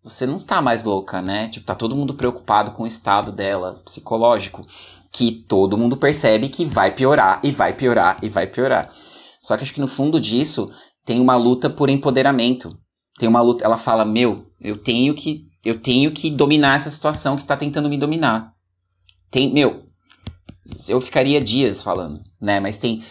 [0.04, 1.48] Você não está mais louca, né?
[1.48, 4.66] Tipo, tá todo mundo preocupado com o estado dela, psicológico,
[5.10, 8.92] que todo mundo percebe que vai piorar, e vai piorar, e vai piorar.
[9.40, 10.70] Só que acho que no fundo disso
[11.06, 12.78] tem uma luta por empoderamento.
[13.18, 17.38] Tem uma luta, ela fala: "Meu, eu tenho que eu tenho que dominar essa situação
[17.38, 18.52] que tá tentando me dominar".
[19.30, 19.86] Tem, meu,
[20.86, 22.60] eu ficaria dias falando, né?
[22.60, 23.02] Mas tem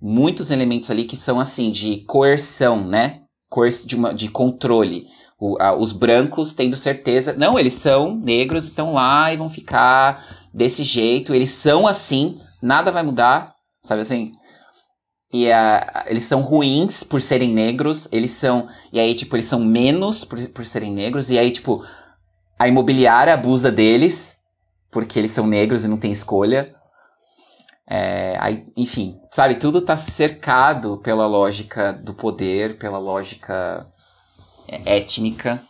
[0.00, 3.20] muitos elementos ali que são assim de coerção, né?
[3.86, 5.06] De, uma, de controle.
[5.44, 10.24] O, a, os brancos tendo certeza, não, eles são negros, estão lá e vão ficar
[10.54, 13.52] desse jeito, eles são assim, nada vai mudar,
[13.82, 14.30] sabe assim?
[15.32, 18.68] E a, eles são ruins por serem negros, eles são.
[18.92, 21.84] E aí, tipo, eles são menos por, por serem negros, e aí, tipo,
[22.56, 24.36] a imobiliária abusa deles,
[24.92, 26.72] porque eles são negros e não tem escolha.
[27.90, 33.84] É, aí, enfim, sabe, tudo tá cercado pela lógica do poder, pela lógica
[34.68, 35.62] étnica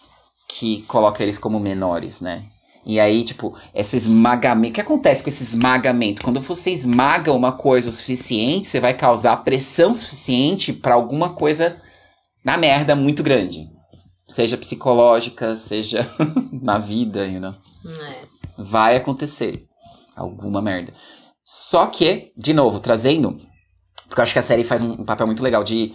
[0.49, 2.45] que coloca eles como menores, né?
[2.85, 4.73] E aí, tipo, esse esmagamento.
[4.73, 6.23] O que acontece com esse esmagamento?
[6.23, 11.77] Quando você esmaga uma coisa o suficiente, você vai causar pressão suficiente para alguma coisa
[12.45, 13.71] na merda muito grande.
[14.29, 16.07] Seja psicológica, seja
[16.61, 17.55] na vida, you know?
[17.87, 18.23] É.
[18.59, 19.65] Vai acontecer
[20.17, 20.93] alguma merda.
[21.45, 23.41] Só que, de novo, trazendo.
[24.09, 25.95] Porque eu acho que a série faz um, um papel muito legal de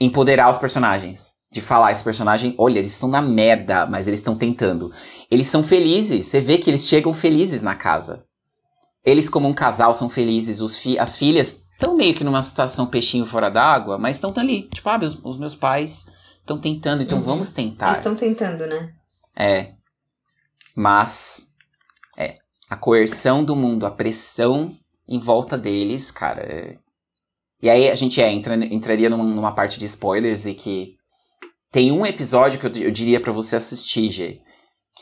[0.00, 1.33] empoderar os personagens.
[1.54, 4.90] De falar, esse personagem, olha, eles estão na merda, mas eles estão tentando.
[5.30, 8.24] Eles são felizes, você vê que eles chegam felizes na casa.
[9.04, 10.58] Eles, como um casal, são felizes.
[10.78, 14.62] Fi as filhas estão meio que numa situação peixinho fora d'água, mas estão ali.
[14.68, 16.06] Tipo, ah, meus, os meus pais
[16.40, 17.24] estão tentando, então Uhum.
[17.24, 17.86] vamos tentar.
[17.86, 18.90] Eles estão tentando, né?
[19.36, 19.74] É.
[20.74, 21.42] Mas,
[22.18, 22.36] é.
[22.68, 24.74] A coerção do mundo, a pressão
[25.08, 26.40] em volta deles, cara.
[26.42, 26.74] é-
[27.62, 30.96] E aí a gente é, entra, entraria numa, numa parte de spoilers e que.
[31.74, 34.38] Tem um episódio que eu, eu diria pra você assistir, Gê.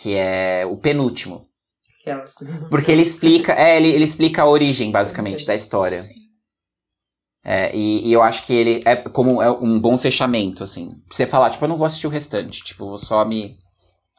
[0.01, 1.47] Que é o penúltimo.
[2.71, 3.53] Porque ele explica.
[3.53, 6.01] É, ele, ele explica a origem, basicamente, da história.
[6.01, 6.15] Sim.
[7.45, 10.89] É, e, e eu acho que ele é como é um bom fechamento, assim.
[10.89, 12.65] Pra você falar, tipo, eu não vou assistir o restante.
[12.65, 13.59] Tipo, vou só me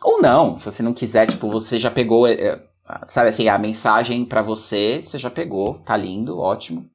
[0.03, 2.61] Ou não, se você não quiser, tipo, você já pegou, é, é
[3.07, 6.85] sabe assim, a mensagem para você, você já pegou, tá lindo, ótimo.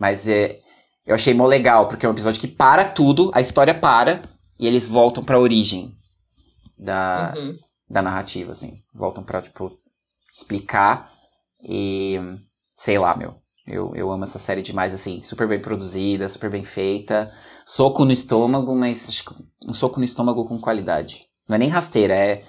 [0.00, 0.58] Mas é,
[1.06, 4.22] eu achei mó legal, porque é um episódio que para tudo, a história para,
[4.58, 5.94] e eles voltam pra origem
[6.76, 7.56] da, uhum.
[7.88, 8.78] da narrativa, assim.
[8.94, 9.78] Voltam pra, tipo,
[10.32, 11.10] explicar
[11.62, 12.18] e.
[12.76, 13.36] Sei lá, meu.
[13.66, 17.30] Eu, eu amo essa série demais, assim, super bem produzida, super bem feita.
[17.66, 19.22] Soco no estômago, mas
[19.66, 21.26] um soco no estômago com qualidade.
[21.46, 22.42] Não é nem rasteira, é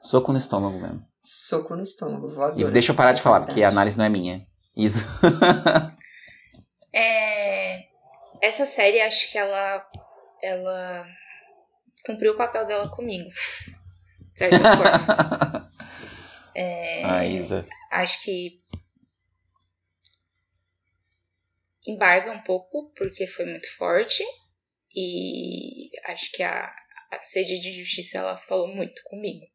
[0.00, 1.02] soco no estômago mesmo.
[1.20, 2.60] Soco no estômago, voador.
[2.60, 4.46] E deixa eu parar de falar, porque a análise não é minha.
[4.76, 5.04] Isso.
[6.94, 7.82] é,
[8.40, 9.84] essa série, acho que ela,
[10.42, 11.06] ela
[12.04, 13.28] cumpriu o papel dela comigo.
[13.28, 15.70] De certa forma.
[16.54, 17.66] é, ah, Isa.
[17.90, 18.60] Acho que
[21.86, 24.22] embarga um pouco, porque foi muito forte.
[24.94, 26.72] E acho que a,
[27.10, 29.46] a sede de justiça ela falou muito comigo.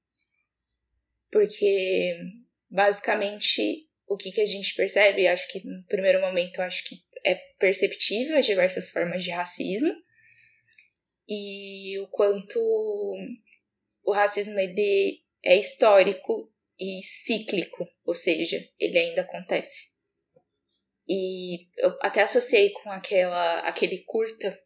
[1.31, 2.15] Porque
[2.69, 7.35] basicamente o que, que a gente percebe, acho que no primeiro momento acho que é
[7.59, 9.93] perceptível as diversas formas de racismo
[11.27, 12.59] e o quanto
[14.03, 19.89] o racismo ele é histórico e cíclico, ou seja, ele ainda acontece.
[21.07, 24.59] E eu até associei com aquela, aquele curta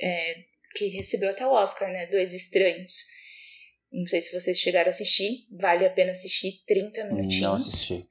[0.00, 0.44] é,
[0.74, 2.06] que recebeu até o Oscar, né?
[2.06, 3.04] Dois Estranhos.
[3.90, 7.40] Não sei se vocês chegaram a assistir, vale a pena assistir 30 minutinhos.
[7.40, 8.08] Não assisti.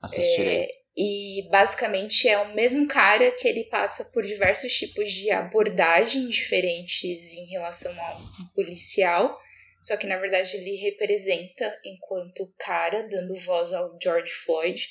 [0.00, 0.62] Assistirei.
[0.62, 6.32] É, e basicamente é o mesmo cara que ele passa por diversos tipos de abordagens
[6.34, 8.20] diferentes em relação ao
[8.54, 9.36] policial,
[9.82, 14.88] só que na verdade ele representa, enquanto cara, dando voz ao George Floyd,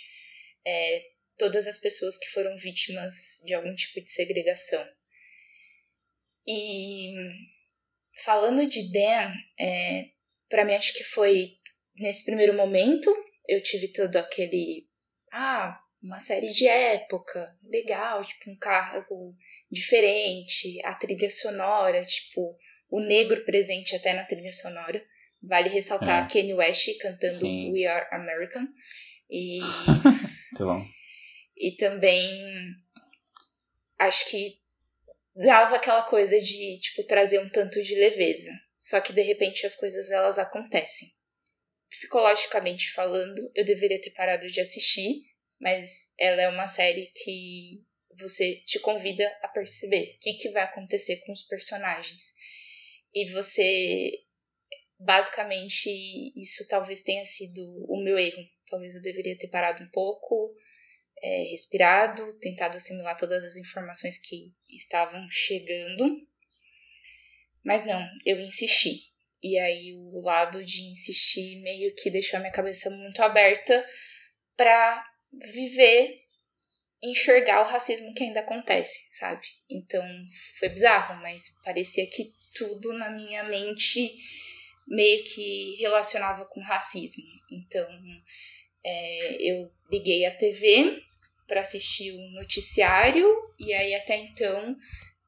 [0.66, 1.04] é,
[1.38, 4.86] todas as pessoas que foram vítimas de algum tipo de segregação.
[6.46, 7.14] E
[8.24, 10.10] falando de Dan, é,
[10.50, 11.58] para mim acho que foi
[11.96, 13.10] nesse primeiro momento
[13.48, 14.88] eu tive todo aquele
[15.32, 19.34] ah uma série de época, legal, tipo, um carro
[19.72, 22.58] diferente, a trilha sonora, tipo,
[22.90, 25.04] o negro presente até na trilha sonora.
[25.42, 26.30] Vale ressaltar é.
[26.32, 27.72] Kanye West cantando Sim.
[27.72, 28.68] We Are American.
[29.30, 29.60] E.
[30.52, 30.86] Muito bom.
[31.58, 32.30] E também
[33.98, 34.60] acho que
[35.36, 38.52] dava aquela coisa de, tipo, trazer um tanto de leveza.
[38.76, 41.10] Só que de repente as coisas elas acontecem.
[41.90, 45.33] Psicologicamente falando, eu deveria ter parado de assistir
[45.64, 47.82] mas ela é uma série que
[48.20, 52.34] você te convida a perceber o que, que vai acontecer com os personagens.
[53.16, 54.12] E você,
[55.00, 55.90] basicamente,
[56.36, 58.46] isso talvez tenha sido o meu erro.
[58.70, 60.54] Talvez eu deveria ter parado um pouco,
[61.22, 66.28] é, respirado, tentado assimilar todas as informações que estavam chegando.
[67.64, 69.00] Mas não, eu insisti.
[69.42, 73.88] E aí o lado de insistir meio que deixou a minha cabeça muito aberta
[74.58, 76.20] para viver,
[77.02, 79.46] enxergar o racismo que ainda acontece, sabe?
[79.70, 80.04] Então
[80.60, 84.16] foi bizarro, mas parecia que tudo na minha mente
[84.88, 87.24] meio que relacionava com racismo.
[87.52, 87.88] Então
[88.86, 91.02] é, eu liguei a TV
[91.48, 93.28] para assistir o noticiário
[93.60, 94.76] e aí até então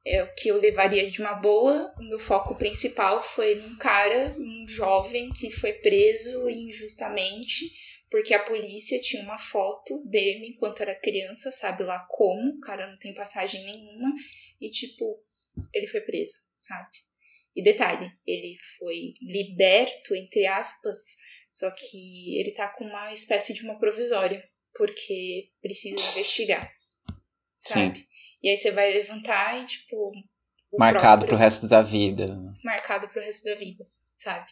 [0.05, 1.93] é o que eu levaria de uma boa.
[1.97, 7.71] O meu foco principal foi num cara, um jovem que foi preso injustamente
[8.09, 12.87] porque a polícia tinha uma foto dele enquanto era criança, sabe lá como, o cara
[12.89, 14.13] não tem passagem nenhuma,
[14.61, 15.23] e tipo,
[15.73, 16.89] ele foi preso, sabe?
[17.55, 21.15] E detalhe, ele foi liberto, entre aspas,
[21.49, 26.69] só que ele tá com uma espécie de uma provisória, porque precisa investigar,
[27.59, 27.99] sabe?
[27.99, 28.05] Sim.
[28.43, 30.11] E aí você vai levantar e, tipo.
[30.77, 32.37] Marcado próprio, pro resto da vida.
[32.63, 33.87] Marcado pro resto da vida,
[34.17, 34.51] sabe?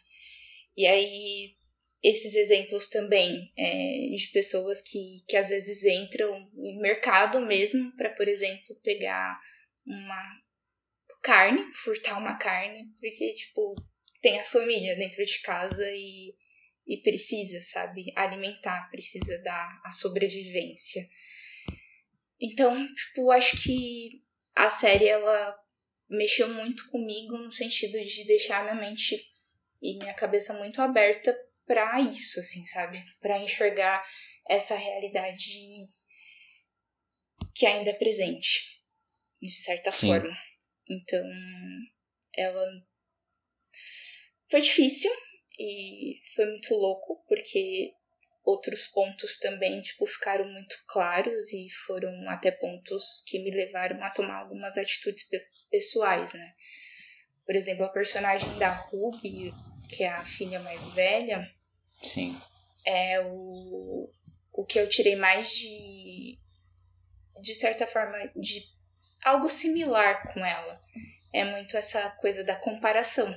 [0.76, 1.56] E aí
[2.04, 8.10] esses exemplos também é, de pessoas que, que às vezes entram em mercado mesmo para,
[8.10, 9.40] por exemplo, pegar
[9.86, 10.28] uma
[11.22, 13.76] carne, furtar uma carne, porque, tipo,
[14.22, 16.36] tem a família dentro de casa e,
[16.86, 21.08] e precisa, sabe, alimentar, precisa dar a sobrevivência.
[22.38, 24.22] Então, tipo, acho que
[24.54, 25.58] a série, ela
[26.10, 29.18] mexeu muito comigo no sentido de deixar minha mente
[29.82, 31.34] e minha cabeça muito aberta
[31.66, 33.04] para isso, assim, sabe?
[33.20, 34.04] Para enxergar
[34.48, 35.88] essa realidade
[37.56, 38.82] que ainda é presente,
[39.42, 40.08] de certa Sim.
[40.08, 40.38] forma.
[40.90, 41.24] Então,
[42.36, 42.66] ela
[44.50, 45.12] foi difícil
[45.58, 47.94] e foi muito louco, porque
[48.44, 54.10] outros pontos também, tipo, ficaram muito claros e foram até pontos que me levaram a
[54.12, 55.28] tomar algumas atitudes
[55.70, 56.54] pessoais, né?
[57.46, 59.52] Por exemplo, a personagem da Ruby,
[59.96, 61.50] que é a filha mais velha,
[62.02, 62.36] Sim.
[62.86, 64.10] é o,
[64.52, 66.40] o que eu tirei mais de.
[67.42, 68.64] De certa forma, de
[69.24, 70.80] algo similar com ela.
[71.34, 73.34] É muito essa coisa da comparação.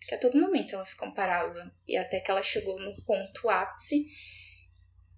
[0.00, 1.70] Que a todo momento ela se comparava.
[1.86, 4.06] E até que ela chegou no ponto ápice,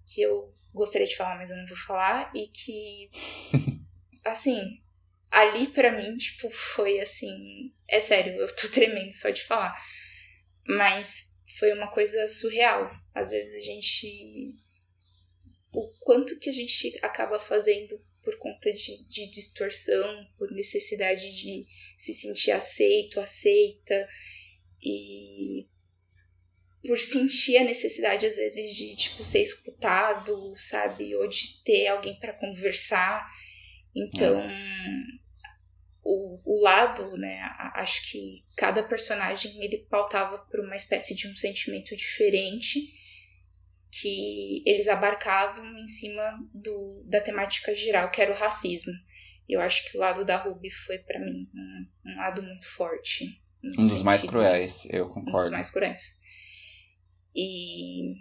[0.05, 3.09] que eu gostaria de falar, mas eu não vou falar, e que.
[4.25, 4.81] assim,
[5.29, 7.73] ali para mim, tipo, foi assim.
[7.87, 9.79] É sério, eu tô tremendo só de falar.
[10.67, 12.91] Mas foi uma coisa surreal.
[13.13, 14.53] Às vezes a gente.
[15.73, 21.65] O quanto que a gente acaba fazendo por conta de, de distorção, por necessidade de
[21.97, 24.07] se sentir aceito, aceita,
[24.83, 25.65] e
[26.85, 31.15] por sentir a necessidade, às vezes, de tipo, ser escutado, sabe?
[31.15, 33.25] Ou de ter alguém para conversar.
[33.95, 34.41] Então.
[34.41, 35.20] É
[36.03, 37.39] o, o lado, né?
[37.75, 42.89] Acho que cada personagem ele pautava por uma espécie de um sentimento diferente
[43.91, 48.93] que eles abarcavam em cima do, da temática geral, que era o racismo.
[49.47, 53.41] Eu acho que o lado da Ruby foi para mim um, um, lado muito forte.
[53.77, 55.39] Um dos mais cruéis, eu concordo.
[55.39, 56.21] Um dos mais cruéis.
[57.35, 58.15] E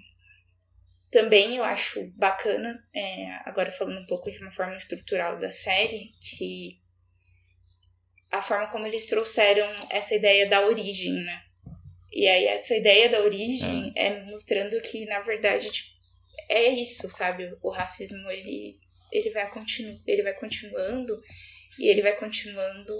[1.10, 6.12] também eu acho bacana, é, agora falando um pouco de uma forma estrutural da série,
[6.20, 6.80] que
[8.30, 11.42] a forma como eles trouxeram essa ideia da origem, né?
[12.12, 15.90] E aí essa ideia da origem é, é mostrando que, na verdade, tipo,
[16.48, 17.56] é isso, sabe?
[17.62, 18.76] O racismo, ele,
[19.12, 21.20] ele, vai continu ele vai continuando
[21.78, 22.94] e ele vai continuando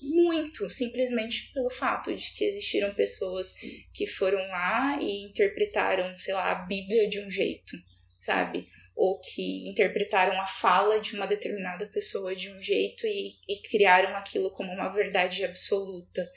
[0.00, 3.54] muito, simplesmente pelo fato de que existiram pessoas
[3.92, 7.76] que foram lá e interpretaram, sei lá, a Bíblia de um jeito,
[8.20, 8.68] sabe?
[8.94, 14.14] Ou que interpretaram a fala de uma determinada pessoa de um jeito e, e criaram
[14.16, 16.28] aquilo como uma verdade absoluta.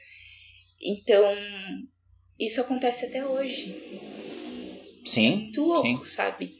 [0.81, 1.35] Então,
[2.39, 3.75] isso acontece até hoje.
[5.05, 5.35] Sim.
[5.37, 6.15] Muito louco, sim.
[6.15, 6.55] sabe?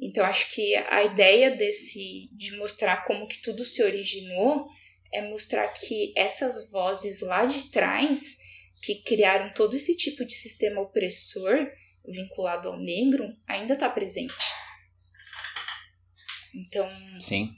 [0.00, 4.66] Então, acho que a ideia desse de mostrar como que tudo se originou
[5.12, 8.36] é mostrar que essas vozes lá de trás
[8.82, 11.70] que criaram todo esse tipo de sistema opressor
[12.04, 14.34] vinculado ao negro ainda está presente.
[16.54, 16.88] Então.
[17.20, 17.52] Sim.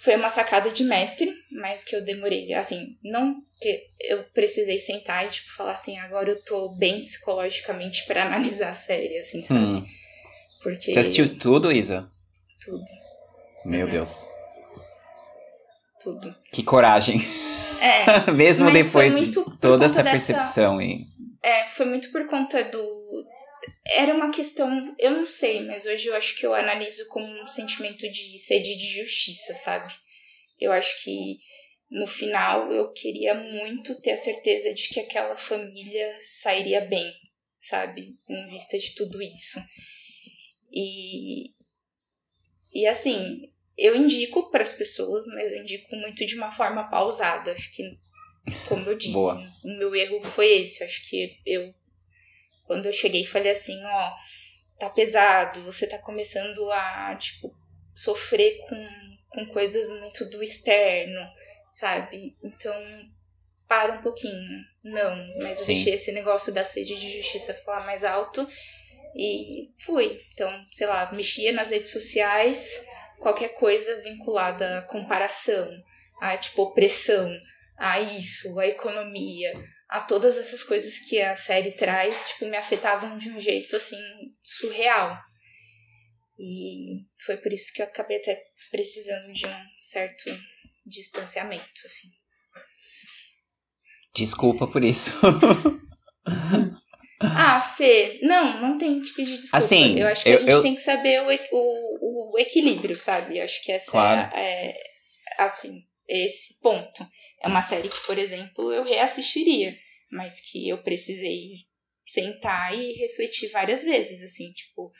[0.00, 2.54] Foi uma sacada de mestre, mas que eu demorei.
[2.54, 8.06] Assim, não que eu precisei sentar e, tipo, falar assim, agora eu tô bem psicologicamente
[8.06, 9.60] para analisar a série, assim, sabe?
[9.60, 9.86] Hum.
[10.62, 10.92] Porque.
[10.92, 12.10] Você assistiu tudo, Isa?
[12.64, 12.84] Tudo.
[13.64, 13.92] Meu uhum.
[13.92, 14.28] Deus.
[16.02, 16.34] Tudo.
[16.52, 17.20] Que coragem.
[17.80, 18.30] É.
[18.32, 20.10] Mesmo depois de toda essa dessa...
[20.10, 21.06] percepção e.
[21.42, 23.26] É, foi muito por conta do,
[23.86, 27.46] era uma questão, eu não sei, mas hoje eu acho que eu analiso como um
[27.46, 29.92] sentimento de sede de justiça, sabe?
[30.60, 31.38] Eu acho que
[31.90, 37.12] no final eu queria muito ter a certeza de que aquela família sairia bem,
[37.58, 38.14] sabe?
[38.28, 39.58] Em vista de tudo isso.
[40.70, 41.56] E
[42.72, 47.52] e assim, eu indico para as pessoas, mas eu indico muito de uma forma pausada.
[47.52, 47.98] Acho que,
[48.68, 49.40] como eu disse, Boa.
[49.64, 50.84] o meu erro foi esse.
[50.84, 51.74] Acho que eu
[52.68, 54.12] quando eu cheguei, falei assim, ó,
[54.78, 57.52] tá pesado, você tá começando a, tipo,
[57.94, 58.88] sofrer com,
[59.30, 61.20] com coisas muito do externo,
[61.72, 62.36] sabe?
[62.44, 62.74] Então,
[63.66, 64.60] para um pouquinho.
[64.84, 65.72] Não, mas Sim.
[65.72, 68.46] eu deixei esse negócio da sede de justiça falar mais alto
[69.16, 70.20] e fui.
[70.32, 72.86] Então, sei lá, mexia nas redes sociais,
[73.18, 75.70] qualquer coisa vinculada à comparação,
[76.20, 77.34] a tipo opressão,
[77.76, 79.52] a isso, a economia,
[79.88, 83.96] a todas essas coisas que a série traz, tipo, me afetavam de um jeito assim
[84.42, 85.18] surreal.
[86.38, 88.40] E foi por isso que eu acabei até
[88.70, 90.30] precisando de um certo
[90.86, 92.08] distanciamento, assim.
[94.14, 95.18] Desculpa por isso.
[97.20, 99.56] ah, Fê, não, não tem que pedir desculpa.
[99.56, 100.62] Assim, eu acho que eu, a gente eu...
[100.62, 103.38] tem que saber o, o, o equilíbrio, sabe?
[103.38, 104.36] Eu acho que essa claro.
[104.36, 104.76] é, é,
[105.38, 107.06] assim, esse ponto.
[107.42, 109.76] É uma série que, por exemplo, eu reassistiria,
[110.10, 111.66] mas que eu precisei
[112.06, 114.90] sentar e refletir várias vezes, assim, tipo,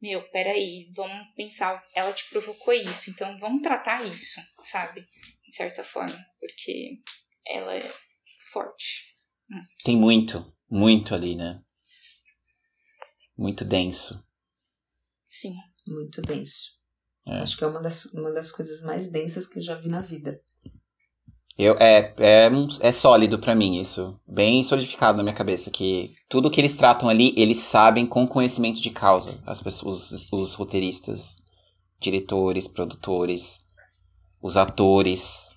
[0.00, 5.02] meu, peraí, vamos pensar, ela te provocou isso, então vamos tratar isso, sabe?
[5.46, 7.00] De certa forma, porque
[7.46, 7.92] ela é
[8.50, 9.14] forte.
[9.84, 11.60] Tem muito, muito ali, né?
[13.36, 14.24] Muito denso.
[15.26, 15.54] Sim.
[15.86, 16.72] Muito denso.
[17.26, 17.38] É.
[17.38, 20.00] Acho que é uma das, uma das coisas mais densas que eu já vi na
[20.00, 20.40] vida.
[21.56, 22.50] Eu, é, é,
[22.80, 24.18] é sólido para mim isso.
[24.26, 25.70] Bem solidificado na minha cabeça.
[25.70, 29.40] Que tudo que eles tratam ali, eles sabem com conhecimento de causa.
[29.46, 31.36] As pessoas, os, os roteiristas,
[32.00, 33.60] diretores, produtores,
[34.42, 35.54] os atores.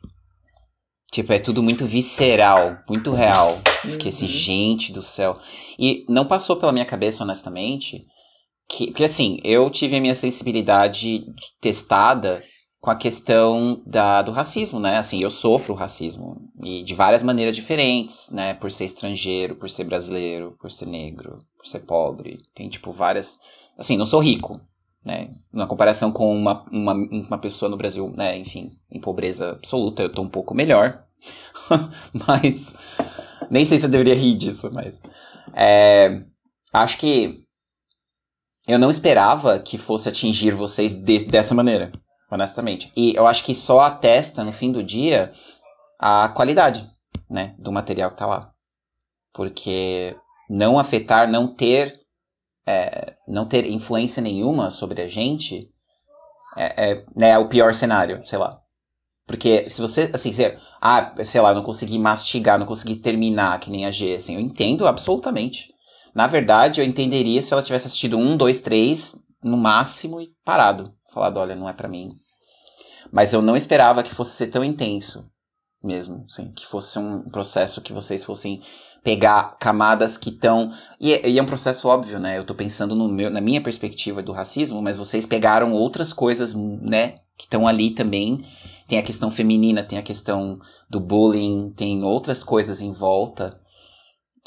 [1.11, 3.59] Tipo, é tudo muito visceral, muito real.
[3.83, 4.31] Assim, Uhum.
[4.31, 5.39] gente do céu.
[5.79, 8.05] E não passou pela minha cabeça, honestamente,
[8.69, 8.87] que.
[8.87, 11.25] Porque assim, eu tive a minha sensibilidade
[11.59, 12.43] testada
[12.79, 14.97] com a questão da, do racismo, né?
[14.97, 16.35] Assim, eu sofro racismo.
[16.63, 18.53] E de várias maneiras diferentes, né?
[18.53, 22.39] Por ser estrangeiro, por ser brasileiro, por ser negro, por ser pobre.
[22.53, 23.37] Tem, tipo, várias.
[23.77, 24.61] Assim, não sou rico,
[25.03, 25.33] né?
[25.51, 28.37] Na comparação com uma, uma, uma pessoa no Brasil, né?
[28.37, 31.03] Enfim, em pobreza absoluta, eu tô um pouco melhor.
[32.27, 32.75] mas.
[33.49, 35.01] Nem sei se eu deveria rir disso, mas.
[35.53, 36.21] É,
[36.71, 37.41] acho que.
[38.67, 41.89] Eu não esperava que fosse atingir vocês de- dessa maneira,
[42.29, 42.91] honestamente.
[42.95, 45.31] E eu acho que só atesta, no fim do dia,
[45.99, 46.89] a qualidade,
[47.29, 47.55] né?
[47.57, 48.51] Do material que tá lá.
[49.33, 50.15] Porque
[50.49, 51.99] não afetar, não ter
[52.67, 55.69] é, não ter influência nenhuma sobre a gente
[56.57, 58.59] é, é, né, é o pior cenário, sei lá.
[59.25, 63.69] Porque se você, assim, você, ah, sei lá, não consegui mastigar, não consegui terminar, que
[63.69, 65.73] nem a G, assim, eu entendo absolutamente.
[66.15, 70.93] Na verdade, eu entenderia se ela tivesse assistido um, dois, três, no máximo, e parado.
[71.11, 72.09] Falado, olha, não é pra mim.
[73.11, 75.29] Mas eu não esperava que fosse ser tão intenso
[75.84, 78.61] mesmo, assim, que fosse um processo que vocês fossem
[79.03, 80.69] pegar camadas que estão.
[80.99, 82.38] E, é- e é um processo óbvio, né?
[82.38, 86.53] Eu tô pensando no meu, na minha perspectiva do racismo, mas vocês pegaram outras coisas,
[86.53, 87.15] né?
[87.38, 88.43] Que estão ali também.
[88.88, 90.57] Tem a questão feminina, tem a questão
[90.89, 93.57] do bullying, tem outras coisas em volta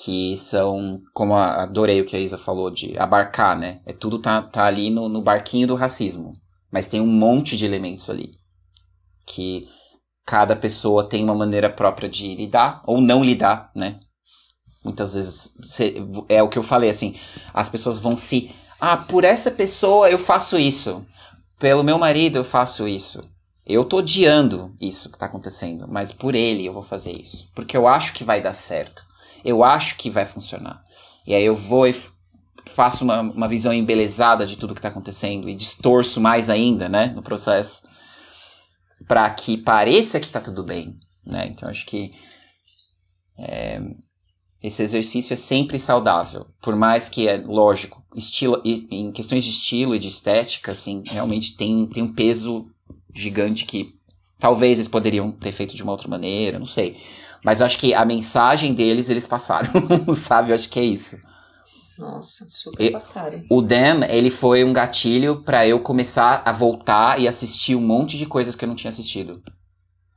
[0.03, 3.81] que são, como a, adorei o que a Isa falou, de abarcar, né?
[3.87, 6.33] É tudo tá, tá ali no, no barquinho do racismo.
[6.71, 8.31] Mas tem um monte de elementos ali.
[9.27, 9.69] Que
[10.25, 13.99] cada pessoa tem uma maneira própria de lidar ou não lidar, né?
[14.85, 15.55] Muitas vezes
[16.29, 17.15] é o que eu falei, assim,
[17.53, 18.51] as pessoas vão se.
[18.81, 21.05] Ah, por essa pessoa eu faço isso.
[21.59, 23.29] Pelo meu marido eu faço isso.
[23.67, 27.51] Eu tô odiando isso que tá acontecendo, mas por ele eu vou fazer isso.
[27.55, 29.05] Porque eu acho que vai dar certo.
[29.45, 30.83] Eu acho que vai funcionar.
[31.27, 31.95] E aí eu vou e
[32.67, 37.07] faço uma, uma visão embelezada de tudo que tá acontecendo e distorço mais ainda, né,
[37.15, 37.89] no processo
[39.07, 40.95] para que pareça que tá tudo bem,
[41.27, 41.47] né?
[41.49, 42.13] Então acho que
[43.39, 43.81] é,
[44.63, 49.95] esse exercício é sempre saudável, por mais que é lógico, estilo em questões de estilo
[49.95, 52.65] e de estética, assim, realmente tem tem um peso
[53.15, 53.93] gigante que
[54.39, 56.97] talvez eles poderiam ter feito de uma outra maneira, não sei.
[57.43, 59.71] Mas eu acho que a mensagem deles eles passaram,
[60.15, 60.51] sabe?
[60.51, 61.17] Eu acho que é isso.
[62.01, 63.45] Nossa, super passaram.
[63.51, 68.17] O Dem, ele foi um gatilho pra eu começar a voltar e assistir um monte
[68.17, 69.43] de coisas que eu não tinha assistido.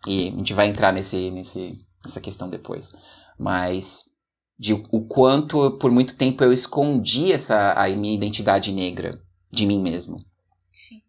[0.08, 2.94] E a gente vai entrar nesse, nesse, nessa questão depois.
[3.38, 4.06] Mas
[4.58, 9.82] de o quanto por muito tempo eu escondi essa a minha identidade negra de mim
[9.82, 10.16] mesmo.
[10.72, 11.02] Sim.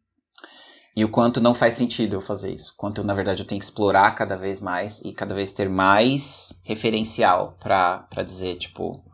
[0.96, 2.74] E o quanto não faz sentido eu fazer isso.
[2.76, 6.52] Quanto, na verdade, eu tenho que explorar cada vez mais e cada vez ter mais
[6.64, 9.04] referencial pra dizer, tipo,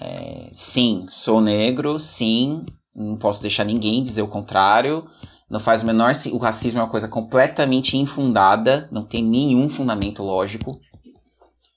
[0.00, 2.64] é, sim, sou negro, sim,
[2.94, 5.06] não posso deixar ninguém dizer o contrário.
[5.48, 10.22] Não faz o menor O racismo é uma coisa completamente infundada, não tem nenhum fundamento
[10.22, 10.80] lógico.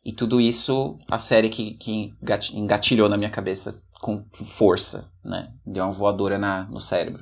[0.04, 5.54] E tudo isso, a série que, que gati- engatilhou na minha cabeça com força, né?
[5.66, 7.22] Deu uma voadora na, no cérebro.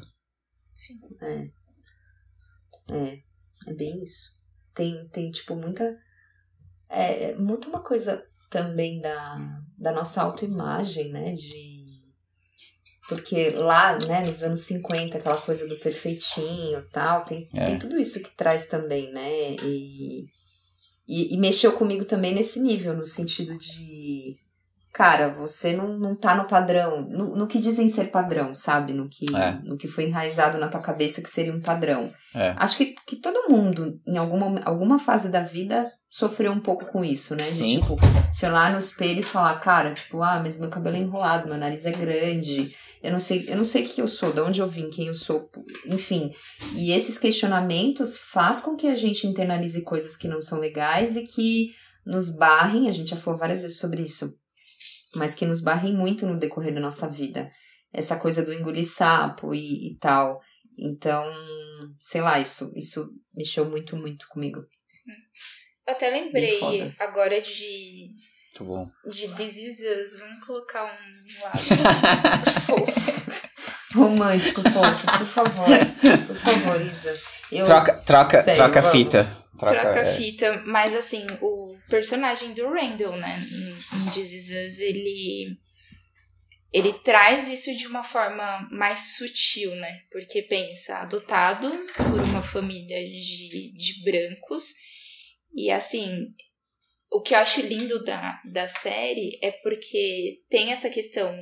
[0.73, 0.93] Sim.
[1.21, 1.49] É.
[2.89, 3.19] É,
[3.67, 4.29] é bem isso.
[4.73, 5.97] Tem, tem tipo, muita.
[6.89, 9.37] É, é muito uma coisa também da,
[9.77, 11.33] da nossa autoimagem, né?
[11.33, 11.77] De.
[13.09, 17.65] Porque lá, né, nos anos 50, aquela coisa do perfeitinho e tal, tem, É.
[17.67, 19.51] tem tudo isso que traz também, né?
[19.63, 20.25] E,
[21.07, 24.35] e, e mexeu comigo também nesse nível, no sentido de.
[24.93, 28.93] Cara, você não, não tá no padrão, no, no que dizem ser padrão, sabe?
[28.93, 29.51] No que, É.
[29.63, 32.11] no que foi enraizado na tua cabeça que seria um padrão.
[32.35, 32.55] É.
[32.57, 37.03] Acho que, que todo mundo, em alguma, alguma fase da vida, sofreu um pouco com
[37.03, 37.43] isso, né?
[37.43, 37.79] Sim.
[37.79, 37.95] tipo,
[38.31, 41.57] se olhar no espelho e falar, cara, tipo, ah, mas meu cabelo é enrolado, meu
[41.57, 44.59] nariz é grande, eu não sei, eu não sei o que eu sou, de onde
[44.59, 45.49] eu vim, quem eu sou,
[45.85, 46.33] enfim.
[46.75, 51.23] E esses questionamentos faz com que a gente internalize coisas que não são legais e
[51.23, 51.73] que
[52.05, 54.33] nos barrem, a gente já falou várias vezes sobre isso,
[55.15, 57.49] mas que nos barrem muito no decorrer da nossa vida.
[57.93, 60.41] Essa coisa do engolir sapo e, e tal.
[60.77, 61.23] Então,
[61.99, 64.59] sei lá, isso, isso mexeu muito, muito comigo.
[64.59, 64.65] Eu
[65.87, 66.59] até lembrei
[66.99, 68.09] agora de,
[68.59, 68.89] Muito bom.
[69.05, 70.19] de This Is Us.
[70.19, 71.57] Vamos colocar um lado.
[73.95, 75.65] Romântico, fofo, por favor.
[76.27, 77.17] Por favor, Isa.
[77.51, 78.97] Eu, troca, troca, Sério, troca vamos.
[78.97, 79.23] fita.
[79.57, 80.15] Troca, Troca é.
[80.15, 80.61] fita.
[80.65, 83.41] Mas assim, o personagem do Randall, né?
[83.51, 85.57] Em em This Is Us, ele.
[86.71, 90.01] Ele traz isso de uma forma mais sutil, né?
[90.11, 94.75] Porque pensa, adotado por uma família de, de brancos
[95.57, 96.27] E assim,
[97.11, 101.35] o que eu acho lindo da, da série é porque tem essa questão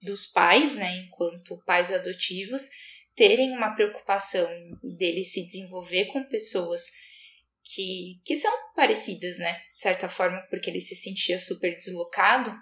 [0.00, 2.70] dos pais, né, enquanto pais adotivos,
[3.14, 4.48] terem uma preocupação
[4.96, 6.84] dele se desenvolver com pessoas
[7.62, 12.56] que, que são parecidas, né, de certa forma, porque ele se sentia super deslocado.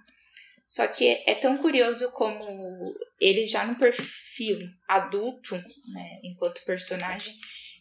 [0.67, 4.59] Só que é, tão curioso como ele já no perfil
[4.89, 7.33] adulto, né, enquanto personagem,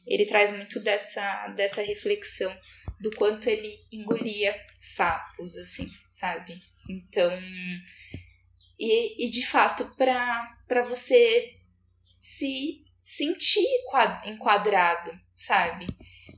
[0.06, 2.56] ele traz muito dessa, dessa reflexão
[3.06, 6.60] do quanto ele engolia sapos, assim, sabe?
[6.90, 7.32] Então,
[8.80, 11.52] e, e de fato, para você
[12.19, 13.64] se sentir
[14.26, 15.86] enquadrado, sabe?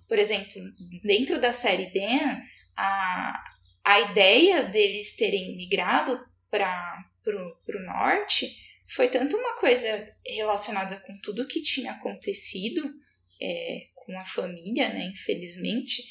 [0.10, 0.62] Por exemplo,
[1.02, 2.42] dentro da série Dan,
[2.76, 3.44] a,
[3.86, 6.20] a ideia deles terem migrado
[6.52, 8.54] para o norte
[8.90, 12.94] foi tanto uma coisa relacionada com tudo que tinha acontecido
[13.42, 16.04] é, com a família, né, infelizmente,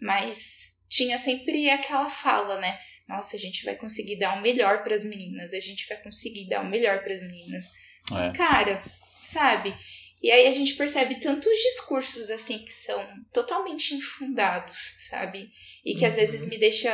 [0.00, 2.78] mas tinha sempre aquela fala, né?
[3.08, 6.48] Nossa, a gente vai conseguir dar o melhor para as meninas, a gente vai conseguir
[6.48, 7.66] dar o melhor para as meninas.
[8.10, 8.14] É.
[8.14, 8.82] Mas, cara,
[9.22, 9.74] sabe?
[10.22, 15.50] E aí a gente percebe tantos discursos assim que são totalmente infundados, sabe?
[15.84, 16.08] E que uhum.
[16.08, 16.90] às vezes me deixa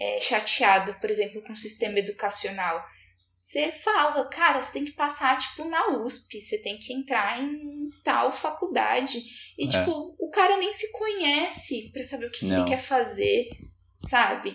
[0.00, 2.84] é, chateado, por exemplo, com o sistema educacional.
[3.48, 7.58] Você fala, cara, você tem que passar, tipo, na USP, você tem que entrar em
[8.04, 9.22] tal faculdade.
[9.56, 9.68] E, é.
[9.68, 13.48] tipo, o cara nem se conhece para saber o que, que ele quer fazer,
[14.02, 14.54] sabe?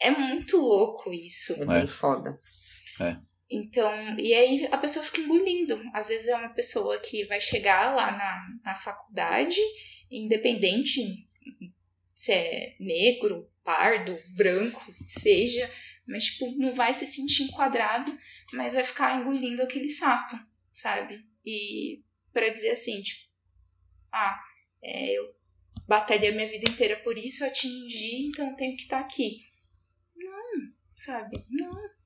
[0.00, 1.52] É muito louco isso.
[1.62, 1.86] É bem é.
[1.86, 2.40] foda.
[2.98, 3.18] É.
[3.50, 5.78] Então, e aí a pessoa fica engolindo.
[5.92, 9.60] Às vezes é uma pessoa que vai chegar lá na, na faculdade,
[10.10, 11.28] independente
[12.14, 15.70] se é negro, pardo, branco, seja,
[16.06, 18.16] mas tipo, não vai se sentir enquadrado,
[18.52, 20.38] mas vai ficar engolindo aquele sapo,
[20.72, 21.24] sabe?
[21.44, 22.02] E
[22.32, 23.26] para dizer assim, tipo,
[24.12, 24.38] ah,
[24.82, 25.34] é, eu
[25.88, 29.40] batalhei a minha vida inteira por isso, atingi, então tenho que estar tá aqui.
[30.14, 31.44] Não, sabe?
[31.50, 31.96] Não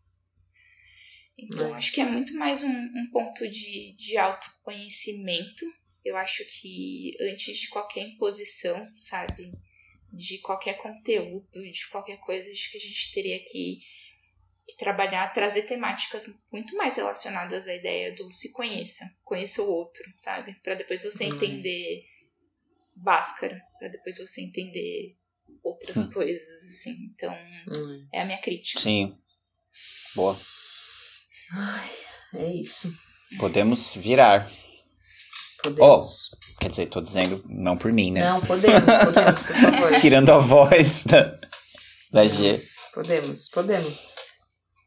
[1.43, 5.65] então, acho que é muito mais um, um ponto de, de autoconhecimento.
[6.05, 9.51] Eu acho que antes de qualquer imposição, sabe?
[10.13, 13.79] De qualquer conteúdo, de qualquer coisa, acho que a gente teria que,
[14.67, 20.05] que trabalhar, trazer temáticas muito mais relacionadas à ideia do se conheça, conheça o outro,
[20.15, 20.55] sabe?
[20.63, 21.35] Para depois você uhum.
[21.35, 22.05] entender
[22.97, 25.17] Bhaskara, para depois você entender
[25.63, 26.11] outras hum.
[26.11, 27.11] coisas, assim.
[27.15, 28.09] Então, uhum.
[28.13, 28.81] é a minha crítica.
[28.81, 29.17] Sim.
[30.15, 30.37] Boa.
[31.53, 31.91] Ai,
[32.35, 32.93] é isso.
[33.39, 34.51] Podemos virar.
[35.63, 36.31] Podemos.
[36.33, 38.25] Oh, quer dizer, tô dizendo não por mim, né?
[38.25, 39.91] Não, podemos, podemos, por favor.
[40.01, 41.39] Tirando a voz da,
[42.13, 42.63] da G.
[42.95, 44.15] Podemos, podemos.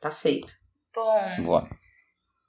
[0.02, 0.52] Tá feito.
[0.94, 1.44] Bom.
[1.44, 1.83] Boa.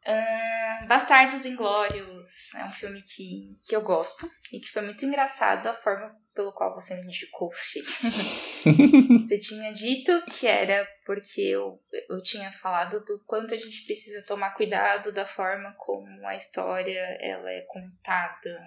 [0.07, 5.67] Uh, Bastardos Inglórios é um filme que, que eu gosto e que foi muito engraçado
[5.67, 7.89] a forma pelo qual você me indicou filme.
[9.19, 14.23] você tinha dito que era porque eu, eu tinha falado do quanto a gente precisa
[14.27, 18.63] tomar cuidado da forma como a história ela é contada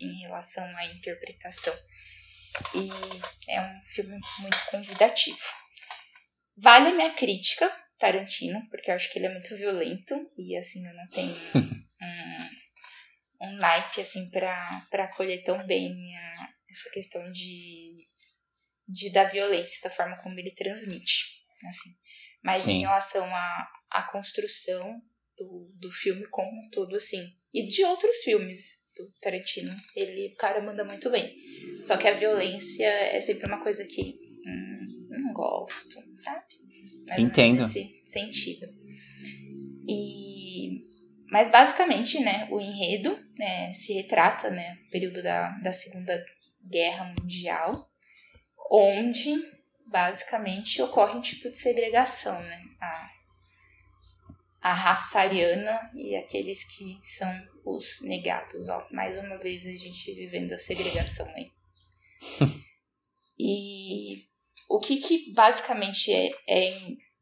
[0.00, 1.74] em relação à interpretação.
[2.74, 2.88] E
[3.50, 5.38] é um filme muito convidativo.
[6.56, 7.70] Vale a minha crítica,
[8.00, 11.36] Tarantino, porque eu acho que ele é muito violento e assim eu não tenho
[13.40, 17.96] um, um naipe assim para acolher tão bem a, essa questão de,
[18.88, 21.90] de da violência, da forma como ele transmite, assim.
[22.42, 22.72] Mas Sim.
[22.72, 24.98] em relação à, à construção
[25.36, 27.22] do, do filme como um todo, assim,
[27.52, 31.36] e de outros filmes do Tarantino, ele, o cara manda muito bem.
[31.82, 36.46] Só que a violência é sempre uma coisa que hum, não gosto, sabe?
[37.10, 37.62] Mas Entendo.
[37.62, 38.66] Nesse sentido.
[39.88, 40.30] E
[41.30, 46.24] mas basicamente, né, o enredo né, se retrata, né, o período da, da Segunda
[46.68, 47.88] Guerra Mundial,
[48.68, 49.32] onde
[49.90, 52.62] basicamente ocorre um tipo de segregação, né?
[52.80, 53.10] A,
[54.62, 57.32] a raça ariana e aqueles que são
[57.64, 58.68] os negados.
[58.68, 61.50] Ó, mais uma vez a gente vivendo a segregação aí.
[63.38, 64.29] e
[64.70, 66.72] o que, que basicamente é, é,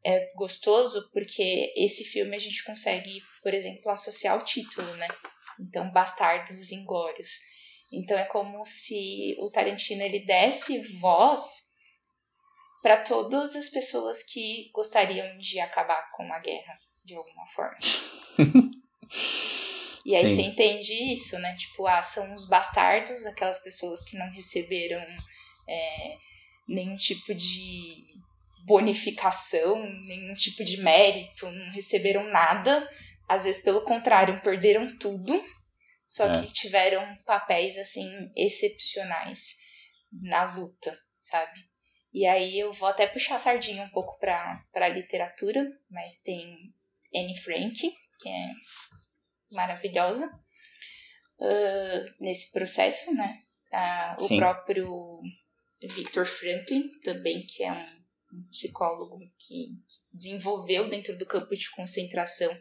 [0.03, 5.07] é gostoso, porque esse filme a gente consegue, por exemplo, associar o título, né?
[5.59, 7.39] Então, Bastardos Inglórios.
[7.91, 11.69] Então é como se o Tarantino ele desse voz
[12.83, 17.77] para todas as pessoas que gostariam de acabar com a guerra de alguma forma.
[20.05, 20.35] e aí Sim.
[20.35, 21.57] você entende isso, né?
[21.57, 25.03] Tipo, ah, são os bastardos, aquelas pessoas que não receberam
[25.67, 26.28] é,
[26.69, 28.07] nenhum tipo de
[28.65, 32.87] bonificação, nenhum tipo de mérito, não receberam nada.
[33.27, 35.43] Às vezes, pelo contrário, perderam tudo
[36.05, 36.41] só é.
[36.41, 39.57] que tiveram papéis assim excepcionais.
[40.11, 41.59] na luta, sabe?
[42.11, 46.55] E aí eu vou até puxar a sardinha um pouco pra, pra literatura, mas tem
[47.15, 47.75] Anne Frank,
[48.19, 48.49] que é
[49.51, 50.25] maravilhosa
[51.39, 53.37] uh, nesse processo, né?
[53.71, 55.21] Uh, o próprio
[55.81, 59.69] Victor Franklin também, que é um, psicólogo que
[60.13, 62.55] desenvolveu dentro do campo de concentração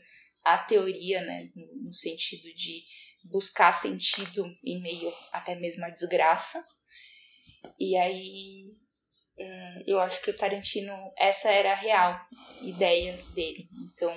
[0.44, 2.84] a teoria, né, no sentido de
[3.24, 6.64] buscar sentido em meio até mesmo à desgraça.
[7.78, 8.74] E aí
[9.38, 12.18] hum, eu acho que o Tarantino, essa era a real
[12.62, 13.66] ideia dele.
[13.92, 14.14] Então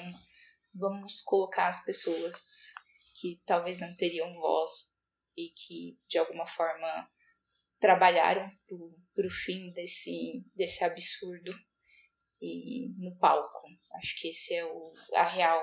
[0.76, 2.74] vamos colocar as pessoas
[3.20, 4.96] que talvez não teriam voz
[5.36, 7.10] e que de alguma forma
[7.82, 11.52] trabalharam pro, pro fim desse, desse absurdo
[12.42, 13.68] e no palco.
[13.96, 15.62] Acho que esse é o a real,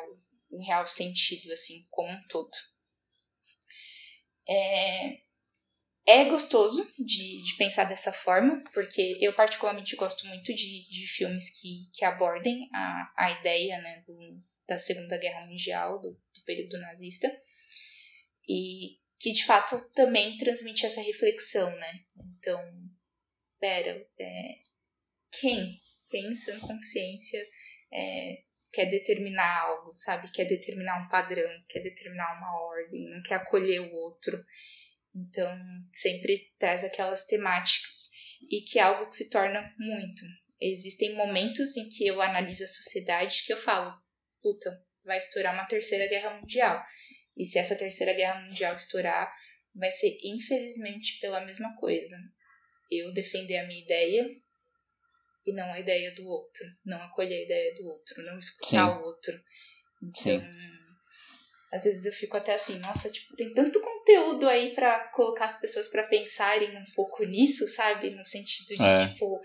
[0.51, 2.51] o real sentido, assim, como um todo.
[4.51, 5.20] É,
[6.07, 11.51] é gostoso de, de pensar dessa forma, porque eu particularmente gosto muito de, de filmes
[11.61, 14.19] que, que abordem a, a ideia né, do,
[14.66, 17.28] da Segunda Guerra Mundial, do, do período nazista,
[18.49, 22.01] e que de fato também transmite essa reflexão, né?
[22.39, 22.61] Então,
[23.59, 24.55] pera, é,
[25.40, 25.69] quem
[26.11, 27.45] pensa consciência
[27.93, 28.43] é,
[28.73, 30.31] quer determinar algo, sabe?
[30.31, 34.45] Quer determinar um padrão, quer determinar uma ordem, não quer acolher o outro.
[35.15, 35.51] Então,
[35.95, 38.11] sempre traz aquelas temáticas.
[38.51, 40.23] E que é algo que se torna muito.
[40.61, 43.93] Existem momentos em que eu analiso a sociedade que eu falo,
[44.40, 46.82] puta, vai estourar uma terceira guerra mundial.
[47.39, 49.32] E se essa terceira guerra mundial estourar,
[49.74, 52.16] vai ser infelizmente pela mesma coisa.
[52.90, 54.28] Eu defender a minha ideia
[55.47, 59.01] e não a ideia do outro, não acolher a ideia do outro, não escutar Sim.
[59.01, 59.40] o outro.
[60.02, 60.43] Então, Sim.
[61.73, 65.60] às vezes eu fico até assim, nossa, tipo, tem tanto conteúdo aí para colocar as
[65.60, 68.10] pessoas para pensarem um pouco nisso, sabe?
[68.10, 69.09] No sentido de, é.
[69.09, 69.40] tipo,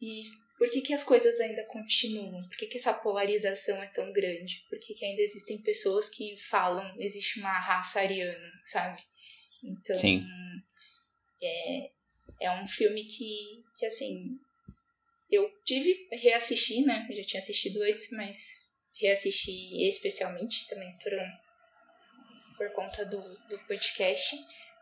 [0.00, 0.24] e
[0.58, 2.42] por que, que as coisas ainda continuam?
[2.48, 4.64] Por que, que essa polarização é tão grande?
[4.68, 9.02] Por que, que ainda existem pessoas que falam existe uma raça ariana, sabe?
[9.62, 10.24] Então, Sim.
[11.42, 11.90] É,
[12.40, 14.38] é um filme que, que, assim,
[15.30, 17.06] eu tive, reassisti, né?
[17.10, 18.66] Eu já tinha assistido antes, mas
[18.98, 24.36] reassisti especialmente também por, um, por conta do, do podcast.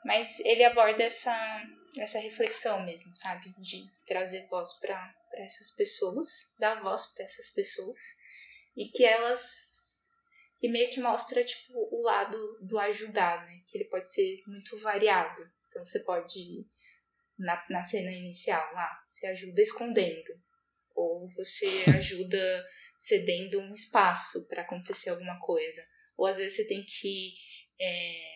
[0.04, 1.64] Mas ele aborda essa,
[1.98, 3.54] essa reflexão mesmo, sabe?
[3.58, 6.28] De trazer voz para essas pessoas,
[6.58, 7.98] dar voz para essas pessoas.
[8.76, 10.04] E que elas.
[10.62, 13.62] E meio que mostra, tipo, o lado do ajudar, né?
[13.66, 15.42] Que ele pode ser muito variado.
[15.68, 16.66] Então você pode
[17.38, 18.90] na, na cena inicial lá.
[19.06, 20.40] Você ajuda escondendo.
[20.94, 21.66] Ou você
[21.98, 22.66] ajuda
[22.98, 25.84] cedendo um espaço para acontecer alguma coisa.
[26.16, 27.34] Ou às vezes você tem que
[27.80, 28.34] é,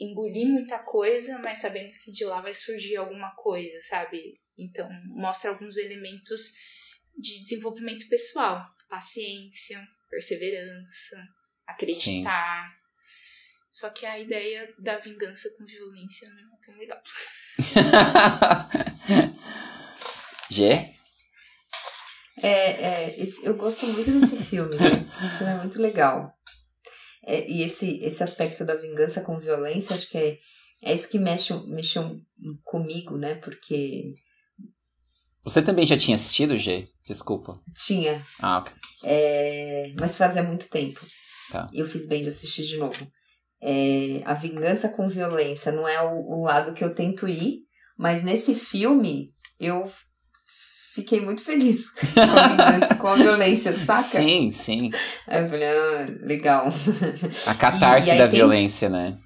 [0.00, 4.34] engolir muita coisa, mas sabendo que de lá vai surgir alguma coisa, sabe?
[4.56, 6.52] Então, mostra alguns elementos
[7.18, 8.64] de desenvolvimento pessoal.
[8.88, 11.28] Paciência, perseverança,
[11.66, 12.68] acreditar.
[12.68, 12.76] Sim.
[13.70, 17.02] Só que a ideia da vingança com violência não é tão legal.
[20.50, 20.92] Gê?
[22.42, 25.06] É, é, esse, eu gosto muito desse filme, né?
[25.16, 26.28] Esse filme é muito legal.
[27.24, 30.38] É, e esse, esse aspecto da vingança com violência, acho que é,
[30.82, 31.98] é isso que mexe, mexe
[32.64, 33.36] comigo, né?
[33.36, 34.12] Porque.
[35.44, 36.88] Você também já tinha assistido, G?
[37.06, 37.58] Desculpa.
[37.74, 38.24] Tinha.
[38.40, 38.72] Ah, ok.
[39.04, 41.00] É, mas fazia muito tempo.
[41.50, 41.68] Tá.
[41.72, 43.06] E eu fiz bem de assistir de novo.
[43.60, 47.58] É, a vingança com violência não é o, o lado que eu tento ir,
[47.98, 49.84] mas nesse filme eu
[50.94, 54.02] fiquei muito feliz com a vingança, com a violência, saca?
[54.02, 54.90] Sim, sim.
[55.26, 56.68] Aí eu falei, ah, legal.
[57.46, 59.18] A catarse e, e da tem, violência, né?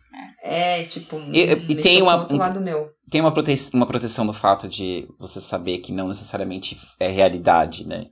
[0.48, 2.90] É, tipo, e, e tem uma outro lado meu.
[3.10, 7.86] Tem uma, prote uma proteção do fato de você saber que não necessariamente é realidade,
[7.86, 8.06] né?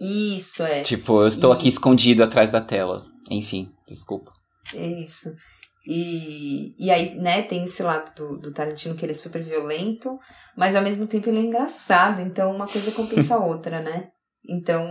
[0.00, 0.82] Isso, é.
[0.82, 1.56] Tipo, eu estou e...
[1.56, 3.02] aqui escondido atrás da tela.
[3.30, 4.32] Enfim, desculpa.
[4.74, 5.34] É isso.
[5.86, 10.18] E, e aí, né, tem esse lado do, do Tarantino que ele é super violento,
[10.56, 14.08] mas ao mesmo tempo ele é engraçado, então uma coisa compensa a outra, né?
[14.48, 14.88] Então,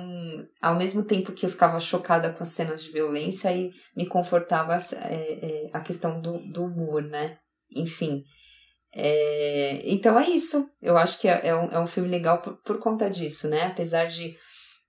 [0.61, 4.75] ao mesmo tempo que eu ficava chocada com as cenas de violência, aí me confortava
[4.75, 7.37] é, é, a questão do, do humor, né?
[7.75, 8.23] Enfim.
[8.93, 10.69] É, então é isso.
[10.81, 13.67] Eu acho que é, é, um, é um filme legal por, por conta disso, né?
[13.67, 14.35] Apesar de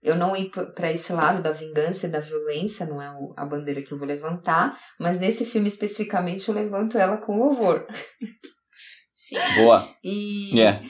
[0.03, 3.83] eu não ir para esse lado da vingança e da violência, não é a bandeira
[3.83, 7.87] que eu vou levantar, mas nesse filme especificamente eu levanto ela com louvor.
[9.13, 9.37] Sim.
[9.57, 9.89] Boa.
[10.03, 10.57] E.
[10.57, 10.83] Yeah.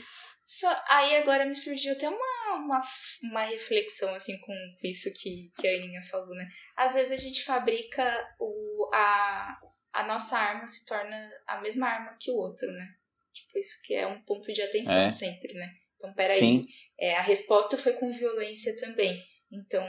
[0.46, 2.18] Só, aí agora me surgiu até uma,
[2.54, 2.80] uma,
[3.22, 6.46] uma reflexão assim com isso que, que a Aninha falou, né?
[6.76, 8.04] Às vezes a gente fabrica
[8.38, 9.58] o, a,
[9.92, 12.86] a nossa arma se torna a mesma arma que o outro, né?
[13.32, 15.12] Tipo, isso que é um ponto de atenção É.
[15.12, 15.72] sempre, né?
[15.96, 16.38] Então, peraí.
[16.38, 16.66] Sim.
[16.98, 19.22] É, a resposta foi com violência também.
[19.52, 19.86] Então,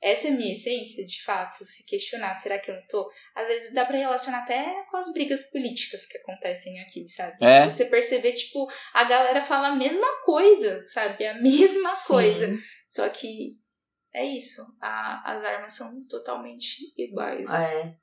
[0.00, 3.10] essa é a minha essência, de fato, se questionar, será que eu não tô?
[3.34, 7.36] Às vezes dá pra relacionar até com as brigas políticas que acontecem aqui, sabe?
[7.40, 7.64] É.
[7.64, 11.26] Se você perceber, tipo, a galera fala a mesma coisa, sabe?
[11.26, 12.48] A mesma coisa.
[12.88, 13.56] Só que
[14.14, 14.62] é isso.
[14.80, 17.50] A- as armas são totalmente iguais.
[17.50, 17.94] É,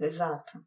[0.00, 0.58] exato.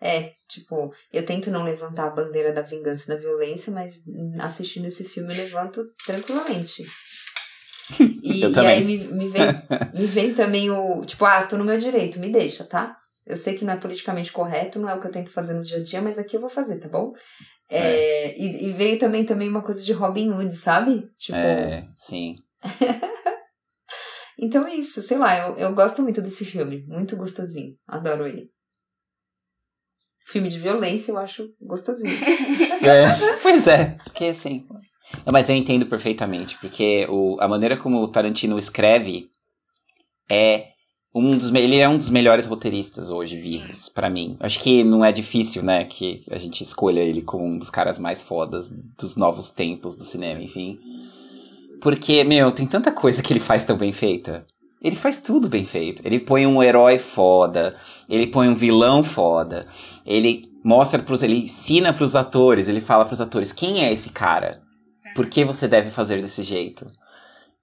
[0.00, 4.02] É, tipo, eu tento não levantar a bandeira da vingança e da violência, mas
[4.38, 6.84] assistindo esse filme eu levanto tranquilamente.
[8.22, 9.42] E, Eu e aí me, me, vem,
[9.94, 12.96] me vem também o, tipo, ah, tô no meu direito, me deixa, tá?
[13.26, 15.62] Eu sei que não é politicamente correto, não é o que eu tento fazer no
[15.62, 17.12] dia a dia, mas aqui eu vou fazer, tá bom?
[17.70, 21.08] É, E, e veio também, também uma coisa de Robin Hood, sabe?
[21.16, 22.36] Tipo, É, sim.
[24.38, 28.50] então é isso, sei lá, eu, eu gosto muito desse filme, muito gostosinho, adoro ele.
[30.26, 32.16] Filme de violência eu acho gostosinho.
[32.82, 34.66] É, pois é, porque assim.
[35.24, 39.28] Não, mas eu entendo perfeitamente, porque o, a maneira como o Tarantino escreve
[40.30, 40.68] é
[41.14, 41.52] um dos.
[41.54, 44.36] Ele é um dos melhores roteiristas hoje vivos, pra mim.
[44.40, 47.98] Acho que não é difícil, né, que a gente escolha ele como um dos caras
[47.98, 48.68] mais fodas
[48.98, 50.78] dos novos tempos do cinema, enfim.
[51.80, 54.44] Porque, meu, tem tanta coisa que ele faz tão bem feita.
[54.82, 56.02] Ele faz tudo bem feito.
[56.04, 57.74] Ele põe um herói foda,
[58.08, 59.66] ele põe um vilão foda,
[60.04, 61.22] ele mostra pros.
[61.22, 64.63] ele ensina pros atores, ele fala pros atores quem é esse cara.
[65.14, 66.90] Por que você deve fazer desse jeito?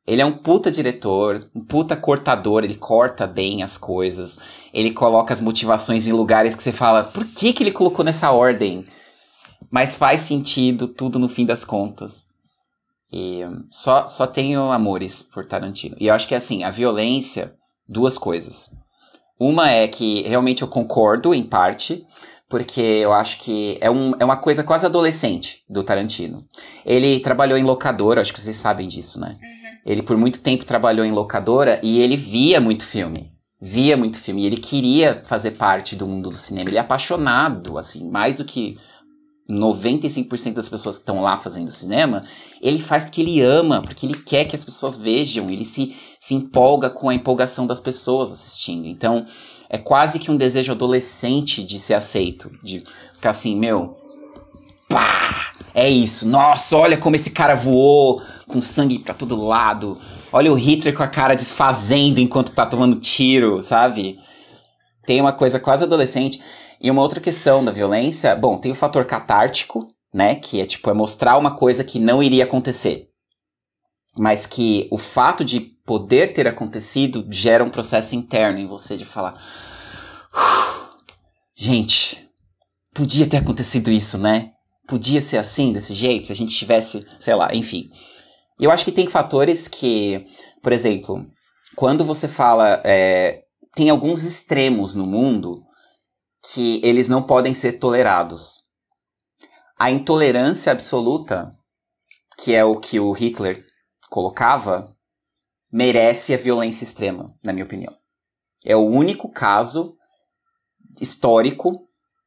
[0.05, 4.39] Ele é um puta diretor, um puta cortador, ele corta bem as coisas.
[4.73, 8.31] Ele coloca as motivações em lugares que você fala, por que, que ele colocou nessa
[8.31, 8.85] ordem?
[9.69, 12.25] Mas faz sentido tudo no fim das contas.
[13.11, 15.95] E hum, só, só tenho amores por Tarantino.
[15.99, 17.53] E eu acho que assim, a violência,
[17.87, 18.71] duas coisas.
[19.39, 22.05] Uma é que realmente eu concordo em parte,
[22.51, 26.45] porque eu acho que é, um, é uma coisa quase adolescente do Tarantino.
[26.85, 29.37] Ele trabalhou em locadora, acho que vocês sabem disso, né?
[29.85, 33.31] Ele por muito tempo trabalhou em locadora e ele via muito filme.
[33.59, 34.43] Via muito filme.
[34.43, 36.69] E ele queria fazer parte do mundo do cinema.
[36.69, 38.77] Ele é apaixonado, assim, mais do que
[39.49, 42.21] 95% das pessoas que estão lá fazendo cinema.
[42.61, 45.49] Ele faz porque ele ama, porque ele quer que as pessoas vejam.
[45.49, 48.87] Ele se, se empolga com a empolgação das pessoas assistindo.
[48.87, 49.25] Então,
[49.73, 52.51] é quase que um desejo adolescente de ser aceito.
[52.61, 52.83] De
[53.13, 53.97] ficar assim, meu.
[54.89, 55.53] Pá!
[55.73, 56.27] É isso.
[56.27, 59.97] Nossa, olha como esse cara voou com sangue pra todo lado.
[60.29, 64.19] Olha o Hitler com a cara desfazendo enquanto tá tomando tiro, sabe?
[65.05, 66.41] Tem uma coisa quase adolescente.
[66.81, 70.35] E uma outra questão da violência, bom, tem o fator catártico, né?
[70.35, 73.07] Que é tipo, é mostrar uma coisa que não iria acontecer.
[74.17, 79.03] Mas que o fato de poder ter acontecido gera um processo interno em você de
[79.03, 79.33] falar.
[79.33, 80.95] "Uf,
[81.53, 82.29] Gente,
[82.95, 84.53] podia ter acontecido isso, né?
[84.87, 87.89] Podia ser assim, desse jeito, se a gente tivesse, sei lá, enfim.
[88.57, 90.25] Eu acho que tem fatores que,
[90.63, 91.27] por exemplo,
[91.75, 92.81] quando você fala.
[92.85, 93.41] é,
[93.75, 95.61] tem alguns extremos no mundo
[96.53, 98.61] que eles não podem ser tolerados.
[99.77, 101.51] A intolerância absoluta,
[102.37, 103.61] que é o que o Hitler
[104.09, 104.95] colocava,
[105.71, 107.93] merece a violência extrema, na minha opinião.
[108.65, 109.95] É o único caso
[110.99, 111.81] histórico,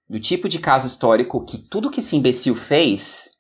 [0.09, 3.31] do tipo de caso histórico que tudo que esse imbecil fez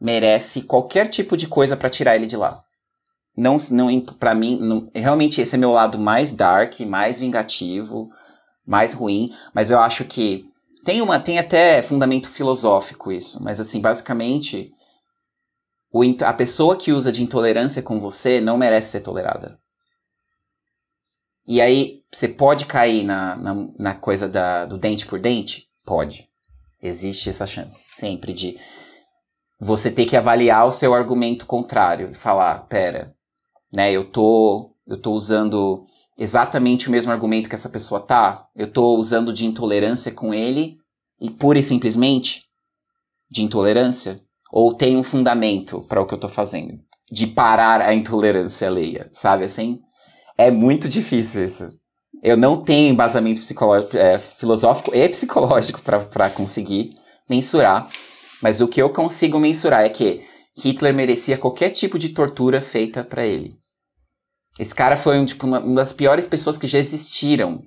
[0.00, 2.62] merece qualquer tipo de coisa pra tirar ele de lá.
[3.36, 8.08] Não, não para mim, não- realmente esse é meu lado mais dark, mais vingativo,
[8.66, 10.46] mais ruim, mas eu acho que
[10.84, 14.72] tem uma tem até fundamento filosófico isso, mas assim, basicamente
[15.92, 19.58] o a pessoa que usa de intolerância com você não merece ser tolerada.
[21.46, 25.68] E aí, você pode cair na, na, na coisa da, do dente por dente?
[25.84, 26.28] Pode.
[26.80, 28.56] Existe essa chance, sempre, de
[29.60, 33.14] você ter que avaliar o seu argumento contrário e falar, pera,
[33.72, 35.86] né, eu tô, eu tô usando
[36.16, 40.78] exatamente o mesmo argumento que essa pessoa tá, eu tô usando de intolerância com ele
[41.20, 42.44] e pura e simplesmente
[43.30, 44.20] de intolerância,
[44.52, 46.78] ou tem um fundamento para o que eu tô fazendo,
[47.10, 49.78] de parar a intolerância alheia, sabe assim?
[50.36, 51.68] É muito difícil isso.
[52.22, 56.90] Eu não tenho embasamento psicológico, é, filosófico e psicológico para conseguir
[57.28, 57.88] mensurar,
[58.42, 60.20] mas o que eu consigo mensurar é que
[60.58, 63.58] Hitler merecia qualquer tipo de tortura feita para ele.
[64.58, 67.62] Esse cara foi um, tipo, uma, uma das piores pessoas que já existiram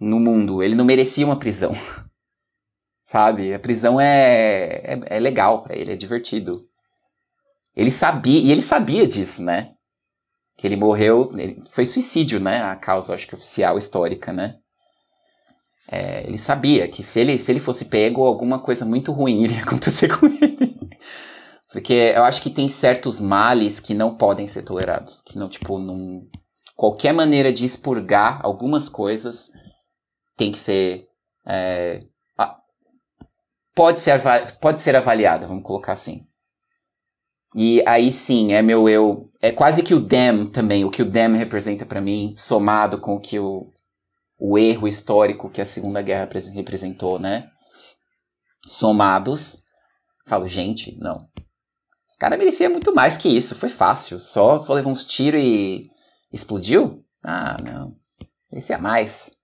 [0.00, 0.62] no mundo.
[0.62, 1.72] Ele não merecia uma prisão.
[3.10, 3.52] Sabe?
[3.52, 6.64] A prisão é, é, é legal para ele, é divertido.
[7.74, 9.72] Ele sabia, e ele sabia disso, né?
[10.56, 11.28] Que ele morreu.
[11.36, 12.62] ele- foi suicídio, né?
[12.62, 14.58] A causa, acho que oficial, histórica, né?
[15.90, 19.58] É, ele sabia que se ele, se ele fosse pego, alguma coisa muito ruim iria
[19.66, 20.78] acontecer com ele.
[21.72, 25.20] Porque eu acho que tem certos males que não podem ser tolerados.
[25.26, 26.22] Que não, tipo, não.
[26.76, 29.48] Qualquer maneira de expurgar algumas coisas
[30.36, 31.08] tem que ser.
[31.44, 32.04] É,
[33.80, 34.20] pode, ser
[34.60, 36.26] pode ser avaliada, vamos colocar assim.
[37.56, 39.30] E aí sim, é meu eu.
[39.40, 43.14] É quase que o Dem também, o que o Dem representa para mim, somado com
[43.14, 43.72] o que o,
[44.38, 47.48] o erro histórico que a Segunda Guerra representou, né?
[48.66, 49.64] Somados.
[50.26, 51.26] Falo, gente, não.
[52.06, 53.54] Esse cara merecia muito mais que isso.
[53.54, 54.20] Foi fácil.
[54.20, 55.88] Só, só levou uns tiros e
[56.30, 57.02] explodiu?
[57.24, 57.96] Ah, não.
[58.52, 59.39] Merecia mais.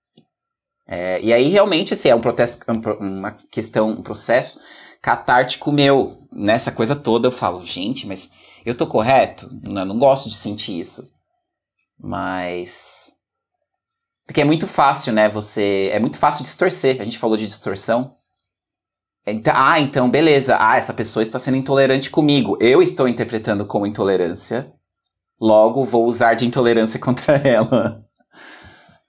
[0.88, 2.64] É, e aí, realmente, assim, é um protesto,
[3.00, 4.60] uma questão, um processo
[5.02, 6.20] catártico meu.
[6.32, 8.32] Nessa coisa toda eu falo, gente, mas
[8.64, 9.48] eu tô correto?
[9.62, 11.10] Não, não gosto de sentir isso.
[11.98, 13.12] Mas.
[14.26, 15.28] Porque é muito fácil, né?
[15.28, 15.90] Você.
[15.92, 17.00] É muito fácil distorcer.
[17.00, 18.16] A gente falou de distorção.
[19.26, 20.56] Então, ah, então beleza.
[20.60, 22.56] Ah, essa pessoa está sendo intolerante comigo.
[22.60, 24.72] Eu estou interpretando como intolerância.
[25.40, 28.05] Logo, vou usar de intolerância contra ela.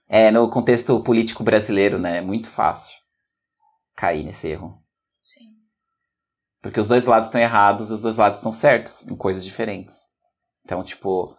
[0.08, 2.18] É, no contexto político brasileiro, né?
[2.18, 2.96] É muito fácil
[3.94, 4.82] cair nesse erro.
[5.22, 5.44] Sim.
[6.62, 10.08] Porque os dois lados estão errados, os dois lados estão certos, em coisas diferentes.
[10.64, 11.36] Então, tipo,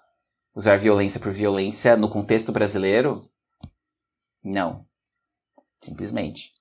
[0.53, 3.27] usar violência por violência no contexto brasileiro,
[4.43, 4.85] não.
[5.81, 6.51] Simplesmente.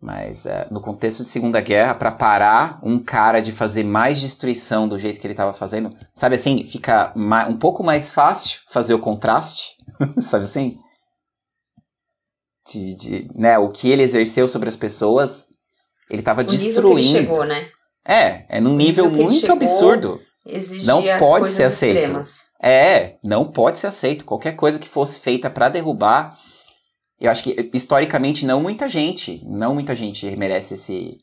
[0.00, 4.86] Mas é, no contexto de Segunda Guerra, para parar um cara de fazer mais destruição
[4.86, 7.12] do jeito que ele estava fazendo, sabe assim, fica
[7.48, 9.74] um pouco mais fácil fazer o contraste,
[10.22, 10.78] sabe assim?
[12.70, 15.46] De, de, né, o que ele exerceu sobre as pessoas,
[16.08, 16.94] ele estava destruindo.
[16.94, 17.68] Nível que chegou, né?
[18.06, 20.20] É, é num nível, nível muito absurdo.
[20.84, 21.98] Não pode ser aceito.
[21.98, 22.38] Extremas.
[22.62, 24.24] É, não pode ser aceito.
[24.24, 26.38] Qualquer coisa que fosse feita para derrubar
[27.20, 31.18] eu acho que historicamente não muita gente, não muita gente merece esse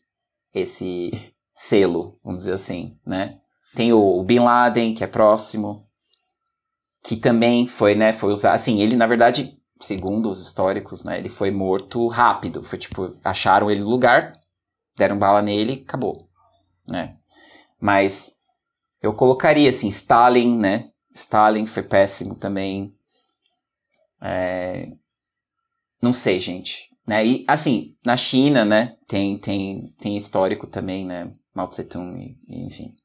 [0.53, 1.11] esse
[1.53, 3.39] selo, vamos dizer assim, né?
[3.73, 5.85] Tem o Bin Laden, que é próximo,
[7.03, 11.27] que também foi, né, foi usado, assim, ele na verdade, segundo os históricos, né, ele
[11.29, 14.31] foi morto rápido, foi tipo, acharam ele no lugar,
[14.97, 16.29] deram bala nele, acabou,
[16.89, 17.13] né?
[17.79, 18.37] Mas
[19.01, 20.89] eu colocaria assim, Stalin, né?
[21.13, 22.95] Stalin foi péssimo também.
[24.21, 24.89] É,
[26.05, 26.87] não sei, gente.
[27.07, 27.25] Né?
[27.25, 32.17] E, assim, na China, né, tem, tem, tem histórico também, né, Mao Tse Tung,
[32.47, 32.95] e, enfim.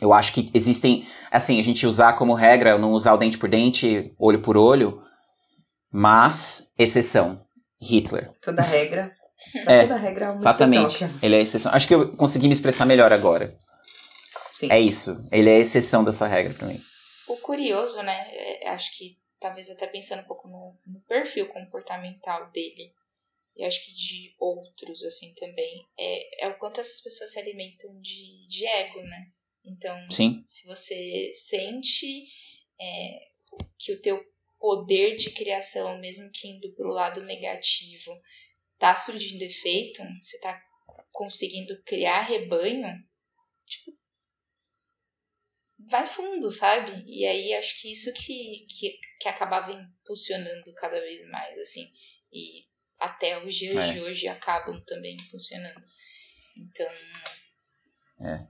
[0.00, 3.48] Eu acho que existem, assim, a gente usar como regra, não usar o dente por
[3.48, 5.00] dente, olho por olho,
[5.92, 7.40] mas, exceção,
[7.80, 8.30] Hitler.
[8.42, 9.12] Toda regra.
[9.66, 11.18] é, toda regra é uma Exatamente, exceção.
[11.22, 11.72] ele é exceção.
[11.72, 13.56] Acho que eu consegui me expressar melhor agora.
[14.54, 14.68] Sim.
[14.70, 16.80] É isso, ele é exceção dessa regra pra mim.
[17.28, 22.50] O curioso, né, é, acho que talvez até pensando um pouco no, no perfil comportamental
[22.50, 22.94] dele,
[23.56, 28.00] e acho que de outros, assim, também, é, é o quanto essas pessoas se alimentam
[28.00, 29.32] de, de ego, né?
[29.64, 30.40] Então, Sim.
[30.44, 32.24] se você sente
[32.80, 33.18] é,
[33.76, 34.24] que o teu
[34.58, 38.12] poder de criação, mesmo que indo para o lado negativo,
[38.78, 40.60] tá surgindo efeito, você tá
[41.10, 42.88] conseguindo criar rebanho,
[43.66, 43.97] tipo,
[45.88, 47.02] vai fundo, sabe?
[47.06, 51.90] E aí acho que isso que, que, que acabava impulsionando cada vez mais, assim.
[52.32, 52.64] E
[53.00, 53.92] até os dias é.
[53.92, 55.80] de hoje acabam também impulsionando.
[56.56, 56.86] Então.
[58.20, 58.46] É.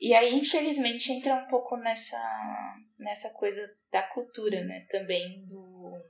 [0.00, 2.18] E aí, infelizmente, entra um pouco nessa,
[2.98, 4.86] nessa coisa da cultura, né?
[4.90, 6.02] Também do,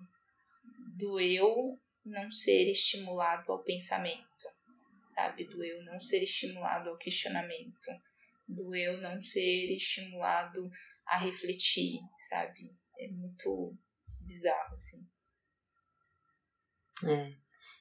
[0.96, 4.24] do eu não ser estimulado ao pensamento,
[5.14, 5.44] sabe?
[5.44, 7.90] Do eu não ser estimulado ao questionamento
[8.54, 10.68] do eu não ser estimulado
[11.06, 12.74] a refletir, sabe?
[12.98, 13.76] É muito
[14.20, 15.06] bizarro, assim.
[17.06, 17.32] É.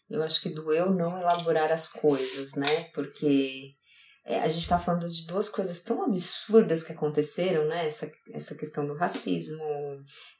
[0.10, 2.86] Eu acho que do eu não elaborar as coisas, né?
[2.94, 3.76] Porque
[4.26, 7.88] é, a gente tá falando de duas coisas tão absurdas que aconteceram, né?
[7.88, 9.64] Essa, essa questão do racismo,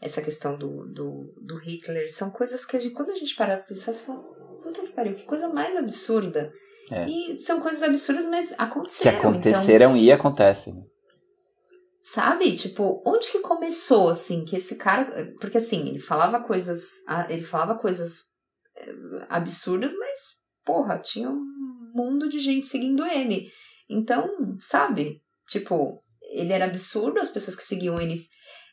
[0.02, 2.12] essa questão do, do, do Hitler.
[2.12, 4.22] São coisas que a gente, quando a gente para pra pensar, você fala,
[4.62, 6.52] puta que pariu, que coisa mais absurda.
[6.92, 7.08] É.
[7.08, 9.20] E são coisas absurdas, mas aconteceram.
[9.20, 10.88] Que aconteceram então, e acontecem.
[12.04, 12.54] Sabe?
[12.54, 15.32] Tipo, onde que começou, assim, que esse cara.
[15.40, 17.04] Porque assim, ele falava coisas.
[17.30, 18.24] Ele falava coisas
[18.78, 20.20] eh, absurdas, mas,
[20.66, 21.46] porra, tinha um
[21.94, 23.52] mundo de gente seguindo ele.
[23.90, 24.28] Então,
[24.60, 25.22] sabe?
[25.48, 28.30] Tipo, ele era absurdo, as pessoas que seguiam eles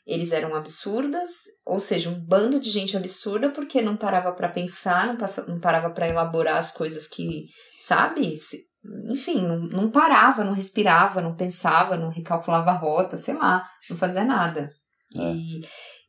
[0.06, 1.30] eles eram absurdas,
[1.64, 5.58] ou seja, um bando de gente absurda porque não parava para pensar, não, passa, não
[5.58, 7.46] parava para elaborar as coisas que,
[7.78, 8.32] sabe?
[9.10, 13.96] Enfim, não, não parava, não respirava, não pensava, não recalculava a rota, sei lá, não
[13.96, 14.68] fazia nada.
[15.18, 15.32] É.
[15.32, 15.60] E,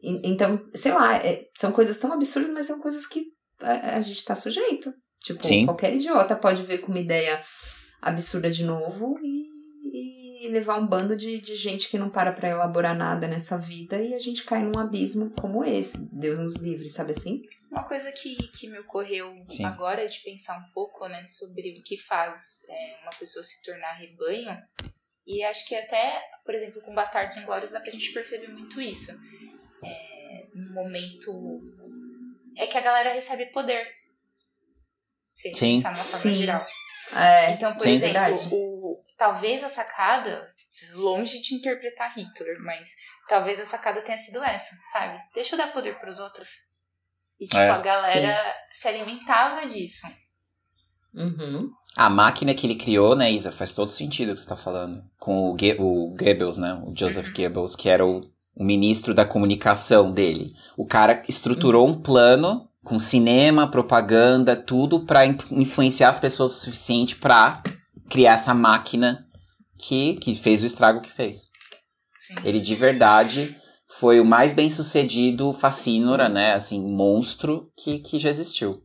[0.03, 3.25] e, então, sei lá, é, são coisas tão absurdas, mas são coisas que
[3.61, 4.93] a, a gente tá sujeito.
[5.23, 5.65] Tipo, Sim.
[5.65, 7.41] qualquer idiota pode vir com uma ideia
[7.99, 9.41] absurda de novo e,
[9.91, 10.16] e
[10.47, 14.13] levar um bando de, de gente que não para pra elaborar nada nessa vida e
[14.13, 15.97] a gente cai num abismo como esse.
[16.11, 17.41] Deus nos livre, sabe assim?
[17.71, 19.65] Uma coisa que, que me ocorreu Sim.
[19.65, 23.63] agora é de pensar um pouco, né, sobre o que faz é, uma pessoa se
[23.63, 24.57] tornar rebanho.
[25.25, 29.11] E acho que até, por exemplo, com Bastardos Inglórios dá pra gente perceber muito isso.
[29.83, 31.61] É, um momento...
[32.57, 33.87] É que a galera recebe poder.
[35.27, 35.75] Se a gente Sim.
[35.75, 36.33] pensar forma Sim.
[36.33, 36.65] geral.
[37.13, 37.91] É, Então, por Sim.
[37.93, 38.49] exemplo, Verdade.
[38.51, 38.76] o,
[39.17, 40.47] talvez a sacada,
[40.93, 42.89] longe de interpretar Hitler, mas
[43.27, 45.19] talvez a sacada tenha sido essa, sabe?
[45.33, 46.47] Deixa eu dar poder pros outros.
[47.39, 50.07] E, tipo, É, a galera se alimentava disso.
[51.15, 51.71] uhum.
[51.95, 55.03] A máquina que ele criou, né, Isa, faz todo sentido o que você tá falando.
[55.17, 58.21] Com o, Ge o Goebbels, né, o Joseph Goebbels, que era o,
[58.55, 60.53] o ministro da comunicação dele.
[60.75, 66.59] O cara estruturou um plano com cinema, propaganda, tudo pra in- influenciar as pessoas o
[66.59, 67.61] suficiente pra
[68.09, 69.27] criar essa máquina
[69.77, 71.49] que, que fez o estrago que fez.
[72.27, 72.35] Sim.
[72.43, 73.55] Ele de verdade
[73.99, 76.53] foi o mais bem sucedido facínora, né?
[76.53, 78.83] Assim, monstro que, que já existiu.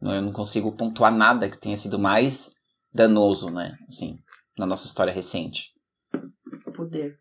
[0.00, 2.52] Não- Eu não consigo pontuar nada que tenha sido mais
[2.92, 3.76] danoso, né?
[3.88, 4.18] Assim,
[4.56, 5.68] na nossa história recente.
[6.74, 7.18] Poder.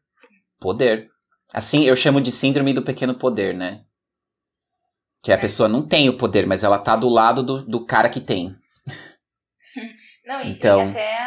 [0.59, 1.09] Poder.
[1.53, 3.83] Assim, eu chamo de síndrome do pequeno poder, né?
[5.21, 5.37] Que a É.
[5.37, 8.55] pessoa não tem o poder, mas ela tá do lado do, do cara que tem.
[10.29, 11.17] Não, e Então- tem até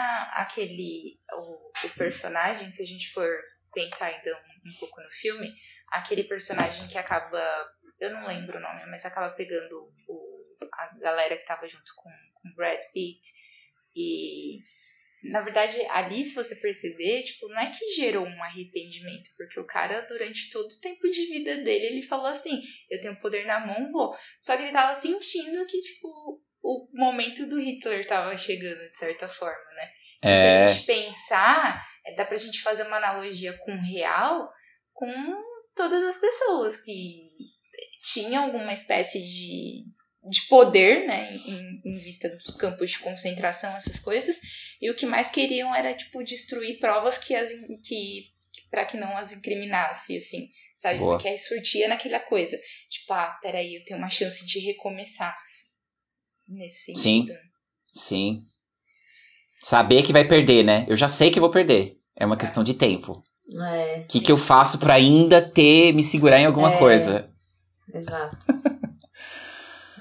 [0.40, 1.18] aquele.
[1.32, 3.28] O, o personagem, se a gente for
[3.74, 5.52] pensar ainda um, um pouco no filme,
[5.88, 7.42] aquele personagem que acaba.
[7.98, 12.10] Eu não lembro o nome, mas acaba pegando o, a galera que tava junto com,
[12.34, 13.28] com Brad Pitt.
[13.96, 14.60] E.
[15.24, 19.66] Na verdade, ali, se você perceber, tipo, não é que gerou um arrependimento, porque o
[19.66, 23.66] cara, durante todo o tempo de vida dele, ele falou assim: eu tenho poder na
[23.66, 24.16] mão, vou.
[24.40, 29.28] Só que ele tava sentindo que, tipo, o momento do Hitler tava chegando, de certa
[29.28, 29.90] forma, né?
[30.22, 30.68] Se a É.
[30.68, 34.48] gente pensar, é, dá pra gente fazer uma analogia com o real,
[34.92, 35.12] com
[35.74, 37.30] todas as pessoas que
[38.02, 39.84] tinham alguma espécie de,
[40.30, 44.36] de poder, né, em, em vista dos campos de concentração, essas coisas,
[44.80, 47.50] e o que mais queriam era, tipo, destruir provas que as
[47.84, 48.22] que
[48.70, 50.98] para que não as incriminasse, assim, sabe?
[50.98, 51.16] Boa.
[51.16, 52.56] Porque aí surtia naquela coisa,
[52.90, 55.34] tipo, ah, peraí, eu tenho uma chance de recomeçar.
[56.48, 57.26] Nesse Sim.
[57.26, 57.38] sentido.
[57.94, 58.42] Sim.
[59.62, 60.84] Saber que vai perder, né?
[60.88, 61.96] Eu já sei que vou perder.
[62.16, 63.22] É uma questão de tempo.
[63.54, 66.78] É, O que, que eu faço pra ainda ter, me segurar em alguma É.
[66.78, 67.30] coisa?
[67.92, 68.36] exato.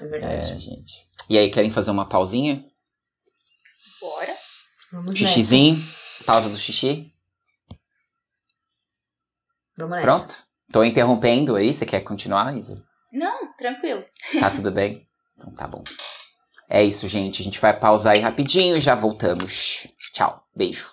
[0.00, 0.58] É É, verdade.
[0.58, 0.92] gente.
[1.30, 2.64] E aí, querem fazer uma pausinha?
[4.00, 4.34] Bora.
[4.90, 5.26] Vamos nessa.
[5.26, 5.76] Xixizinho?
[6.26, 7.12] Pausa do xixi?
[9.78, 10.06] Vamos nessa.
[10.06, 10.34] Pronto?
[10.72, 12.82] Tô interrompendo aí, você quer continuar, Isa?
[13.12, 14.04] Não, tranquilo.
[14.40, 15.06] Tá tudo bem?
[15.34, 15.82] Então tá bom.
[16.74, 17.42] É isso, gente.
[17.42, 19.88] A gente vai pausar aí rapidinho e já voltamos.
[20.14, 20.42] Tchau.
[20.56, 20.90] Beijo.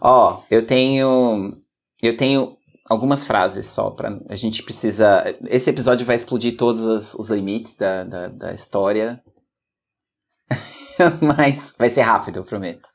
[0.00, 1.52] Ó, eu tenho.
[2.02, 4.18] Eu tenho algumas frases só pra.
[4.28, 5.22] A gente precisa.
[5.48, 9.22] Esse episódio vai explodir todos os, os limites da, da, da história.
[11.22, 12.88] Mas vai ser rápido, eu prometo.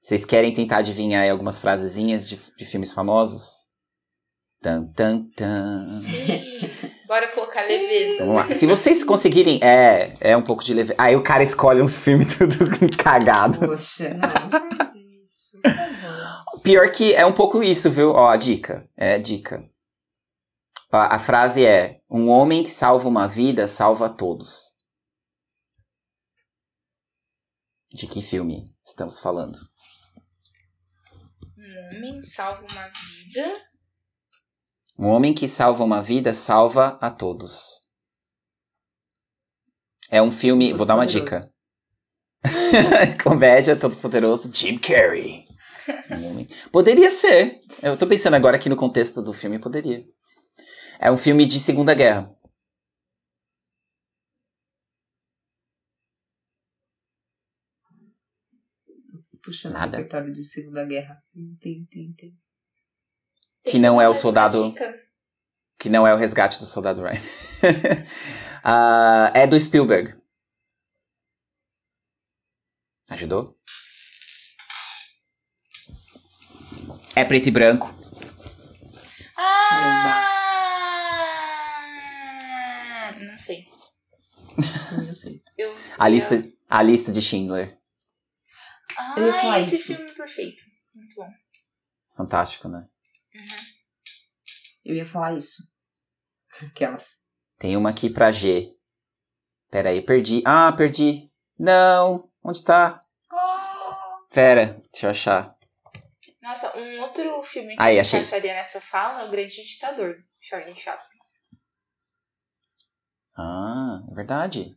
[0.00, 3.71] Vocês querem tentar adivinhar algumas frasezinhas de, de filmes famosos?
[4.62, 5.84] Tan, tan, tan.
[5.88, 6.60] Sim.
[7.08, 8.24] Bora colocar leveza.
[8.24, 8.54] Vamos lá.
[8.54, 9.58] Se vocês conseguirem.
[9.60, 10.94] É, é um pouco de leve.
[10.96, 12.56] Aí o cara escolhe uns filmes tudo
[12.96, 13.58] cagado.
[13.58, 15.60] Poxa, não, não faz isso.
[15.60, 16.62] Por favor.
[16.62, 18.12] Pior que é um pouco isso, viu?
[18.12, 18.88] Ó, a dica.
[18.96, 19.68] É a dica.
[20.92, 24.72] Ó, a frase é: Um homem que salva uma vida salva todos.
[27.92, 29.58] De que filme estamos falando?
[31.58, 33.71] Um homem salva uma vida.
[35.02, 37.80] Um homem que salva uma vida salva a todos.
[40.08, 40.68] É um filme.
[40.68, 41.24] Todo vou dar uma Poderoso.
[41.24, 41.52] dica.
[43.24, 44.54] Comédia, todo poderoso.
[44.54, 45.44] Jim Carrey.
[46.70, 47.58] Poderia ser.
[47.82, 50.06] Eu tô pensando agora aqui no contexto do filme, poderia.
[51.00, 52.30] É um filme de Segunda Guerra.
[59.42, 59.96] Puxa, Nada.
[59.96, 61.20] repertório de Segunda Guerra.
[61.32, 62.41] Tem, tem, tem, tem.
[63.64, 64.70] Que não é o uma soldado.
[64.70, 64.94] dica.
[65.78, 67.20] Que não é o resgate do soldado Ryan.
[68.64, 70.14] Ah, é do Spielberg.
[73.10, 73.58] Ajudou?
[77.16, 77.92] É preto e branco.
[82.22, 83.14] Ah!
[83.20, 83.64] Não sei.
[84.92, 85.42] Eu não sei.
[85.58, 87.76] Eu, A lista, a lista de Schindler.
[88.96, 89.86] Ah, esse isso.
[89.96, 90.62] filme perfeito.
[90.94, 91.28] Muito bom.
[92.16, 92.88] Fantástico, né?
[94.84, 95.62] Eu ia falar isso.
[96.70, 97.20] Aquelas.
[97.58, 98.68] Tem uma aqui pra G.
[99.70, 100.42] Pera aí, perdi.
[100.44, 101.30] Ah, perdi.
[101.58, 102.30] Não.
[102.44, 103.00] Onde tá?
[104.32, 105.54] Pera, deixa eu achar.
[106.42, 108.20] Nossa, um outro filme que Aí, eu achei.
[108.20, 111.18] encaixaria nessa fala é O Grande Ditador, Charlie Chaplin.
[113.36, 114.76] Ah, é verdade.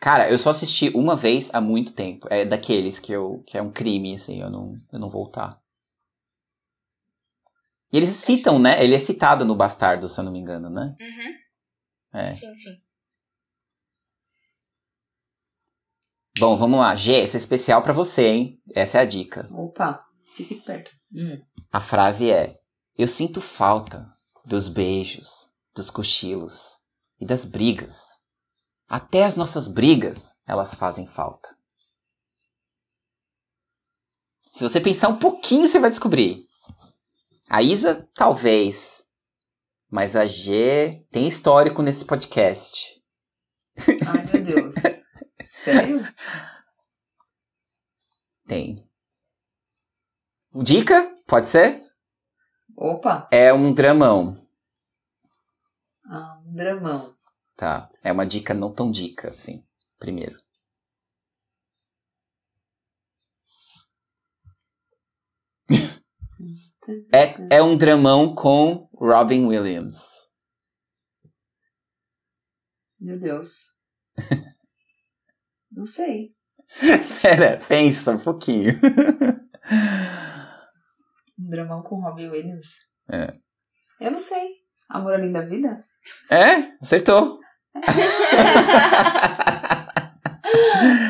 [0.00, 2.26] Cara, eu só assisti uma vez há muito tempo.
[2.30, 5.60] É daqueles que eu que é um crime, assim, eu não, eu não voltar.
[7.92, 8.82] E eles citam, né?
[8.82, 10.94] Ele é citado no Bastardo, se eu não me engano, né?
[11.00, 12.20] Uhum.
[12.20, 12.34] É.
[12.34, 12.76] Sim, sim.
[16.38, 16.94] Bom, vamos lá.
[16.94, 18.62] G, esse é especial pra você, hein?
[18.74, 19.48] Essa é a dica.
[19.50, 20.04] Opa,
[20.36, 20.90] fica esperto.
[21.12, 21.40] Hum.
[21.72, 22.54] A frase é:
[22.96, 24.06] Eu sinto falta
[24.44, 26.76] dos beijos, dos cochilos
[27.20, 28.18] e das brigas.
[28.88, 31.56] Até as nossas brigas, elas fazem falta.
[34.52, 36.47] Se você pensar um pouquinho, você vai descobrir.
[37.48, 39.04] A Isa, talvez.
[39.90, 43.02] Mas a G tem histórico nesse podcast.
[44.06, 44.74] Ai, meu Deus.
[45.46, 46.06] Sério?
[48.46, 48.76] Tem.
[50.62, 51.14] Dica?
[51.26, 51.82] Pode ser?
[52.76, 54.36] Opa, É um dramão.
[56.10, 57.14] ah, um dramão.
[57.56, 57.90] Tá.
[58.04, 59.66] É uma dica não tão dica, assim.
[59.98, 60.38] Primeiro.
[67.12, 70.28] É, é um dramão com Robin Williams.
[73.00, 73.76] Meu Deus.
[75.70, 76.34] Não sei.
[77.22, 78.78] Pera, pensa um pouquinho.
[81.38, 82.74] Um dramão com Robin Williams.
[83.10, 83.32] É.
[84.00, 84.56] Eu não sei.
[84.88, 85.84] Amor além da vida?
[86.30, 86.76] É?
[86.80, 87.40] Acertou.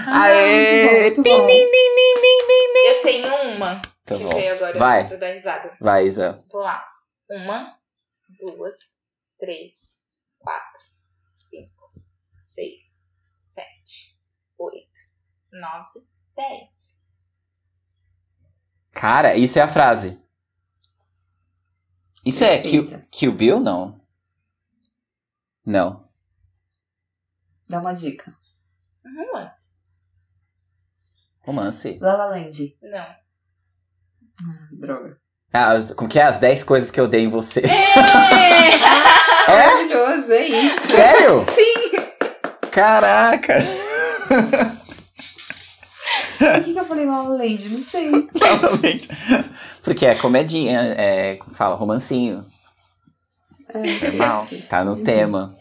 [0.07, 1.11] Aê!
[1.17, 1.47] bom, bom.
[2.87, 4.31] Eu tenho uma Tá que bom.
[4.31, 5.07] veio agora Vai.
[5.07, 5.77] pra dar risada.
[5.79, 6.39] Vai, Isa.
[6.51, 6.83] Vou lá.
[7.31, 7.79] Uma,
[8.39, 9.03] duas,
[9.39, 10.03] três,
[10.39, 10.87] quatro,
[11.31, 11.89] cinco,
[12.39, 13.07] seis,
[13.43, 14.23] sete,
[14.59, 15.01] oito,
[15.53, 17.03] nove, dez.
[18.93, 20.27] Cara, isso é a frase.
[22.25, 23.03] Isso é Kill.
[23.11, 23.61] Kill Bill?
[23.61, 24.01] Não.
[25.65, 26.03] Não.
[27.69, 28.35] Dá uma dica.
[29.05, 29.75] Um romance.
[31.41, 31.99] Romance.
[32.01, 32.79] La La Land.
[32.81, 33.28] Não.
[34.41, 35.17] Ah, droga.
[35.53, 36.23] Ah, como que é?
[36.23, 37.63] As 10 coisas que eu dei em você.
[39.47, 40.89] Ah, Maravilhoso, é isso.
[40.89, 41.47] Sério?
[41.55, 42.69] Sim!
[42.71, 43.55] Caraca!
[46.39, 47.69] Por que, que eu falei La La Land?
[47.71, 48.11] Não sei.
[48.41, 49.09] Realmente.
[49.83, 52.45] Porque é comedinha, é, como fala, romancinho.
[53.75, 54.47] É, Normal.
[54.69, 55.05] Tá no Sim.
[55.05, 55.55] tema.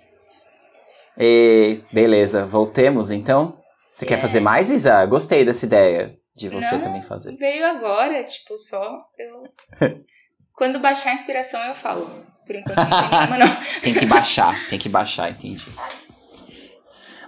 [1.17, 3.57] E, beleza, voltemos então.
[3.97, 5.03] Você quer fazer mais, Isa?
[5.07, 6.81] Gostei dessa ideia de você Não.
[6.81, 7.35] também fazer.
[7.35, 9.43] Veio agora, tipo, só eu.
[10.53, 13.81] Quando baixar a inspiração eu falo, mas por enquanto não tem nenhuma, não.
[13.81, 15.65] Tem que baixar, tem que baixar, entendi.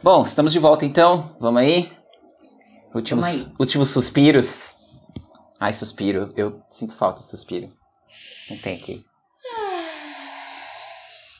[0.01, 1.35] Bom, estamos de volta então.
[1.39, 1.91] Vamos aí?
[2.93, 3.53] Últimos, Vamos aí.
[3.59, 4.77] últimos suspiros.
[5.59, 6.33] Ai, suspiro.
[6.37, 7.69] Eu sinto falta de suspiro.
[8.49, 9.05] Não tem aqui.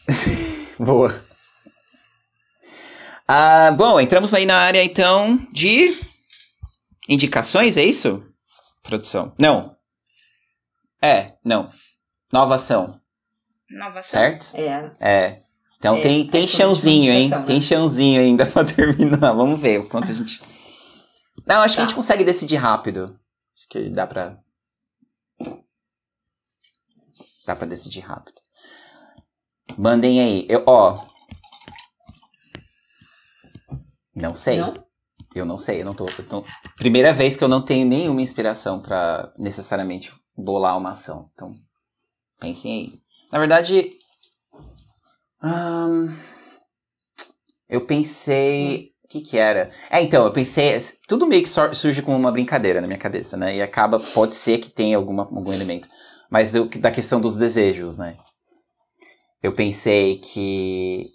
[0.79, 1.23] Boa.
[3.27, 5.95] Ah, bom, entramos aí na área então de
[7.09, 8.25] indicações, é isso?
[8.83, 9.33] Produção.
[9.37, 9.75] Não.
[11.01, 11.69] É, não.
[12.31, 13.01] Nova ação,
[13.69, 14.11] Inovação.
[14.11, 14.51] certo?
[14.55, 15.41] É, É.
[15.77, 17.29] Então É, tem, tem é chãozinho, hein?
[17.29, 17.41] né?
[17.43, 19.31] Tem chãozinho ainda pra terminar.
[19.33, 20.41] Vamos ver o quanto a gente.
[21.47, 21.95] Não, acho que a gente Tá.
[21.95, 23.17] consegue decidir rápido.
[23.55, 24.37] Acho que dá pra.
[27.45, 28.39] Dá pra decidir rápido.
[29.77, 30.45] Mandem aí.
[30.49, 31.01] Eu, ó.
[34.15, 34.57] Não sei.
[34.57, 34.73] não?
[35.35, 35.81] Eu não sei.
[35.81, 36.45] Eu não tô, eu tô-
[36.77, 41.29] Primeira vez que eu não tenho nenhuma inspiração pra necessariamente bolar uma ação.
[41.33, 41.53] Então,
[42.39, 42.93] pensem aí.
[43.31, 43.91] Na verdade.
[45.41, 46.07] ahn,
[47.67, 48.89] eu pensei.
[49.03, 49.69] O que que era?
[49.89, 50.77] É, então, eu pensei.
[51.07, 53.55] Tudo meio que surge como uma brincadeira na minha cabeça, né?
[53.55, 53.99] E acaba.
[53.99, 55.87] Pode ser que tenha alguma, algum elemento.
[56.29, 58.17] Mas eu- da questão dos desejos, né?
[59.41, 61.11] Eu pensei que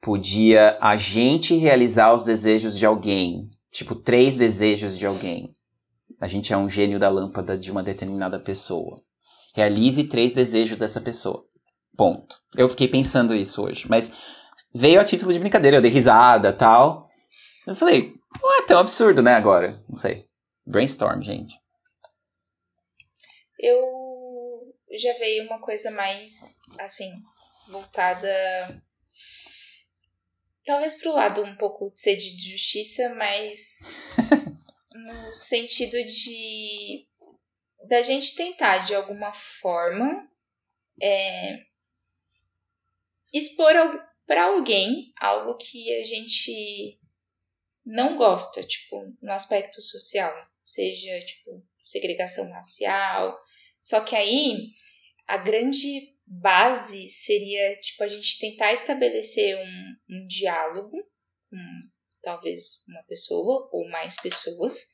[0.00, 3.46] podia a gente realizar os desejos de alguém.
[3.70, 5.48] Tipo, três desejos de alguém.
[6.20, 9.00] A gente é um gênio da lâmpada de uma determinada pessoa.
[9.54, 11.44] Realize três desejos dessa pessoa.
[11.96, 12.36] Ponto.
[12.56, 13.86] Eu fiquei pensando isso hoje.
[13.88, 14.12] Mas
[14.74, 15.76] veio a título de brincadeira.
[15.76, 17.08] Eu dei risada tal.
[17.66, 19.82] Eu falei, não é tão absurdo, né, agora?
[19.88, 20.24] Não sei.
[20.66, 21.54] Brainstorm, gente.
[23.58, 23.82] Eu
[24.96, 27.10] já veio uma coisa mais, assim,
[27.68, 28.28] voltada.
[30.68, 34.16] Talvez pro lado um pouco de sede de justiça, mas
[34.92, 37.08] no sentido de.
[37.88, 40.30] da gente tentar, de alguma forma,
[41.00, 41.64] é,
[43.32, 43.72] expor
[44.26, 47.00] para alguém algo que a gente
[47.82, 50.34] não gosta, tipo, no aspecto social,
[50.66, 53.34] seja, tipo, segregação racial.
[53.80, 54.74] Só que aí
[55.26, 60.96] a grande base seria, tipo, a gente tentar estabelecer um, um diálogo
[61.50, 61.56] com
[62.22, 64.92] talvez uma pessoa ou mais pessoas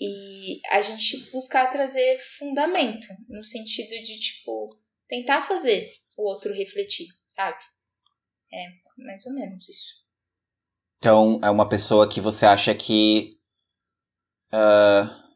[0.00, 4.70] e a gente buscar trazer fundamento no sentido de, tipo,
[5.08, 7.58] tentar fazer o outro refletir, sabe?
[8.52, 8.66] É
[8.98, 10.00] mais ou menos isso.
[10.98, 13.38] Então, é uma pessoa que você acha que
[14.52, 15.29] uh,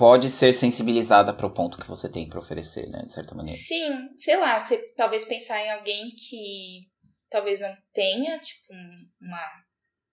[0.00, 3.02] pode ser sensibilizada para o ponto que você tem para oferecer, né?
[3.06, 3.58] De certa maneira.
[3.58, 6.88] Sim, sei lá, você talvez pensar em alguém que
[7.28, 8.72] talvez não tenha, tipo,
[9.20, 9.46] uma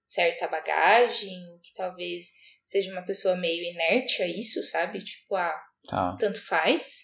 [0.05, 2.25] certa bagagem, ou que talvez
[2.65, 4.99] seja uma pessoa meio inerte a isso, sabe?
[4.99, 5.57] Tipo, ah,
[5.87, 6.17] tá.
[6.19, 7.03] tanto faz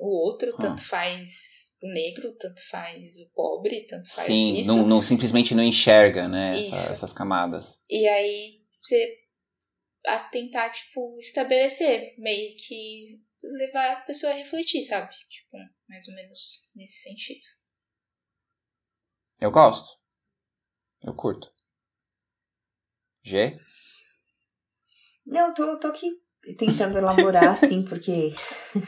[0.00, 0.62] o outro, ah.
[0.62, 1.28] tanto faz
[1.82, 4.68] o negro, tanto faz o pobre, tanto faz Sim, isso.
[4.68, 7.78] Não, não simplesmente não enxerga, né, essa, essas camadas.
[7.90, 9.20] E aí você
[10.06, 15.10] a tentar, tipo, estabelecer, meio que levar a pessoa a refletir, sabe?
[15.10, 15.56] Tipo,
[15.88, 17.46] mais ou menos nesse sentido.
[19.40, 19.98] Eu gosto.
[21.02, 21.52] Eu curto.
[23.22, 23.56] G?
[25.26, 26.10] Não, tô, tô aqui
[26.58, 28.32] tentando elaborar, assim, porque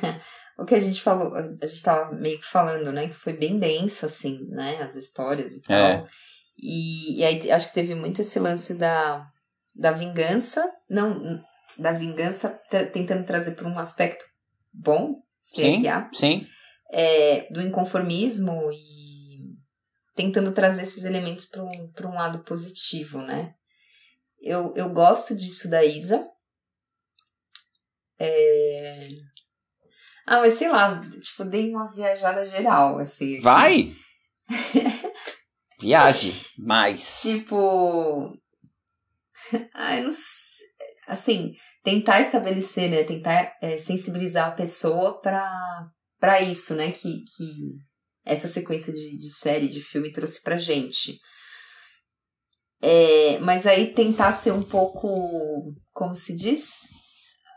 [0.58, 3.08] o que a gente falou, a gente tava meio que falando, né?
[3.08, 4.82] Que foi bem denso, assim, né?
[4.82, 5.78] As histórias e tal.
[5.78, 6.06] É.
[6.58, 9.31] E, e aí acho que teve muito esse lance da,
[9.74, 11.42] da vingança, não
[11.78, 12.60] da vingança
[12.92, 14.24] tentando trazer para um aspecto
[14.72, 16.46] bom, se sim, é há, sim.
[16.92, 19.12] É, do inconformismo e
[20.14, 21.70] tentando trazer esses elementos para um,
[22.04, 23.54] um lado positivo, né?
[24.40, 26.22] Eu, eu gosto disso da Isa.
[28.18, 29.04] É...
[30.26, 33.40] Ah, mas sei lá, tipo, dei uma viajada geral, assim.
[33.40, 33.92] Vai!
[35.80, 37.22] Viaje mais.
[37.22, 38.30] Tipo.
[39.74, 40.66] Ah, não sei.
[41.06, 41.52] Assim,
[41.82, 43.04] tentar estabelecer, né?
[43.04, 46.92] Tentar é, sensibilizar a pessoa pra isso, né?
[46.92, 47.76] Que, que
[48.24, 51.18] essa sequência de, de série, de filme trouxe pra gente.
[52.80, 55.72] É, mas aí tentar ser um pouco.
[55.92, 56.88] Como se diz?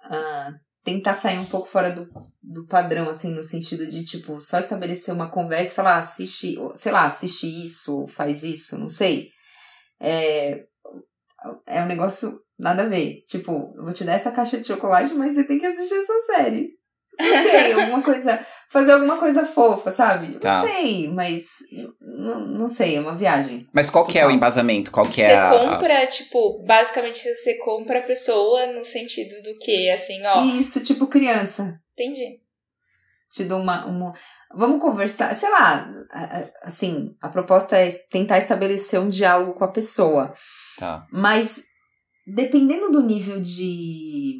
[0.03, 0.53] Ah,
[0.83, 2.07] tentar sair um pouco fora do,
[2.43, 6.55] do padrão, assim, no sentido de, tipo, só estabelecer uma conversa e falar, ah, assiste,
[6.75, 9.29] sei lá, assiste isso, faz isso, não sei.
[9.99, 10.63] É,
[11.67, 13.23] é um negócio nada a ver.
[13.27, 16.19] Tipo, eu vou te dar essa caixa de chocolate, mas você tem que assistir essa
[16.33, 16.69] série.
[17.19, 18.45] Não sei, alguma coisa.
[18.69, 20.37] Fazer alguma coisa fofa, sabe?
[20.39, 20.61] Tá.
[20.61, 21.45] Não sei, mas.
[22.01, 23.65] Não, não sei, é uma viagem.
[23.71, 24.91] Mas qual que é o embasamento?
[24.91, 25.51] Qual que é você a.
[25.51, 30.43] compra, tipo, basicamente você compra a pessoa no sentido do que, assim, ó.
[30.43, 31.79] Isso, tipo criança.
[31.93, 32.39] Entendi.
[33.31, 34.13] Te dou uma, uma.
[34.55, 35.87] Vamos conversar, sei lá,
[36.61, 40.33] assim, a proposta é tentar estabelecer um diálogo com a pessoa.
[40.79, 41.05] Tá.
[41.11, 41.63] Mas
[42.25, 44.39] dependendo do nível de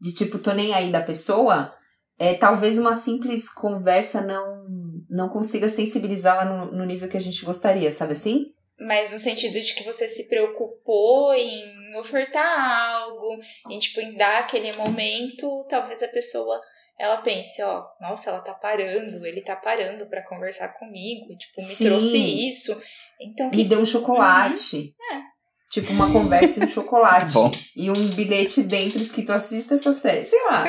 [0.00, 1.70] de tipo, tô nem aí da pessoa,
[2.18, 4.64] é, talvez uma simples conversa não,
[5.10, 8.46] não consiga sensibilizá-la no, no nível que a gente gostaria, sabe assim?
[8.78, 14.38] Mas no sentido de que você se preocupou em ofertar algo, em tipo, em dar
[14.38, 16.58] aquele momento, talvez a pessoa
[17.00, 21.74] ela pense, ó, nossa, ela tá parando, ele tá parando para conversar comigo, tipo, me
[21.74, 21.84] Sim.
[21.86, 22.78] trouxe isso.
[23.18, 24.76] Então, me deu um chocolate.
[24.76, 25.16] Uhum.
[25.16, 25.22] É.
[25.70, 27.32] Tipo, uma conversa e um chocolate.
[27.32, 27.50] Bom.
[27.74, 30.26] E um bilhete dentro escrito assista essa série.
[30.26, 30.64] Sei lá.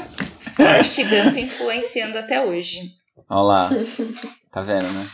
[0.56, 2.80] Forrest Gump influenciando até hoje.
[3.28, 3.70] Olha lá.
[4.50, 5.04] Tá vendo, né?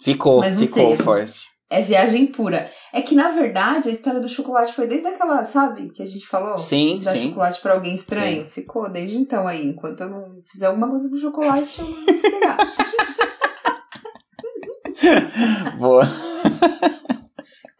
[0.00, 1.46] Ficou, ficou, Forrest.
[1.70, 2.72] É viagem pura.
[2.92, 6.26] É que, na verdade, a história do chocolate foi desde aquela, sabe, que a gente
[6.26, 6.56] falou?
[6.56, 7.28] Sim, de dar sim.
[7.28, 8.44] chocolate pra alguém estranho.
[8.44, 8.50] Sim.
[8.50, 9.66] Ficou desde então aí.
[9.66, 12.56] Enquanto eu não fizer alguma coisa com chocolate, eu não será.
[15.78, 16.04] Boa.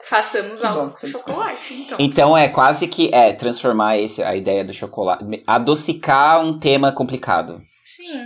[0.06, 1.98] Façamos algo com chocolate, então.
[2.00, 7.60] Então é quase que é transformar esse, a ideia do chocolate, adocicar um tema complicado.
[7.84, 8.24] Sim.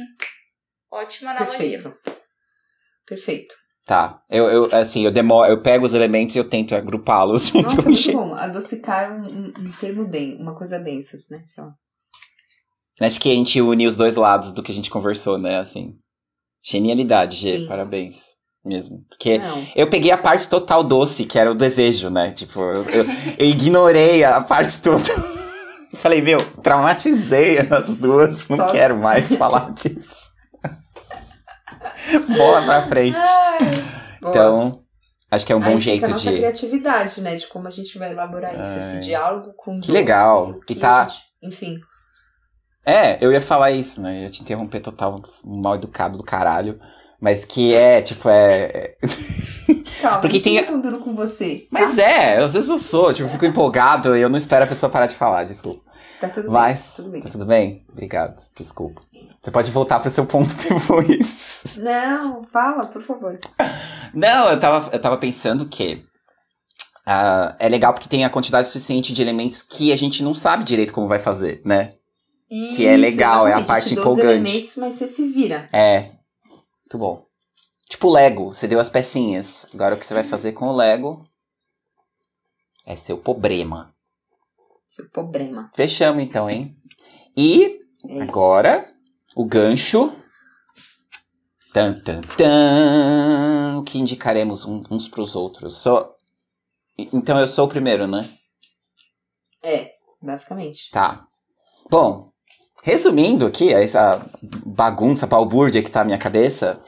[0.90, 1.78] Ótima analogia.
[1.78, 1.94] Perfeito.
[3.06, 3.61] Perfeito.
[3.84, 4.22] Tá.
[4.30, 7.52] Eu, eu assim, eu demoro, eu pego os elementos e eu tento agrupá-los.
[7.54, 8.34] Nossa, muito bom.
[8.34, 11.42] Adocicar um, um, um termo denso, uma coisa densa, né?
[11.44, 11.74] Sei lá.
[13.00, 15.58] Acho que a gente une os dois lados do que a gente conversou, né?
[15.58, 15.96] Assim.
[16.62, 17.58] Genialidade, G.
[17.58, 17.66] Sim.
[17.66, 18.32] Parabéns
[18.64, 19.04] mesmo.
[19.08, 19.66] Porque não.
[19.74, 22.32] eu peguei a parte total doce, que era o desejo, né?
[22.32, 23.04] Tipo, eu, eu,
[23.38, 25.04] eu ignorei a parte toda.
[25.94, 28.72] Falei, meu, traumatizei as duas, não Só...
[28.72, 30.31] quero mais falar disso.
[32.36, 33.16] Bola pra frente.
[33.16, 33.58] Ai,
[34.22, 34.78] então,
[35.30, 36.36] acho que é um bom Aí jeito fica a nossa de.
[36.36, 37.34] criatividade, né?
[37.34, 38.78] De como a gente vai elaborar isso, Ai.
[38.78, 39.78] esse diálogo com.
[39.80, 40.58] Que legal.
[40.66, 41.08] Que, tá.
[41.08, 41.80] Gente, enfim.
[42.84, 44.18] É, eu ia falar isso, né?
[44.18, 46.80] Eu ia te interromper total, mal educado do caralho.
[47.22, 48.96] Mas que é, tipo, é.
[50.02, 51.60] Calma, Porque tem- tão duro com você.
[51.60, 51.66] tá?
[51.70, 54.66] Mas é, às vezes eu sou, tipo, eu fico empolgado e eu não espero a
[54.66, 55.80] pessoa parar de falar, desculpa.
[56.20, 57.04] Tá tudo Mas, bem.
[57.04, 57.22] Tudo bem.
[57.22, 57.86] tá tudo bem?
[57.92, 59.00] Obrigado, desculpa.
[59.40, 61.76] Você pode voltar pro seu ponto depois.
[61.78, 63.38] Não, fala, por favor.
[64.12, 66.04] Não, eu tava, eu tava pensando que
[67.06, 70.64] ah, é legal porque tem a quantidade suficiente de elementos que a gente não sabe
[70.64, 71.92] direito como vai fazer, né?
[72.48, 74.28] Que é Isso, legal, é a parte empolgante.
[74.28, 75.68] elementos, mas você se vira.
[75.72, 76.10] É.
[76.92, 77.26] Muito bom.
[77.88, 79.66] Tipo Lego, você deu as pecinhas.
[79.72, 81.26] Agora o que você vai fazer com o Lego
[82.84, 83.94] é seu problema.
[84.84, 85.70] Seu problema.
[85.74, 86.76] Fechamos então, hein?
[87.34, 88.22] E É isso.
[88.22, 88.86] agora
[89.34, 90.14] o gancho.
[91.72, 93.78] Tan, tan, tan.
[93.78, 95.78] O que indicaremos uns pros outros?
[95.78, 96.14] Só...
[96.98, 98.28] Então eu sou o primeiro, né?
[99.62, 100.90] É, basicamente.
[100.90, 101.26] Tá.
[101.90, 102.30] Bom,
[102.82, 104.20] resumindo aqui, essa
[104.66, 106.80] bagunça balbúrdia que tá na minha cabeça,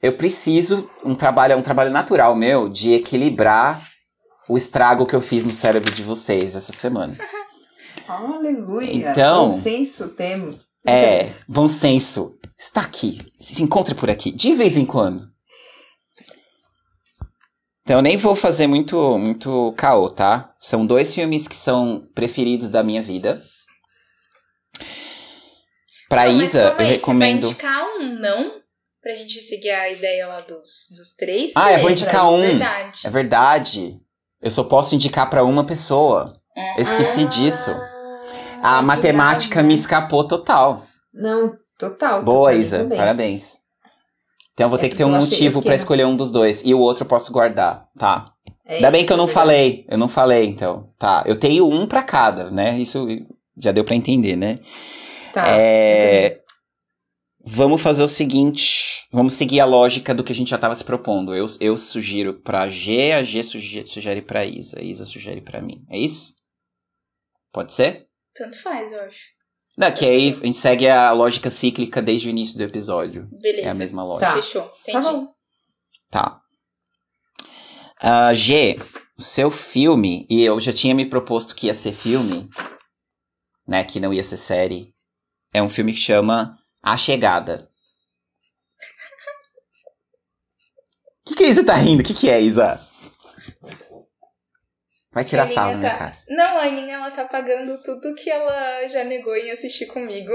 [0.00, 3.86] eu preciso, um trabalho, é um trabalho natural meu, de equilibrar
[4.48, 7.16] o estrago que eu fiz no cérebro de vocês essa semana.
[8.08, 9.10] Aleluia.
[9.10, 10.68] Então- Bom senso temos.
[10.86, 12.38] É, bom senso.
[12.58, 13.20] Está aqui.
[13.38, 14.30] Se encontra por aqui.
[14.30, 15.28] De vez em quando.
[17.82, 20.54] Então eu nem vou fazer muito, muito caô, tá?
[20.58, 23.42] São dois filmes que são preferidos da minha vida.
[26.08, 27.48] Pra Não, mas Isa, eu aí, recomendo.
[27.48, 28.52] Você vai indicar um, não?
[29.02, 31.52] Pra gente seguir a ideia lá dos, dos três?
[31.54, 32.40] Ah, eu vou indicar um.
[32.40, 33.00] Verdade.
[33.06, 34.00] É verdade.
[34.42, 36.40] Eu só posso indicar pra uma pessoa.
[36.76, 37.70] Eu esqueci disso.
[38.62, 40.82] A Ah, matemática que me escapou total.
[41.14, 42.24] Não, total.
[42.24, 42.78] Boa, Isa.
[42.78, 42.98] também.
[42.98, 43.58] Parabéns.
[44.54, 46.62] Então eu vou É ter que ter um motivo fiquei- escolher um dos dois.
[46.64, 48.32] E o outro eu posso guardar, tá?
[48.66, 49.46] É Ainda bem que eu não verdade.
[49.46, 49.86] falei.
[49.88, 50.90] Eu não falei, então.
[50.98, 51.22] Tá.
[51.24, 52.76] Eu tenho um pra cada, né?
[52.78, 53.06] Isso
[53.56, 54.58] já deu pra entender, né?
[55.32, 55.46] Tá.
[55.48, 56.36] é...
[57.44, 59.06] Vamos fazer o seguinte.
[59.10, 61.34] Vamos seguir a lógica do que a gente já tava se propondo.
[61.34, 64.78] Eu, eu sugiro pra G, a G suge- sugere pra Isa.
[64.78, 65.82] A Isa sugere pra mim.
[65.88, 66.34] É isso?
[67.50, 68.06] Pode ser?
[68.34, 69.18] Tanto faz, eu acho.
[69.78, 73.26] Não, que aí a gente segue a lógica cíclica desde o início do episódio.
[73.40, 73.66] Beleza.
[73.68, 74.30] É a mesma lógica.
[74.32, 74.42] Tá.
[74.42, 74.62] Fechou.
[74.62, 75.06] Tá Entendi.
[75.08, 75.26] bom.
[76.10, 76.40] Tá.
[78.02, 78.78] Ah, G,
[79.18, 82.48] o seu filme, e eu já tinha me proposto que ia ser filme,
[83.66, 83.82] né?
[83.84, 84.92] Que não ia ser série.
[85.52, 87.68] É um filme que chama A Chegada.
[91.20, 92.02] O que, que a Isa tá rindo?
[92.02, 92.80] O que, que é, Isa?
[95.12, 96.16] Vai tirar A sarro minha tá- cara.
[96.28, 100.32] Não, a Aninha, ela tá pagando tudo que ela já negou em assistir comigo.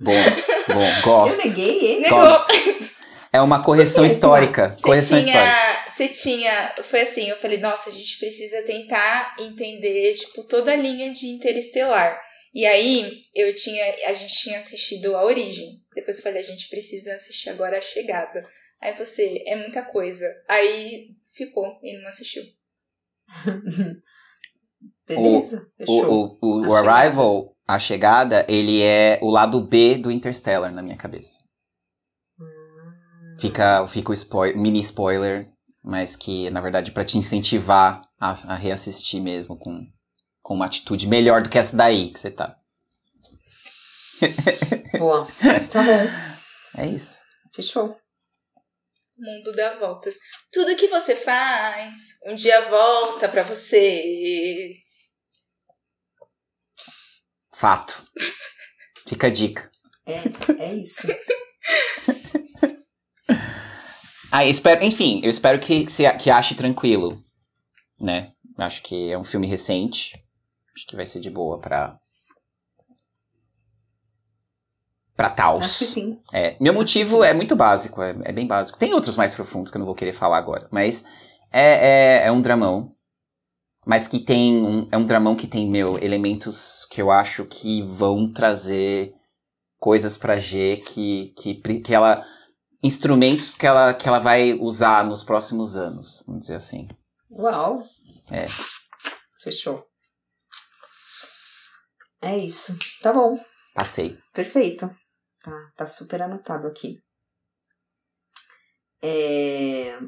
[0.00, 0.12] Bom,
[0.68, 1.40] bom, gosto.
[1.40, 2.02] Eu neguei esse.
[2.02, 2.20] Negou.
[2.20, 2.52] Gosto.
[3.32, 4.68] É uma correção histórica.
[4.70, 5.42] Você Correção histórica.
[5.42, 6.74] tinha, você tinha.
[6.82, 11.26] Foi assim, eu falei, nossa, a gente precisa tentar entender, tipo, toda a linha de
[11.26, 12.18] interestelar.
[12.58, 13.84] E aí, eu tinha.
[14.08, 15.80] A gente tinha assistido a origem.
[15.94, 18.44] Depois eu falei, a gente precisa assistir agora a chegada.
[18.82, 20.26] Aí você, é muita coisa.
[20.48, 22.42] Aí ficou e não assistiu.
[25.06, 26.10] Beleza, fechou.
[26.10, 30.74] O, o, o, A o Arrival, a chegada, ele é o lado B do Interstellar
[30.74, 31.38] na minha cabeça.
[32.40, 35.48] Hum, Fica, fica o spoil, mini spoiler,
[35.80, 39.86] mas que, na verdade, pra te incentivar a, a reassistir mesmo com,
[40.48, 42.56] com uma atitude melhor do que essa daí que você tá.
[44.98, 45.28] Boa.
[45.70, 46.80] Tá bom.
[46.80, 47.18] É isso.
[47.54, 47.90] Fechou.
[47.90, 50.16] O mundo dá voltas.
[50.50, 54.72] Tudo que você faz, um dia volta pra você.
[57.54, 58.02] Fato.
[59.06, 59.70] Fica a dica.
[60.06, 61.06] É, é isso.
[64.30, 67.18] Ah, eu espero, enfim, eu espero que, se, que ache tranquilo,
[67.98, 68.30] né?
[68.58, 70.22] Acho que é um filme recente.
[70.78, 71.98] Acho que vai ser de boa pra.
[75.16, 76.20] Pra Acho que sim.
[76.32, 78.78] É, meu motivo é muito básico, é, é bem básico.
[78.78, 81.04] Tem outros mais profundos que eu não vou querer falar agora, mas
[81.52, 82.94] é, é, é um dramão.
[83.84, 84.54] Mas que tem.
[84.64, 89.12] Um, é um dramão que tem, meu, elementos que eu acho que vão trazer
[89.80, 92.24] coisas pra G que, que, que ela.
[92.80, 96.86] Instrumentos que ela, que ela vai usar nos próximos anos, vamos dizer assim.
[97.32, 97.82] Uau.
[98.30, 98.46] É.
[99.42, 99.87] Fechou.
[102.20, 102.76] É isso.
[103.02, 103.38] Tá bom.
[103.74, 104.16] Passei.
[104.32, 104.90] Perfeito.
[105.42, 107.00] Tá, tá super anotado aqui.
[109.02, 109.98] É...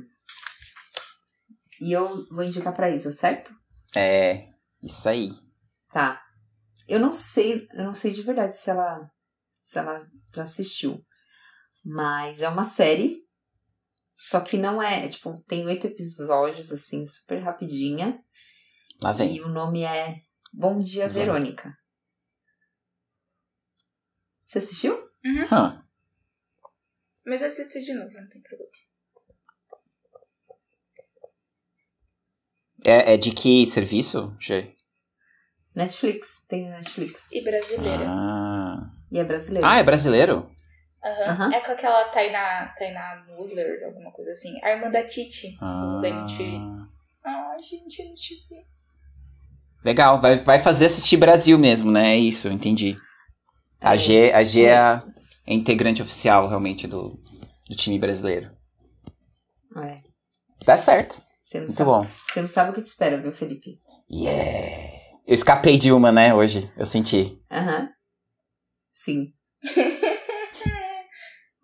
[1.81, 3.55] E eu vou indicar pra Isa, certo?
[3.95, 4.45] É.
[4.83, 5.31] Isso aí.
[5.93, 6.21] Tá.
[6.89, 9.09] Eu não sei, eu não sei de verdade se ela
[9.61, 10.03] se ela
[10.35, 11.01] já assistiu.
[11.85, 13.19] Mas é uma série.
[14.17, 18.23] Só que não é, tipo, tem oito episódios, assim, super rapidinha.
[19.01, 19.37] Lá vem.
[19.37, 20.21] E o nome é
[20.53, 21.09] Bom Dia.
[21.09, 21.75] Verônica.
[24.51, 24.99] Você assistiu?
[25.53, 25.81] Hã.
[27.25, 28.69] Mas eu assisto de novo, não tem problema.
[32.85, 34.75] É, é de que serviço, Gê?
[35.73, 36.45] Netflix.
[36.49, 37.31] Tem Netflix.
[37.31, 38.05] E brasileira.
[38.09, 38.91] Ah.
[39.13, 39.65] E é brasileiro.
[39.69, 40.51] ah, é brasileiro?
[41.05, 41.31] Aham.
[41.31, 41.53] Aham.
[41.55, 44.53] É com aquela Tainá, Tainá Muller, alguma coisa assim.
[44.65, 45.81] A irmã da Titi, Ah.
[45.95, 46.59] do da MTV.
[47.25, 48.67] Ai, gente, MTV.
[49.85, 52.15] Legal, vai, vai fazer assistir Brasil mesmo, né?
[52.15, 52.97] É isso, entendi.
[53.81, 53.97] A.
[53.97, 55.03] G, a G é a
[55.47, 57.19] é integrante oficial, realmente, do,
[57.69, 58.51] do time brasileiro.
[59.77, 59.97] É.
[60.65, 61.17] Tá certo.
[61.55, 62.07] Muito sabe, bom.
[62.29, 63.79] você não sabe o que te espera, viu, Felipe?
[64.13, 65.01] Yeah!
[65.27, 66.71] Eu escapei de uma, né, hoje.
[66.77, 67.41] Eu senti.
[67.51, 67.89] Aham.
[68.89, 69.33] Sim.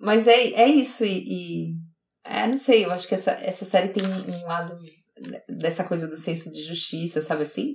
[0.01, 1.74] Mas é, é isso, e, e-
[2.24, 4.74] É, não sei, eu acho que essa, essa série tem um lado
[5.48, 7.74] dessa coisa do senso de justiça, sabe assim?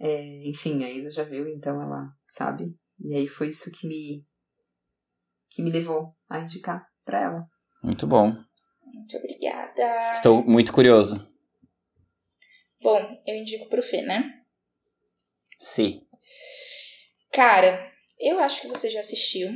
[0.00, 2.70] É, enfim, a Isa já viu, então ela sabe.
[3.04, 4.24] E aí foi isso que me.
[5.50, 7.50] que me levou a indicar pra ela.
[7.82, 8.32] Muito bom.
[8.84, 10.10] Muito obrigada.
[10.10, 11.30] Estou muito curioso.
[12.80, 14.44] Bom, eu indico pro Fê, né?
[15.58, 16.06] Sim.
[17.32, 19.50] Cara, eu acho que você já assistiu.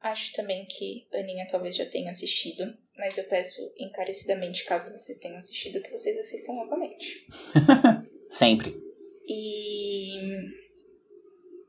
[0.00, 2.76] Acho também que a Aninha talvez já tenha assistido.
[2.96, 7.26] Mas eu peço encarecidamente, caso vocês tenham assistido, que vocês assistam novamente.
[8.30, 8.72] Sempre.
[9.26, 10.14] E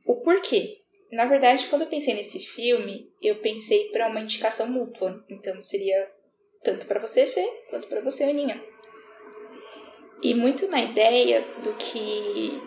[0.05, 0.81] o porquê?
[1.11, 5.23] Na verdade, quando eu pensei nesse filme, eu pensei para uma indicação mútua.
[5.29, 6.09] Então seria
[6.63, 8.61] tanto para você, Fê, quanto para você, Aninha.
[10.21, 12.59] E muito na ideia do que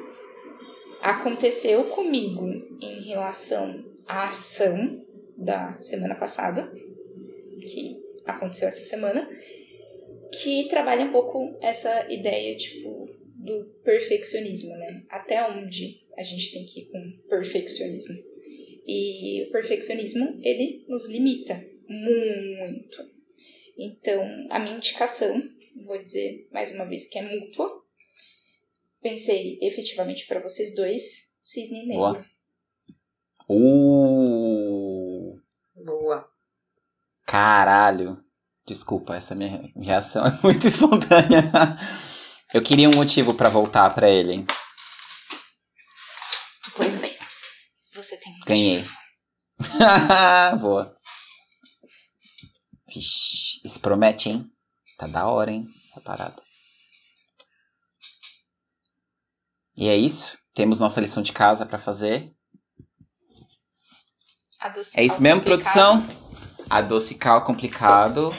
[1.02, 2.46] aconteceu comigo
[2.80, 5.04] em relação à ação
[5.36, 6.72] da semana passada,
[7.60, 9.28] que aconteceu essa semana,
[10.32, 13.06] que trabalha um pouco essa ideia, tipo,
[13.36, 15.02] do perfeccionismo, né?
[15.08, 18.16] Até onde a gente tem que ir com perfeccionismo.
[18.84, 21.54] E o perfeccionismo, ele nos limita
[21.88, 23.08] muito.
[23.78, 25.40] Então, a minha indicação,
[25.86, 27.70] vou dizer mais uma vez que é mútua.
[29.00, 31.96] Pensei efetivamente para vocês dois, Cisne Negro.
[31.96, 32.26] Boa.
[33.48, 35.40] Uh,
[35.76, 36.28] Boa.
[37.24, 38.18] caralho.
[38.66, 41.42] Desculpa, essa minha reação é muito espontânea.
[42.52, 44.46] Eu queria um motivo pra voltar pra ele, hein?
[46.78, 47.16] Pois bem,
[47.92, 48.82] você tem um Ganhei.
[50.60, 50.96] Boa.
[52.88, 54.50] Vixe, isso promete, hein?
[54.96, 55.66] Tá da hora, hein?
[55.90, 56.42] Essa parada.
[59.76, 60.38] E é isso.
[60.54, 62.32] Temos nossa lição de casa pra fazer.
[64.58, 66.02] Adocicar É isso mesmo, complicado.
[66.02, 66.66] produção?
[66.70, 68.32] Adocicar o complicado.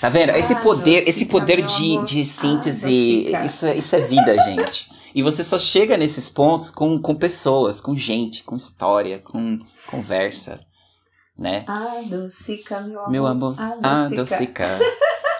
[0.00, 0.30] Tá vendo?
[0.30, 3.44] Esse poder, esse poder meu de, de síntese, Adocicar.
[3.46, 4.88] isso, é- isso é vida, gente.
[5.14, 10.60] E você só chega nesses pontos com, com pessoas, com gente, com história, com conversa,
[11.38, 11.64] né?
[11.66, 13.10] Adocica, meu amor.
[13.10, 14.66] Meu amor, Adocica.
[14.66, 14.78] adocica.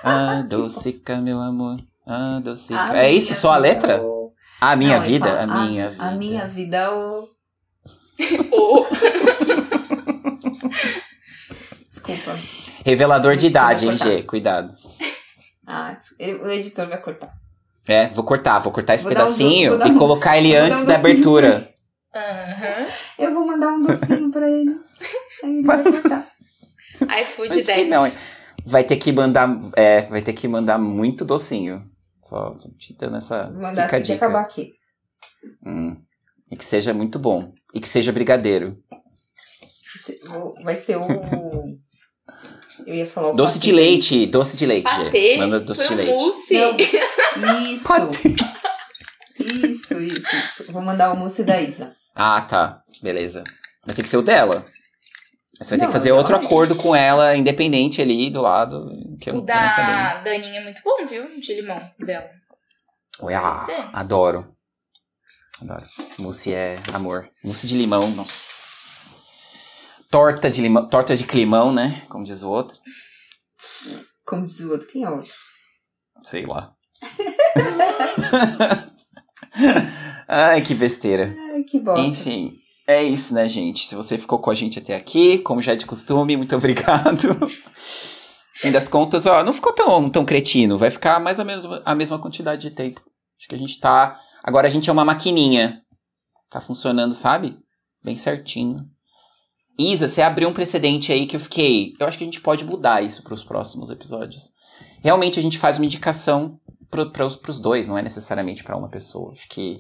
[0.03, 1.79] Adocica, meu amor.
[2.07, 2.93] Adocica.
[2.93, 4.03] A É isso só a letra?
[4.03, 5.27] o- A minha Não, vida?
[5.29, 6.03] fala, a minha vida.
[6.05, 7.29] A minha vida, o.
[8.51, 8.85] Ô,
[11.89, 12.37] Desculpa.
[12.85, 14.11] Revelador de idade, hein, cortar.
[14.17, 14.23] G?
[14.23, 14.75] Cuidado.
[15.67, 15.97] Ah,
[16.43, 17.33] o editor vai cortar.
[17.89, 20.83] É, vou cortar, vou cortar esse Vou um pedacinho dar e um- colocar ele antes
[20.83, 21.73] um da abertura.
[22.15, 22.87] Aham.
[23.19, 24.75] Eu vou mandar um docinho pra ele.
[25.43, 26.29] Aí ele vai cortar.
[27.23, 27.89] iFood Acho que 10.
[27.89, 28.11] não?
[28.67, 29.57] Vai ter que mandar.
[29.77, 31.83] É, vai ter que mandar muito docinho.
[32.23, 33.45] Só te dando essa.
[33.51, 34.27] Vou mandar fica a assim que dica.
[34.27, 34.73] acabar aqui.
[35.65, 35.97] Hum.
[36.51, 37.53] E que seja muito bom.
[37.75, 38.77] E que seja brigadeiro.
[40.65, 41.05] Vai ser o.
[42.89, 43.67] Eu ia falar o Doce patê.
[43.67, 44.85] de leite, doce de leite.
[44.91, 45.37] Patê.
[45.37, 46.19] Manda doce foi de um leite.
[46.23, 46.55] mousse.
[47.37, 47.93] Não, Isso.
[49.39, 50.73] Isso, isso, isso.
[50.73, 51.95] Vou mandar o mousse da Isa.
[52.15, 52.83] Ah, tá.
[53.03, 53.45] Beleza.
[53.87, 54.65] Mas tem que ser o dela.
[55.61, 58.89] Você vai ter Não, que fazer outro acordo com ela, independente ali do lado.
[59.21, 59.87] Que eu O não sabendo.
[59.87, 61.25] da Daninha é muito bom, viu?
[61.41, 62.31] De limão dela.
[63.21, 64.55] Ui, ah, adoro.
[65.61, 65.85] Adoro.
[66.19, 67.29] Mousse é amor.
[67.45, 68.45] Mousse de limão, nossa.
[70.11, 72.03] Torta de limão, torta de climão, né?
[72.09, 72.79] Como diz o outro.
[74.25, 75.33] Como diz o outro, quem é o outro?
[76.23, 76.73] Sei lá.
[80.27, 81.37] Ai, que besteira.
[81.53, 82.07] Ai, que bosta.
[82.07, 82.57] Enfim,
[82.87, 83.87] é isso, né, gente?
[83.87, 87.29] Se você ficou com a gente até aqui, como já é de costume, muito obrigado.
[88.55, 90.79] Fim das contas, ó, não ficou tão, tão cretino.
[90.79, 93.03] Vai ficar mais ou menos a mesma quantidade de tempo.
[93.39, 94.19] Acho que a gente tá.
[94.43, 95.79] Agora a gente é uma maquininha.
[96.51, 97.59] Tá funcionando, sabe?
[98.03, 98.85] Bem certinho.
[99.79, 101.95] Isa, você abriu um precedente aí que eu fiquei.
[102.01, 104.53] Eu acho que a gente pode mudar isso pros próximos episódios.
[105.03, 109.33] Realmente a gente faz uma indicação pros, pros dois, não é necessariamente pra uma pessoa.
[109.33, 109.79] Acho que.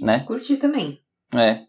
[0.00, 0.20] Né?
[0.20, 1.00] Curti também.
[1.34, 1.66] É.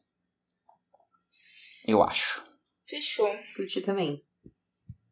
[1.87, 2.41] Eu acho.
[2.85, 3.29] Fechou.
[3.55, 4.21] Curti também.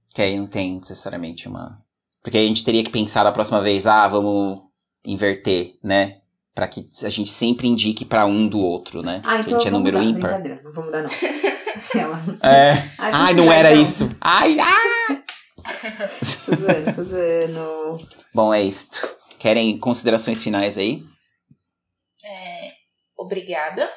[0.09, 1.79] Que aí não tem necessariamente uma.
[2.23, 4.61] Porque aí a gente teria que pensar da próxima vez, ah, vamos
[5.05, 6.21] inverter, né?
[6.53, 9.21] Pra que a gente sempre indique pra um do outro, né?
[9.23, 10.39] Ah, que então a gente é eu vou número mudar.
[10.39, 10.63] ímpar.
[10.63, 11.09] Não vou mudar não.
[11.95, 12.17] Ela...
[12.43, 12.73] É.
[12.97, 13.81] Ai, não era então.
[13.81, 14.15] isso.
[14.21, 15.23] Ai, ai.
[16.45, 18.07] Tô zoando, tô zoando.
[18.33, 18.99] Bom, é isto.
[19.39, 21.03] Querem considerações finais aí?
[22.23, 22.71] É,
[23.17, 23.89] obrigada.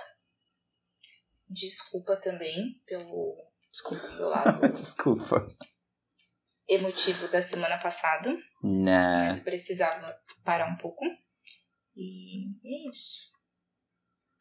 [1.48, 3.36] Desculpa também pelo,
[3.70, 4.08] Desculpa.
[4.08, 5.54] pelo lado Desculpa.
[6.68, 8.36] emotivo da semana passada.
[8.62, 9.36] Nah.
[9.36, 11.04] Eu precisava parar um pouco.
[11.96, 13.33] E é isso.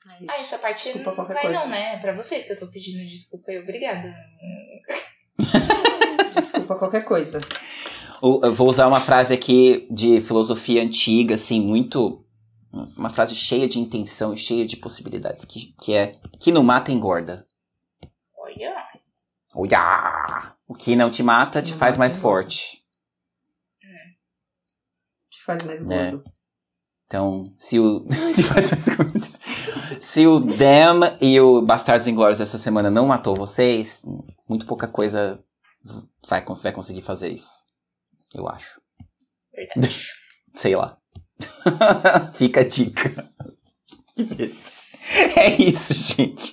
[0.05, 0.41] É Ah, isso.
[0.41, 1.59] essa parte Desculpa não qualquer vai coisa.
[1.61, 1.95] não, né?
[1.95, 4.13] É pra vocês que eu tô pedindo desculpa e obrigada.
[6.35, 7.39] Desculpa qualquer coisa.
[8.21, 12.25] Eu vou usar uma frase aqui de filosofia antiga, assim, muito.
[12.97, 16.91] Uma frase cheia de intenção e cheia de possibilidades, que, que é: que não mata
[16.91, 17.45] engorda.
[18.37, 18.75] Olha.
[19.55, 20.55] Olha!
[20.67, 22.21] O que não te mata te Não faz mais engorda.
[22.43, 22.81] forte.
[25.29, 26.11] Te faz mais É.
[26.11, 26.23] gordo.
[27.13, 28.07] Então, se o.
[30.01, 34.01] se o Dem e o Bastardos Inglórios essa semana não matou vocês,
[34.49, 35.39] muito pouca coisa
[36.27, 37.67] vai, vai conseguir fazer isso.
[38.33, 38.81] Eu acho.
[39.53, 40.07] Verdade.
[40.55, 40.97] Sei lá.
[42.33, 43.29] Fica a dica.
[45.37, 46.51] É isso, gente.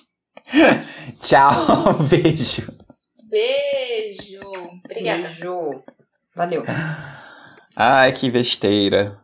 [1.23, 2.71] Tchau, beijo.
[3.31, 4.43] Beijo.
[4.85, 5.23] Obrigada.
[5.23, 5.83] Beijo.
[6.37, 6.65] Valeu.
[7.75, 9.21] Ai, que besteira.